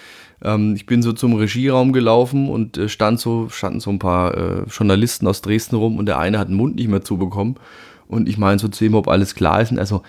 Ähm, 0.42 0.74
ich 0.74 0.86
bin 0.86 1.02
so 1.02 1.12
zum 1.12 1.34
Regieraum 1.34 1.92
gelaufen 1.92 2.48
und 2.48 2.78
äh, 2.78 2.88
stand 2.88 3.20
so, 3.20 3.48
standen 3.48 3.80
so 3.80 3.90
ein 3.90 3.98
paar 3.98 4.34
äh, 4.36 4.62
Journalisten 4.68 5.26
aus 5.26 5.42
Dresden 5.42 5.76
rum 5.76 5.98
und 5.98 6.06
der 6.06 6.18
eine 6.18 6.38
hat 6.38 6.48
den 6.48 6.56
Mund 6.56 6.76
nicht 6.76 6.88
mehr 6.88 7.02
zubekommen. 7.02 7.56
Und 8.06 8.28
ich 8.28 8.38
meine 8.38 8.58
so 8.58 8.68
zu 8.68 8.84
ihm, 8.84 8.94
ob 8.94 9.08
alles 9.08 9.34
klar 9.34 9.60
ist. 9.60 9.70
Und 9.70 9.78
er 9.78 9.86
so, 9.86 10.02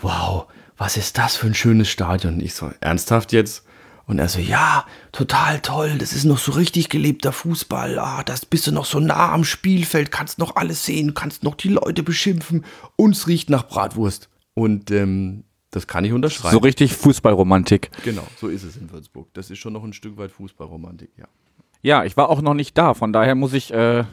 wow, 0.00 0.46
was 0.76 0.96
ist 0.96 1.16
das 1.16 1.36
für 1.36 1.46
ein 1.46 1.54
schönes 1.54 1.88
Stadion? 1.88 2.34
Und 2.34 2.42
ich 2.42 2.54
so, 2.54 2.70
ernsthaft 2.80 3.32
jetzt? 3.32 3.64
Und 4.04 4.18
er 4.18 4.28
so, 4.28 4.40
ja, 4.40 4.84
total 5.12 5.60
toll, 5.60 5.96
das 5.98 6.12
ist 6.12 6.24
noch 6.24 6.38
so 6.38 6.52
richtig 6.52 6.88
gelebter 6.88 7.32
Fußball. 7.32 7.98
Ah, 7.98 8.22
das 8.24 8.44
bist 8.44 8.66
du 8.66 8.72
noch 8.72 8.84
so 8.84 8.98
nah 8.98 9.32
am 9.32 9.44
Spielfeld, 9.44 10.10
kannst 10.10 10.38
noch 10.38 10.56
alles 10.56 10.84
sehen, 10.84 11.14
kannst 11.14 11.44
noch 11.44 11.54
die 11.54 11.68
Leute 11.68 12.02
beschimpfen. 12.02 12.64
Uns 12.96 13.28
riecht 13.28 13.48
nach 13.48 13.68
Bratwurst. 13.68 14.28
Und 14.54 14.90
ähm, 14.90 15.44
das 15.72 15.86
kann 15.86 16.04
ich 16.04 16.12
unterschreiben. 16.12 16.52
So 16.52 16.58
richtig 16.58 16.92
Fußballromantik. 16.92 17.90
Genau, 18.04 18.26
so 18.36 18.48
ist 18.48 18.62
es 18.62 18.76
in 18.76 18.92
Würzburg. 18.92 19.28
Das 19.32 19.50
ist 19.50 19.58
schon 19.58 19.72
noch 19.72 19.82
ein 19.82 19.94
Stück 19.94 20.16
weit 20.18 20.30
Fußballromantik, 20.30 21.10
ja. 21.16 21.24
Ja, 21.80 22.04
ich 22.04 22.16
war 22.16 22.28
auch 22.28 22.42
noch 22.42 22.54
nicht 22.54 22.78
da, 22.78 22.94
von 22.94 23.12
daher 23.12 23.34
muss 23.34 23.54
ich. 23.54 23.72
Äh, 23.72 24.04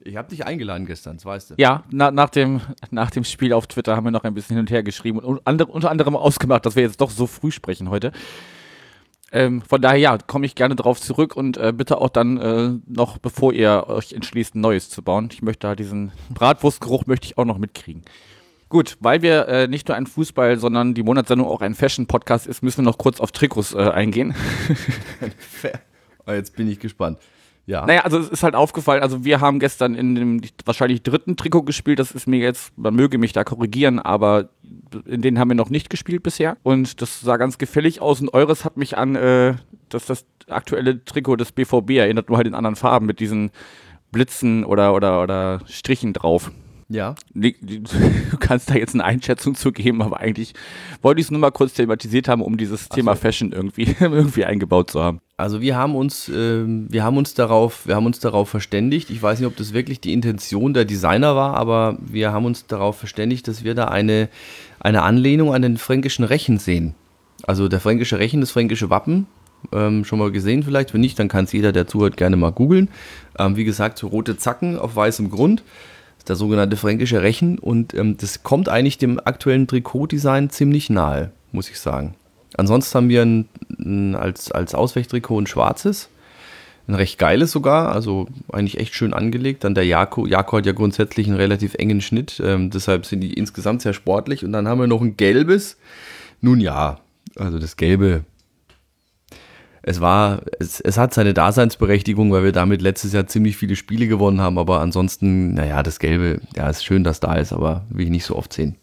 ich 0.00 0.16
habe 0.16 0.28
dich 0.28 0.44
eingeladen 0.44 0.84
gestern, 0.86 1.16
das 1.16 1.24
weißt 1.24 1.50
du. 1.50 1.54
Ja, 1.56 1.84
na, 1.90 2.10
nach, 2.10 2.28
dem, 2.28 2.60
nach 2.90 3.10
dem 3.10 3.24
Spiel 3.24 3.54
auf 3.54 3.66
Twitter 3.68 3.96
haben 3.96 4.04
wir 4.04 4.10
noch 4.10 4.24
ein 4.24 4.34
bisschen 4.34 4.56
hin 4.56 4.60
und 4.60 4.70
her 4.70 4.82
geschrieben 4.82 5.20
und 5.20 5.38
unter, 5.38 5.70
unter 5.70 5.90
anderem 5.90 6.16
ausgemacht, 6.16 6.66
dass 6.66 6.76
wir 6.76 6.82
jetzt 6.82 7.00
doch 7.00 7.10
so 7.10 7.26
früh 7.26 7.50
sprechen 7.50 7.88
heute. 7.88 8.12
Ähm, 9.32 9.62
von 9.62 9.80
daher, 9.80 9.98
ja, 9.98 10.18
komme 10.18 10.46
ich 10.46 10.56
gerne 10.56 10.76
drauf 10.76 11.00
zurück 11.00 11.36
und 11.36 11.56
äh, 11.56 11.72
bitte 11.74 11.98
auch 11.98 12.10
dann 12.10 12.36
äh, 12.38 12.72
noch, 12.86 13.18
bevor 13.18 13.52
ihr 13.52 13.84
euch 13.86 14.12
entschließt, 14.12 14.56
ein 14.56 14.60
Neues 14.60 14.90
zu 14.90 15.02
bauen. 15.02 15.28
Ich 15.32 15.42
möchte 15.42 15.68
da 15.68 15.74
diesen 15.74 16.12
Bratwurstgeruch 16.30 17.06
möchte 17.06 17.26
ich 17.26 17.38
auch 17.38 17.44
noch 17.44 17.58
mitkriegen. 17.58 18.02
Gut, 18.74 18.96
weil 18.98 19.22
wir 19.22 19.46
äh, 19.46 19.68
nicht 19.68 19.86
nur 19.86 19.96
ein 19.96 20.04
Fußball, 20.04 20.58
sondern 20.58 20.94
die 20.94 21.04
Monatssendung 21.04 21.46
auch 21.46 21.60
ein 21.60 21.76
Fashion-Podcast 21.76 22.48
ist, 22.48 22.60
müssen 22.60 22.78
wir 22.78 22.90
noch 22.90 22.98
kurz 22.98 23.20
auf 23.20 23.30
Trikots 23.30 23.72
äh, 23.72 23.78
eingehen. 23.78 24.34
oh, 26.26 26.32
jetzt 26.32 26.56
bin 26.56 26.68
ich 26.68 26.80
gespannt. 26.80 27.18
Ja. 27.66 27.86
Naja, 27.86 28.00
also 28.00 28.18
es 28.18 28.28
ist 28.30 28.42
halt 28.42 28.56
aufgefallen, 28.56 29.00
also 29.00 29.24
wir 29.24 29.40
haben 29.40 29.60
gestern 29.60 29.94
in 29.94 30.16
dem 30.16 30.40
wahrscheinlich 30.64 31.04
dritten 31.04 31.36
Trikot 31.36 31.62
gespielt, 31.62 32.00
das 32.00 32.10
ist 32.10 32.26
mir 32.26 32.40
jetzt, 32.40 32.76
man 32.76 32.96
möge 32.96 33.16
mich 33.16 33.32
da 33.32 33.44
korrigieren, 33.44 34.00
aber 34.00 34.48
in 35.06 35.22
denen 35.22 35.38
haben 35.38 35.50
wir 35.50 35.54
noch 35.54 35.70
nicht 35.70 35.88
gespielt 35.88 36.24
bisher 36.24 36.56
und 36.64 37.00
das 37.00 37.20
sah 37.20 37.36
ganz 37.36 37.58
gefällig 37.58 38.00
aus 38.00 38.20
und 38.20 38.34
eures 38.34 38.64
hat 38.64 38.76
mich 38.76 38.98
an 38.98 39.14
äh, 39.14 39.54
das, 39.88 40.06
das 40.06 40.26
aktuelle 40.48 41.04
Trikot 41.04 41.36
des 41.36 41.52
BVB 41.52 41.90
erinnert, 41.90 42.28
nur 42.28 42.38
halt 42.38 42.48
in 42.48 42.56
anderen 42.56 42.74
Farben 42.74 43.06
mit 43.06 43.20
diesen 43.20 43.52
Blitzen 44.10 44.64
oder, 44.64 44.94
oder, 44.94 45.22
oder 45.22 45.60
Strichen 45.68 46.12
drauf. 46.12 46.50
Ja. 46.94 47.16
Du 47.34 48.38
kannst 48.38 48.70
da 48.70 48.74
jetzt 48.74 48.94
eine 48.94 49.04
Einschätzung 49.04 49.54
zu 49.54 49.72
geben, 49.72 50.02
aber 50.02 50.20
eigentlich 50.20 50.54
wollte 51.02 51.20
ich 51.20 51.26
es 51.26 51.30
nur 51.30 51.40
mal 51.40 51.50
kurz 51.50 51.74
thematisiert 51.74 52.28
haben, 52.28 52.40
um 52.40 52.56
dieses 52.56 52.88
Ach 52.88 52.94
Thema 52.94 53.14
so. 53.14 53.22
Fashion 53.22 53.52
irgendwie, 53.52 53.96
irgendwie 54.00 54.44
eingebaut 54.44 54.90
zu 54.90 55.02
haben. 55.02 55.20
Also 55.36 55.60
wir 55.60 55.76
haben 55.76 55.96
uns, 55.96 56.28
äh, 56.28 56.64
wir 56.66 57.02
haben 57.02 57.16
uns 57.16 57.34
darauf, 57.34 57.86
wir 57.86 57.96
haben 57.96 58.06
uns 58.06 58.20
darauf 58.20 58.48
verständigt. 58.48 59.10
Ich 59.10 59.20
weiß 59.20 59.40
nicht, 59.40 59.48
ob 59.48 59.56
das 59.56 59.72
wirklich 59.72 60.00
die 60.00 60.12
Intention 60.12 60.74
der 60.74 60.84
Designer 60.84 61.34
war, 61.34 61.54
aber 61.56 61.98
wir 62.00 62.32
haben 62.32 62.44
uns 62.44 62.66
darauf 62.66 62.96
verständigt, 62.96 63.48
dass 63.48 63.64
wir 63.64 63.74
da 63.74 63.86
eine, 63.86 64.28
eine 64.78 65.02
Anlehnung 65.02 65.52
an 65.52 65.62
den 65.62 65.78
fränkischen 65.78 66.24
Rechen 66.24 66.58
sehen. 66.58 66.94
Also 67.44 67.68
der 67.68 67.80
fränkische 67.80 68.18
Rechen, 68.18 68.40
das 68.40 68.52
fränkische 68.52 68.90
Wappen, 68.90 69.26
ähm, 69.72 70.04
schon 70.04 70.18
mal 70.18 70.30
gesehen 70.30 70.62
vielleicht. 70.62 70.94
Wenn 70.94 71.00
nicht, 71.00 71.18
dann 71.18 71.28
kann 71.28 71.44
es 71.44 71.52
jeder, 71.52 71.72
der 71.72 71.88
zuhört, 71.88 72.16
gerne 72.16 72.36
mal 72.36 72.52
googeln. 72.52 72.88
Ähm, 73.38 73.56
wie 73.56 73.64
gesagt, 73.64 73.98
so 73.98 74.06
rote 74.06 74.36
Zacken 74.36 74.78
auf 74.78 74.94
weißem 74.94 75.30
Grund 75.30 75.62
der 76.28 76.36
sogenannte 76.36 76.76
fränkische 76.76 77.22
Rechen. 77.22 77.58
Und 77.58 77.94
ähm, 77.94 78.16
das 78.16 78.42
kommt 78.42 78.68
eigentlich 78.68 78.98
dem 78.98 79.20
aktuellen 79.24 79.66
Trikotdesign 79.66 80.50
ziemlich 80.50 80.90
nahe, 80.90 81.30
muss 81.52 81.70
ich 81.70 81.78
sagen. 81.78 82.14
Ansonsten 82.56 82.96
haben 82.96 83.08
wir 83.08 83.22
ein, 83.22 83.48
ein, 83.78 84.14
als, 84.14 84.52
als 84.52 84.74
Ausweichtrikot 84.74 85.40
ein 85.40 85.46
schwarzes. 85.46 86.08
Ein 86.86 86.94
recht 86.94 87.18
geiles 87.18 87.50
sogar, 87.50 87.92
also 87.92 88.26
eigentlich 88.52 88.78
echt 88.78 88.94
schön 88.94 89.14
angelegt. 89.14 89.64
Dann 89.64 89.74
der 89.74 89.86
Jako. 89.86 90.26
Jako 90.26 90.58
hat 90.58 90.66
ja 90.66 90.72
grundsätzlich 90.72 91.26
einen 91.26 91.36
relativ 91.36 91.74
engen 91.74 92.02
Schnitt, 92.02 92.42
ähm, 92.44 92.68
deshalb 92.70 93.06
sind 93.06 93.22
die 93.22 93.32
insgesamt 93.32 93.80
sehr 93.80 93.94
sportlich. 93.94 94.44
Und 94.44 94.52
dann 94.52 94.68
haben 94.68 94.80
wir 94.80 94.86
noch 94.86 95.00
ein 95.00 95.16
gelbes. 95.16 95.78
Nun 96.42 96.60
ja, 96.60 97.00
also 97.36 97.58
das 97.58 97.76
Gelbe 97.76 98.24
es 99.86 100.00
war, 100.00 100.42
es, 100.58 100.80
es 100.80 100.96
hat 100.96 101.12
seine 101.12 101.34
Daseinsberechtigung, 101.34 102.32
weil 102.32 102.42
wir 102.42 102.52
damit 102.52 102.80
letztes 102.80 103.12
Jahr 103.12 103.26
ziemlich 103.26 103.56
viele 103.56 103.76
Spiele 103.76 104.08
gewonnen 104.08 104.40
haben, 104.40 104.58
aber 104.58 104.80
ansonsten, 104.80 105.54
naja, 105.54 105.82
das 105.82 105.98
Gelbe, 105.98 106.40
ja, 106.56 106.70
ist 106.70 106.84
schön, 106.84 107.04
dass 107.04 107.20
da 107.20 107.34
ist, 107.34 107.52
aber 107.52 107.84
will 107.90 108.06
ich 108.06 108.10
nicht 108.10 108.24
so 108.24 108.36
oft 108.36 108.52
sehen, 108.52 108.76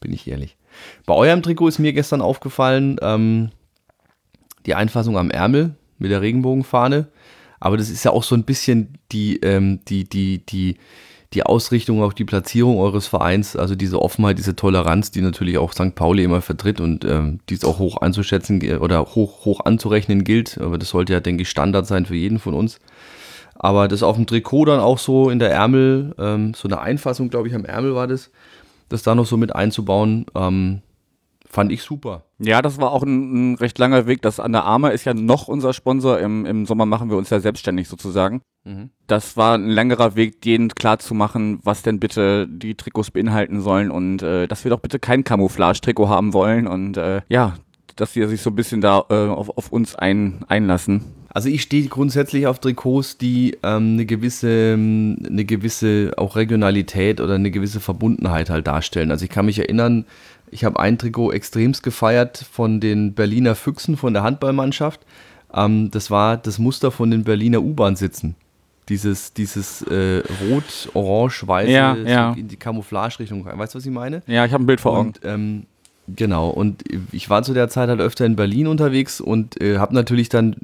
bin 0.00 0.12
ich 0.12 0.26
ehrlich. 0.26 0.56
Bei 1.04 1.14
eurem 1.14 1.42
Trikot 1.42 1.68
ist 1.68 1.78
mir 1.78 1.92
gestern 1.92 2.22
aufgefallen, 2.22 2.96
ähm, 3.02 3.50
die 4.64 4.74
Einfassung 4.74 5.18
am 5.18 5.30
Ärmel 5.30 5.74
mit 5.98 6.10
der 6.10 6.22
Regenbogenfahne. 6.22 7.08
Aber 7.60 7.76
das 7.76 7.90
ist 7.90 8.04
ja 8.04 8.10
auch 8.10 8.22
so 8.22 8.34
ein 8.34 8.44
bisschen 8.44 8.98
die, 9.12 9.36
ähm, 9.40 9.80
die, 9.88 10.04
die, 10.04 10.44
die, 10.44 10.76
die 11.36 11.42
Ausrichtung, 11.42 12.02
auch 12.02 12.14
die 12.14 12.24
Platzierung 12.24 12.78
eures 12.78 13.06
Vereins, 13.06 13.56
also 13.56 13.74
diese 13.74 14.00
Offenheit, 14.00 14.38
diese 14.38 14.56
Toleranz, 14.56 15.10
die 15.10 15.20
natürlich 15.20 15.58
auch 15.58 15.72
St. 15.72 15.94
Pauli 15.94 16.24
immer 16.24 16.40
vertritt 16.40 16.80
und 16.80 17.04
ähm, 17.04 17.40
dies 17.50 17.62
auch 17.62 17.78
hoch 17.78 18.00
anzuschätzen 18.00 18.78
oder 18.78 19.04
hoch, 19.14 19.44
hoch 19.44 19.60
anzurechnen 19.66 20.24
gilt. 20.24 20.58
Aber 20.58 20.78
das 20.78 20.88
sollte 20.88 21.12
ja, 21.12 21.20
denke 21.20 21.42
ich, 21.42 21.50
Standard 21.50 21.86
sein 21.86 22.06
für 22.06 22.16
jeden 22.16 22.38
von 22.38 22.54
uns. 22.54 22.80
Aber 23.54 23.86
das 23.86 24.02
auf 24.02 24.16
dem 24.16 24.26
Trikot 24.26 24.64
dann 24.64 24.80
auch 24.80 24.98
so 24.98 25.28
in 25.28 25.38
der 25.38 25.50
Ärmel, 25.50 26.14
ähm, 26.18 26.54
so 26.54 26.68
eine 26.68 26.80
Einfassung, 26.80 27.28
glaube 27.28 27.48
ich, 27.48 27.54
am 27.54 27.66
Ärmel 27.66 27.94
war 27.94 28.06
das, 28.06 28.30
das 28.88 29.02
da 29.02 29.14
noch 29.14 29.26
so 29.26 29.36
mit 29.36 29.54
einzubauen, 29.54 30.24
ähm, 30.34 30.80
fand 31.50 31.70
ich 31.70 31.82
super. 31.82 32.24
Ja, 32.38 32.62
das 32.62 32.78
war 32.78 32.92
auch 32.92 33.02
ein, 33.02 33.52
ein, 33.52 33.54
recht 33.56 33.78
langer 33.78 34.06
Weg. 34.06 34.22
Das 34.22 34.38
Under 34.38 34.64
Armour 34.64 34.92
ist 34.92 35.04
ja 35.04 35.12
noch 35.12 35.48
unser 35.48 35.74
Sponsor. 35.74 36.18
Im, 36.18 36.46
Im 36.46 36.64
Sommer 36.64 36.86
machen 36.86 37.10
wir 37.10 37.18
uns 37.18 37.28
ja 37.28 37.40
selbstständig 37.40 37.88
sozusagen. 37.88 38.40
Mhm. 38.66 38.90
Das 39.06 39.36
war 39.36 39.54
ein 39.54 39.68
längerer 39.68 40.16
Weg, 40.16 40.42
denen 40.42 40.70
klar 40.70 40.98
zu 40.98 41.14
machen, 41.14 41.60
was 41.62 41.82
denn 41.82 42.00
bitte 42.00 42.48
die 42.48 42.74
Trikots 42.74 43.12
beinhalten 43.12 43.60
sollen 43.60 43.92
und 43.92 44.22
äh, 44.22 44.48
dass 44.48 44.64
wir 44.64 44.70
doch 44.70 44.80
bitte 44.80 44.98
kein 44.98 45.22
Camouflage-Trikot 45.22 46.08
haben 46.08 46.32
wollen 46.32 46.66
und 46.66 46.96
äh, 46.96 47.22
ja, 47.28 47.54
dass 47.94 48.12
sie 48.12 48.26
sich 48.26 48.42
so 48.42 48.50
ein 48.50 48.56
bisschen 48.56 48.80
da 48.80 49.04
äh, 49.08 49.14
auf, 49.14 49.56
auf 49.56 49.70
uns 49.70 49.94
ein, 49.94 50.44
einlassen. 50.48 51.04
Also 51.28 51.48
ich 51.48 51.62
stehe 51.62 51.86
grundsätzlich 51.86 52.48
auf 52.48 52.58
Trikots, 52.58 53.18
die 53.18 53.56
ähm, 53.62 53.92
eine 53.92 54.06
gewisse, 54.06 54.72
eine 54.74 55.44
gewisse 55.44 56.12
auch 56.16 56.34
Regionalität 56.34 57.20
oder 57.20 57.34
eine 57.34 57.52
gewisse 57.52 57.78
Verbundenheit 57.78 58.50
halt 58.50 58.66
darstellen. 58.66 59.12
Also 59.12 59.24
ich 59.24 59.30
kann 59.30 59.46
mich 59.46 59.60
erinnern, 59.60 60.06
ich 60.50 60.64
habe 60.64 60.80
ein 60.80 60.98
Trikot 60.98 61.32
extremst 61.32 61.84
gefeiert 61.84 62.44
von 62.50 62.80
den 62.80 63.14
Berliner 63.14 63.54
Füchsen 63.54 63.96
von 63.96 64.12
der 64.12 64.24
Handballmannschaft. 64.24 65.06
Ähm, 65.54 65.90
das 65.92 66.10
war 66.10 66.36
das 66.36 66.58
Muster 66.58 66.90
von 66.90 67.12
den 67.12 67.22
Berliner 67.22 67.62
U-Bahn-Sitzen. 67.62 68.34
Dieses, 68.88 69.32
dieses 69.32 69.82
äh, 69.82 70.22
rot, 70.48 70.88
orange, 70.94 71.46
weiß 71.46 71.68
ja, 71.68 71.96
ja. 71.96 72.32
in 72.34 72.46
die 72.46 72.56
Camouflage-Richtung. 72.56 73.44
Weißt 73.44 73.74
du, 73.74 73.78
was 73.78 73.86
ich 73.86 73.92
meine? 73.92 74.22
Ja, 74.26 74.44
ich 74.44 74.52
habe 74.52 74.62
ein 74.62 74.66
Bild 74.66 74.80
vor 74.80 74.96
Augen. 74.96 75.08
Und, 75.08 75.20
ähm, 75.24 75.66
Genau, 76.08 76.50
und 76.50 76.84
ich 77.10 77.28
war 77.30 77.42
zu 77.42 77.52
der 77.52 77.68
Zeit 77.68 77.88
halt 77.88 78.00
öfter 78.00 78.24
in 78.24 78.36
Berlin 78.36 78.68
unterwegs 78.68 79.20
und 79.20 79.60
äh, 79.60 79.78
habe 79.78 79.92
natürlich 79.92 80.28
dann 80.28 80.54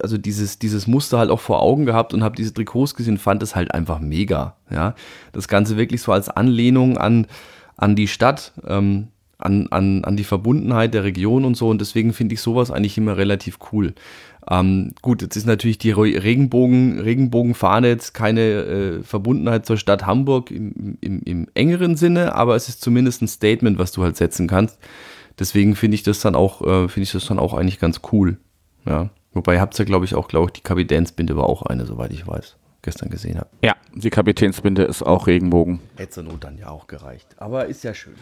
also 0.00 0.18
dieses, 0.18 0.58
dieses 0.58 0.88
Muster 0.88 1.18
halt 1.18 1.30
auch 1.30 1.38
vor 1.38 1.62
Augen 1.62 1.86
gehabt 1.86 2.12
und 2.12 2.24
habe 2.24 2.34
diese 2.34 2.52
Trikots 2.52 2.96
gesehen 2.96 3.14
und 3.14 3.18
fand 3.18 3.40
es 3.44 3.54
halt 3.54 3.72
einfach 3.72 4.00
mega. 4.00 4.56
Ja, 4.68 4.96
das 5.30 5.46
Ganze 5.46 5.76
wirklich 5.76 6.02
so 6.02 6.10
als 6.10 6.28
Anlehnung 6.28 6.98
an, 6.98 7.28
an 7.76 7.94
die 7.94 8.08
Stadt, 8.08 8.52
ähm, 8.66 9.08
an, 9.38 9.68
an, 9.70 10.04
an 10.04 10.16
die 10.16 10.24
Verbundenheit 10.24 10.92
der 10.92 11.04
Region 11.04 11.44
und 11.44 11.56
so 11.56 11.68
und 11.68 11.80
deswegen 11.80 12.12
finde 12.12 12.34
ich 12.34 12.40
sowas 12.40 12.72
eigentlich 12.72 12.98
immer 12.98 13.16
relativ 13.16 13.58
cool. 13.72 13.94
Ähm, 14.48 14.92
gut, 15.02 15.22
jetzt 15.22 15.36
ist 15.36 15.46
natürlich 15.46 15.78
die 15.78 15.90
Regenbogen, 15.90 16.98
Regenbogenfahne 16.98 17.88
jetzt 17.88 18.14
keine 18.14 18.40
äh, 18.40 19.02
Verbundenheit 19.02 19.66
zur 19.66 19.76
Stadt 19.76 20.06
Hamburg 20.06 20.50
im, 20.50 20.98
im, 21.00 21.22
im, 21.22 21.48
engeren 21.54 21.96
Sinne, 21.96 22.34
aber 22.34 22.56
es 22.56 22.68
ist 22.68 22.80
zumindest 22.80 23.22
ein 23.22 23.28
Statement, 23.28 23.78
was 23.78 23.92
du 23.92 24.02
halt 24.02 24.16
setzen 24.16 24.48
kannst. 24.48 24.78
Deswegen 25.38 25.76
finde 25.76 25.94
ich 25.94 26.02
das 26.02 26.20
dann 26.20 26.34
auch, 26.34 26.62
äh, 26.62 26.88
finde 26.88 27.04
ich 27.04 27.12
das 27.12 27.26
dann 27.26 27.38
auch 27.38 27.54
eigentlich 27.54 27.80
ganz 27.80 28.00
cool. 28.12 28.38
Ja. 28.86 29.10
Wobei 29.32 29.54
ihr 29.54 29.60
habt 29.60 29.78
ja, 29.78 29.84
glaube 29.84 30.04
ich, 30.04 30.14
auch, 30.14 30.26
glaube 30.26 30.46
ich, 30.48 30.52
die 30.54 30.62
Kapitänsbinde 30.62 31.36
war 31.36 31.44
auch 31.44 31.62
eine, 31.62 31.86
soweit 31.86 32.12
ich 32.12 32.26
weiß 32.26 32.56
gestern 32.82 33.10
gesehen 33.10 33.38
habe. 33.38 33.48
Ja, 33.62 33.74
die 33.94 34.10
Kapitänsbinde 34.10 34.82
ist 34.84 35.02
auch 35.02 35.26
Regenbogen. 35.26 35.80
Hätte 35.96 36.10
zur 36.10 36.22
Not 36.24 36.44
dann 36.44 36.58
ja 36.58 36.68
auch 36.68 36.86
gereicht. 36.86 37.34
Aber 37.38 37.66
ist 37.66 37.84
ja 37.84 37.94
schön. 37.94 38.14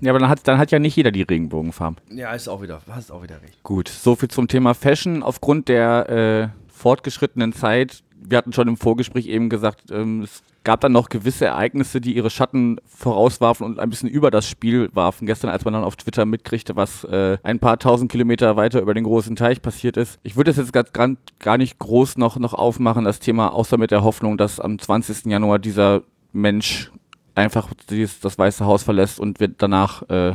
ja, 0.00 0.10
aber 0.12 0.18
dann 0.18 0.28
hat, 0.28 0.46
dann 0.48 0.58
hat 0.58 0.70
ja 0.70 0.78
nicht 0.78 0.96
jeder 0.96 1.10
die 1.10 1.22
Regenbogenfarben. 1.22 1.98
Ja, 2.10 2.32
ist 2.32 2.48
auch 2.48 2.62
wieder, 2.62 2.80
hast 2.88 3.10
auch 3.10 3.22
wieder 3.22 3.40
recht. 3.42 3.62
Gut, 3.62 3.88
soviel 3.88 4.28
zum 4.28 4.48
Thema 4.48 4.74
Fashion. 4.74 5.22
Aufgrund 5.22 5.68
der 5.68 6.08
äh, 6.08 6.72
fortgeschrittenen 6.72 7.52
Zeit 7.52 8.02
wir 8.28 8.38
hatten 8.38 8.52
schon 8.52 8.68
im 8.68 8.76
Vorgespräch 8.76 9.26
eben 9.26 9.48
gesagt, 9.48 9.90
ähm, 9.90 10.22
es 10.22 10.42
gab 10.64 10.80
dann 10.80 10.92
noch 10.92 11.08
gewisse 11.08 11.46
Ereignisse, 11.46 12.00
die 12.00 12.14
ihre 12.14 12.30
Schatten 12.30 12.78
vorauswarfen 12.86 13.66
und 13.66 13.78
ein 13.78 13.90
bisschen 13.90 14.08
über 14.08 14.30
das 14.30 14.48
Spiel 14.48 14.90
warfen. 14.92 15.26
Gestern, 15.26 15.50
als 15.50 15.64
man 15.64 15.74
dann 15.74 15.84
auf 15.84 15.96
Twitter 15.96 16.24
mitkriegte, 16.24 16.76
was 16.76 17.04
äh, 17.04 17.38
ein 17.42 17.58
paar 17.58 17.78
tausend 17.78 18.10
Kilometer 18.10 18.56
weiter 18.56 18.80
über 18.80 18.94
den 18.94 19.04
großen 19.04 19.36
Teich 19.36 19.60
passiert 19.60 19.96
ist. 19.96 20.20
Ich 20.22 20.36
würde 20.36 20.52
das 20.52 20.58
jetzt 20.58 20.72
gar, 20.72 21.16
gar 21.38 21.58
nicht 21.58 21.78
groß 21.78 22.16
noch, 22.16 22.38
noch 22.38 22.54
aufmachen, 22.54 23.04
das 23.04 23.18
Thema, 23.18 23.52
außer 23.52 23.78
mit 23.78 23.90
der 23.90 24.04
Hoffnung, 24.04 24.38
dass 24.38 24.60
am 24.60 24.78
20. 24.78 25.26
Januar 25.26 25.58
dieser 25.58 26.02
Mensch 26.32 26.90
einfach 27.34 27.68
dieses, 27.90 28.20
das 28.20 28.38
Weiße 28.38 28.64
Haus 28.64 28.82
verlässt 28.82 29.18
und 29.18 29.40
wird 29.40 29.54
danach 29.58 30.08
äh, 30.10 30.34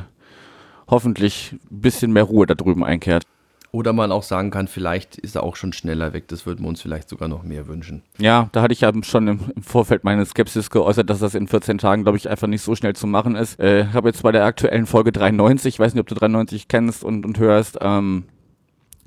hoffentlich 0.87 1.53
ein 1.71 1.81
bisschen 1.81 2.11
mehr 2.11 2.23
Ruhe 2.23 2.45
da 2.45 2.55
drüben 2.55 2.83
einkehrt. 2.83 3.23
Oder 3.71 3.91
man 3.93 4.11
auch 4.11 4.23
sagen 4.23 4.49
kann, 4.49 4.67
vielleicht 4.67 5.17
ist 5.17 5.35
er 5.35 5.43
auch 5.43 5.55
schon 5.55 5.73
schneller 5.73 6.13
weg. 6.13 6.27
Das 6.29 6.45
würden 6.45 6.63
wir 6.63 6.69
uns 6.69 6.81
vielleicht 6.81 7.09
sogar 7.09 7.27
noch 7.27 7.43
mehr 7.43 7.67
wünschen. 7.67 8.01
Ja, 8.17 8.49
da 8.53 8.61
hatte 8.61 8.73
ich 8.73 8.81
ja 8.81 8.91
schon 9.03 9.27
im, 9.27 9.39
Vorfeld 9.61 10.03
meine 10.03 10.25
Skepsis 10.25 10.69
geäußert, 10.69 11.09
dass 11.09 11.19
das 11.19 11.35
in 11.35 11.47
14 11.47 11.77
Tagen, 11.77 12.03
glaube 12.03 12.17
ich, 12.17 12.29
einfach 12.29 12.47
nicht 12.47 12.61
so 12.61 12.75
schnell 12.75 12.95
zu 12.95 13.07
machen 13.07 13.35
ist. 13.35 13.59
Äh, 13.59 13.81
ich 13.81 13.93
habe 13.93 14.09
jetzt 14.09 14.23
bei 14.23 14.31
der 14.31 14.45
aktuellen 14.45 14.85
Folge 14.85 15.11
93, 15.11 15.75
ich 15.75 15.79
weiß 15.79 15.93
nicht, 15.93 16.01
ob 16.01 16.07
du 16.07 16.15
93 16.15 16.67
kennst 16.67 17.03
und, 17.03 17.25
und 17.25 17.39
hörst, 17.39 17.77
ähm, 17.81 18.23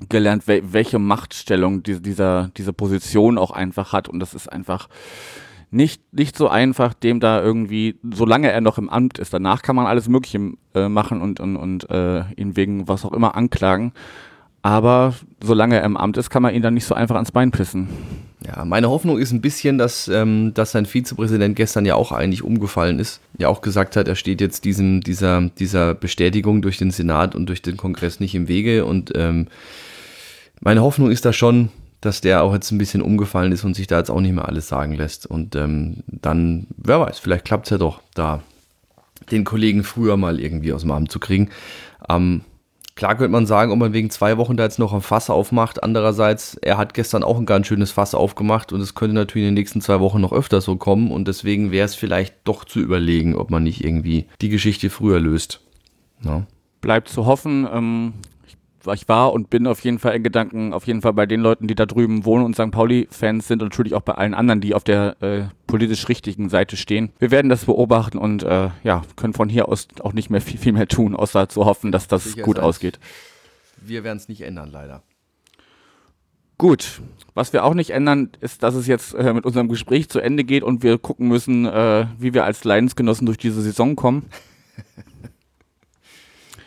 gelernt, 0.09 0.47
wel 0.47 0.73
welche 0.73 0.99
Machtstellung 0.99 1.83
die, 1.83 2.01
dieser, 2.01 2.51
diese 2.57 2.73
Position 2.73 3.37
auch 3.37 3.51
einfach 3.51 3.93
hat. 3.93 4.09
Und 4.09 4.19
das 4.19 4.33
ist 4.33 4.51
einfach 4.51 4.89
nicht, 5.71 6.01
nicht 6.13 6.37
so 6.37 6.49
einfach, 6.49 6.93
dem 6.93 7.19
da 7.19 7.41
irgendwie, 7.41 7.99
solange 8.03 8.51
er 8.51 8.61
noch 8.61 8.77
im 8.77 8.89
Amt 8.89 9.19
ist, 9.19 9.33
danach 9.33 9.61
kann 9.61 9.75
man 9.75 9.87
alles 9.87 10.09
Mögliche 10.09 10.53
äh, 10.75 10.89
machen 10.89 11.21
und, 11.21 11.39
und, 11.39 11.55
und 11.55 11.89
äh, 11.89 12.23
ihn 12.35 12.55
wegen 12.55 12.87
was 12.87 13.05
auch 13.05 13.13
immer 13.13 13.35
anklagen. 13.35 13.93
Aber 14.61 15.15
solange 15.41 15.77
er 15.77 15.83
im 15.83 15.97
Amt 15.97 16.17
ist, 16.17 16.29
kann 16.29 16.43
man 16.43 16.53
ihn 16.53 16.61
dann 16.61 16.73
nicht 16.73 16.85
so 16.85 16.93
einfach 16.93 17.15
ans 17.15 17.31
Bein 17.31 17.51
pissen. 17.51 17.87
Ja, 18.45 18.65
meine 18.65 18.89
Hoffnung 18.89 19.19
ist 19.19 19.31
ein 19.31 19.41
bisschen, 19.41 19.77
dass, 19.77 20.07
ähm, 20.07 20.53
dass 20.53 20.71
sein 20.71 20.85
Vizepräsident 20.85 21.55
gestern 21.55 21.85
ja 21.85 21.95
auch 21.95 22.11
eigentlich 22.11 22.43
umgefallen 22.43 22.99
ist. 22.99 23.21
Ja 23.37 23.49
auch 23.49 23.61
gesagt 23.61 23.95
hat, 23.95 24.07
er 24.07 24.15
steht 24.15 24.41
jetzt 24.41 24.65
diesem, 24.65 25.01
dieser, 25.01 25.49
dieser 25.59 25.93
Bestätigung 25.93 26.61
durch 26.61 26.77
den 26.77 26.91
Senat 26.91 27.35
und 27.35 27.47
durch 27.47 27.61
den 27.61 27.77
Kongress 27.77 28.19
nicht 28.19 28.33
im 28.33 28.47
Wege. 28.47 28.85
Und 28.85 29.11
ähm, 29.15 29.47
meine 30.59 30.81
Hoffnung 30.81 31.11
ist 31.11 31.25
da 31.25 31.33
schon, 31.33 31.69
dass 32.01 32.21
der 32.21 32.43
auch 32.43 32.53
jetzt 32.53 32.71
ein 32.71 32.79
bisschen 32.79 33.03
umgefallen 33.03 33.51
ist 33.51 33.63
und 33.63 33.75
sich 33.75 33.85
da 33.85 33.99
jetzt 33.99 34.09
auch 34.09 34.21
nicht 34.21 34.33
mehr 34.33 34.47
alles 34.47 34.67
sagen 34.67 34.93
lässt. 34.93 35.27
Und 35.27 35.55
ähm, 35.55 35.97
dann, 36.07 36.65
wer 36.77 36.99
weiß, 36.99 37.19
vielleicht 37.19 37.45
klappt 37.45 37.67
es 37.67 37.71
ja 37.71 37.77
doch, 37.77 38.01
da 38.15 38.41
den 39.29 39.43
Kollegen 39.43 39.83
früher 39.83 40.17
mal 40.17 40.39
irgendwie 40.39 40.73
aus 40.73 40.81
dem 40.81 40.91
Amt 40.91 41.11
zu 41.11 41.19
kriegen. 41.19 41.49
Ähm, 42.09 42.41
Klar 42.95 43.15
könnte 43.15 43.31
man 43.31 43.45
sagen, 43.45 43.71
ob 43.71 43.79
man 43.79 43.93
wegen 43.93 44.09
zwei 44.09 44.37
Wochen 44.37 44.57
da 44.57 44.63
jetzt 44.63 44.79
noch 44.79 44.93
ein 44.93 45.01
Fass 45.01 45.29
aufmacht. 45.29 45.81
Andererseits, 45.81 46.55
er 46.55 46.77
hat 46.77 46.93
gestern 46.93 47.23
auch 47.23 47.37
ein 47.37 47.45
ganz 47.45 47.67
schönes 47.67 47.91
Fass 47.91 48.13
aufgemacht 48.13 48.73
und 48.73 48.81
es 48.81 48.95
könnte 48.95 49.15
natürlich 49.15 49.47
in 49.47 49.55
den 49.55 49.61
nächsten 49.61 49.81
zwei 49.81 49.99
Wochen 49.99 50.19
noch 50.19 50.33
öfter 50.33 50.59
so 50.61 50.75
kommen 50.75 51.11
und 51.11 51.27
deswegen 51.27 51.71
wäre 51.71 51.85
es 51.85 51.95
vielleicht 51.95 52.35
doch 52.43 52.65
zu 52.65 52.79
überlegen, 52.79 53.35
ob 53.35 53.49
man 53.49 53.63
nicht 53.63 53.83
irgendwie 53.83 54.25
die 54.41 54.49
Geschichte 54.49 54.89
früher 54.89 55.19
löst. 55.19 55.61
Ja. 56.23 56.45
Bleibt 56.81 57.07
zu 57.09 57.25
hoffen. 57.25 57.67
Ähm, 57.71 58.13
ich 58.93 59.07
war 59.07 59.33
und 59.33 59.49
bin 59.49 59.67
auf 59.67 59.79
jeden 59.81 59.99
Fall 59.99 60.15
in 60.15 60.23
Gedanken, 60.23 60.73
auf 60.73 60.87
jeden 60.87 61.01
Fall 61.01 61.13
bei 61.13 61.25
den 61.25 61.41
Leuten, 61.41 61.67
die 61.67 61.75
da 61.75 61.85
drüben 61.85 62.25
wohnen 62.25 62.45
und 62.45 62.55
St. 62.55 62.71
Pauli-Fans 62.71 63.47
sind 63.47 63.61
und 63.61 63.69
natürlich 63.69 63.93
auch 63.93 64.01
bei 64.01 64.13
allen 64.13 64.33
anderen, 64.33 64.61
die 64.61 64.73
auf 64.73 64.83
der 64.83 65.21
äh, 65.21 65.43
politisch 65.67 66.07
richtigen 66.09 66.49
Seite 66.49 66.77
stehen. 66.77 67.11
Wir 67.19 67.31
werden 67.31 67.49
das 67.49 67.65
beobachten 67.65 68.17
und 68.17 68.43
äh, 68.43 68.69
ja, 68.83 69.01
können 69.15 69.33
von 69.33 69.49
hier 69.49 69.69
aus 69.69 69.87
auch 70.01 70.13
nicht 70.13 70.29
mehr 70.29 70.41
viel, 70.41 70.57
viel 70.57 70.73
mehr 70.73 70.87
tun, 70.87 71.15
außer 71.15 71.49
zu 71.49 71.65
hoffen, 71.65 71.91
dass 71.91 72.07
das 72.07 72.23
Sicher 72.23 72.43
gut 72.43 72.59
ausgeht. 72.59 72.99
Wir 73.83 74.03
werden 74.03 74.17
es 74.17 74.27
nicht 74.27 74.41
ändern, 74.41 74.69
leider. 74.71 75.03
Gut, 76.57 77.01
was 77.33 77.53
wir 77.53 77.63
auch 77.63 77.73
nicht 77.73 77.89
ändern, 77.89 78.29
ist, 78.39 78.61
dass 78.61 78.75
es 78.75 78.85
jetzt 78.85 79.15
äh, 79.15 79.33
mit 79.33 79.45
unserem 79.45 79.67
Gespräch 79.67 80.09
zu 80.09 80.19
Ende 80.19 80.43
geht 80.43 80.61
und 80.61 80.83
wir 80.83 80.99
gucken 80.99 81.27
müssen, 81.27 81.65
äh, 81.65 82.05
wie 82.19 82.35
wir 82.35 82.45
als 82.45 82.63
Leidensgenossen 82.63 83.25
durch 83.25 83.39
diese 83.39 83.63
Saison 83.63 83.95
kommen. 83.95 84.27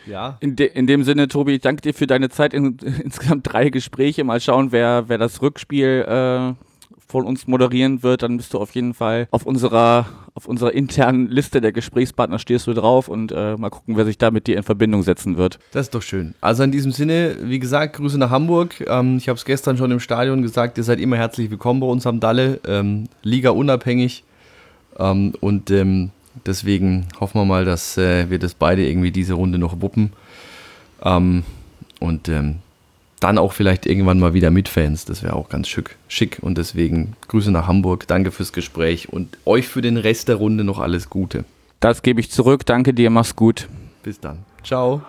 Ja. 0.07 0.37
In, 0.39 0.55
de, 0.55 0.67
in 0.67 0.87
dem 0.87 1.03
Sinne, 1.03 1.27
Tobi, 1.27 1.53
ich 1.55 1.61
danke 1.61 1.81
dir 1.81 1.93
für 1.93 2.07
deine 2.07 2.29
Zeit. 2.29 2.53
In, 2.53 2.77
insgesamt 3.03 3.51
drei 3.51 3.69
Gespräche. 3.69 4.23
Mal 4.23 4.39
schauen, 4.39 4.71
wer, 4.71 5.05
wer 5.07 5.17
das 5.17 5.41
Rückspiel 5.41 6.05
äh, 6.07 6.65
von 7.07 7.25
uns 7.25 7.47
moderieren 7.47 8.03
wird. 8.03 8.23
Dann 8.23 8.37
bist 8.37 8.53
du 8.53 8.59
auf 8.59 8.71
jeden 8.75 8.93
Fall 8.93 9.27
auf 9.31 9.45
unserer, 9.45 10.05
auf 10.33 10.47
unserer 10.47 10.73
internen 10.73 11.29
Liste 11.29 11.61
der 11.61 11.71
Gesprächspartner 11.71 12.39
stehst 12.39 12.67
du 12.67 12.73
drauf 12.73 13.07
und 13.07 13.31
äh, 13.31 13.55
mal 13.55 13.69
gucken, 13.69 13.95
wer 13.95 14.05
sich 14.05 14.17
da 14.17 14.31
mit 14.31 14.47
dir 14.47 14.57
in 14.57 14.63
Verbindung 14.63 15.03
setzen 15.03 15.37
wird. 15.37 15.59
Das 15.71 15.87
ist 15.87 15.95
doch 15.95 16.01
schön. 16.01 16.35
Also 16.41 16.63
in 16.63 16.71
diesem 16.71 16.91
Sinne, 16.91 17.37
wie 17.41 17.59
gesagt, 17.59 17.97
Grüße 17.97 18.17
nach 18.17 18.31
Hamburg. 18.31 18.83
Ähm, 18.87 19.17
ich 19.17 19.29
habe 19.29 19.37
es 19.37 19.45
gestern 19.45 19.77
schon 19.77 19.91
im 19.91 19.99
Stadion 19.99 20.41
gesagt, 20.41 20.77
ihr 20.77 20.83
seid 20.83 20.99
immer 20.99 21.17
herzlich 21.17 21.51
willkommen 21.51 21.79
bei 21.79 21.87
uns 21.87 22.05
am 22.07 22.19
Dalle. 22.19 22.59
Ähm, 22.67 23.07
Liga 23.21 23.51
unabhängig. 23.51 24.23
Ähm, 24.97 25.33
und 25.39 25.71
ähm, 25.71 26.11
Deswegen 26.45 27.07
hoffen 27.19 27.39
wir 27.41 27.45
mal, 27.45 27.65
dass 27.65 27.97
äh, 27.97 28.29
wir 28.29 28.39
das 28.39 28.53
beide 28.53 28.87
irgendwie 28.87 29.11
diese 29.11 29.33
Runde 29.33 29.57
noch 29.57 29.81
wuppen. 29.81 30.13
Ähm, 31.03 31.43
und 31.99 32.29
ähm, 32.29 32.57
dann 33.19 33.37
auch 33.37 33.53
vielleicht 33.53 33.85
irgendwann 33.85 34.19
mal 34.19 34.33
wieder 34.33 34.51
mit 34.51 34.67
Fans. 34.67 35.05
Das 35.05 35.23
wäre 35.23 35.35
auch 35.35 35.49
ganz 35.49 35.67
schick, 35.67 35.95
schick. 36.07 36.39
Und 36.41 36.57
deswegen 36.57 37.13
Grüße 37.27 37.51
nach 37.51 37.67
Hamburg. 37.67 38.07
Danke 38.07 38.31
fürs 38.31 38.53
Gespräch 38.53 39.11
und 39.11 39.37
euch 39.45 39.67
für 39.67 39.81
den 39.81 39.97
Rest 39.97 40.27
der 40.27 40.35
Runde 40.35 40.63
noch 40.63 40.79
alles 40.79 41.09
Gute. 41.09 41.45
Das 41.79 42.01
gebe 42.01 42.19
ich 42.19 42.31
zurück. 42.31 42.65
Danke 42.65 42.93
dir. 42.93 43.09
Mach's 43.09 43.35
gut. 43.35 43.67
Bis 44.03 44.19
dann. 44.19 44.39
Ciao. 44.63 45.01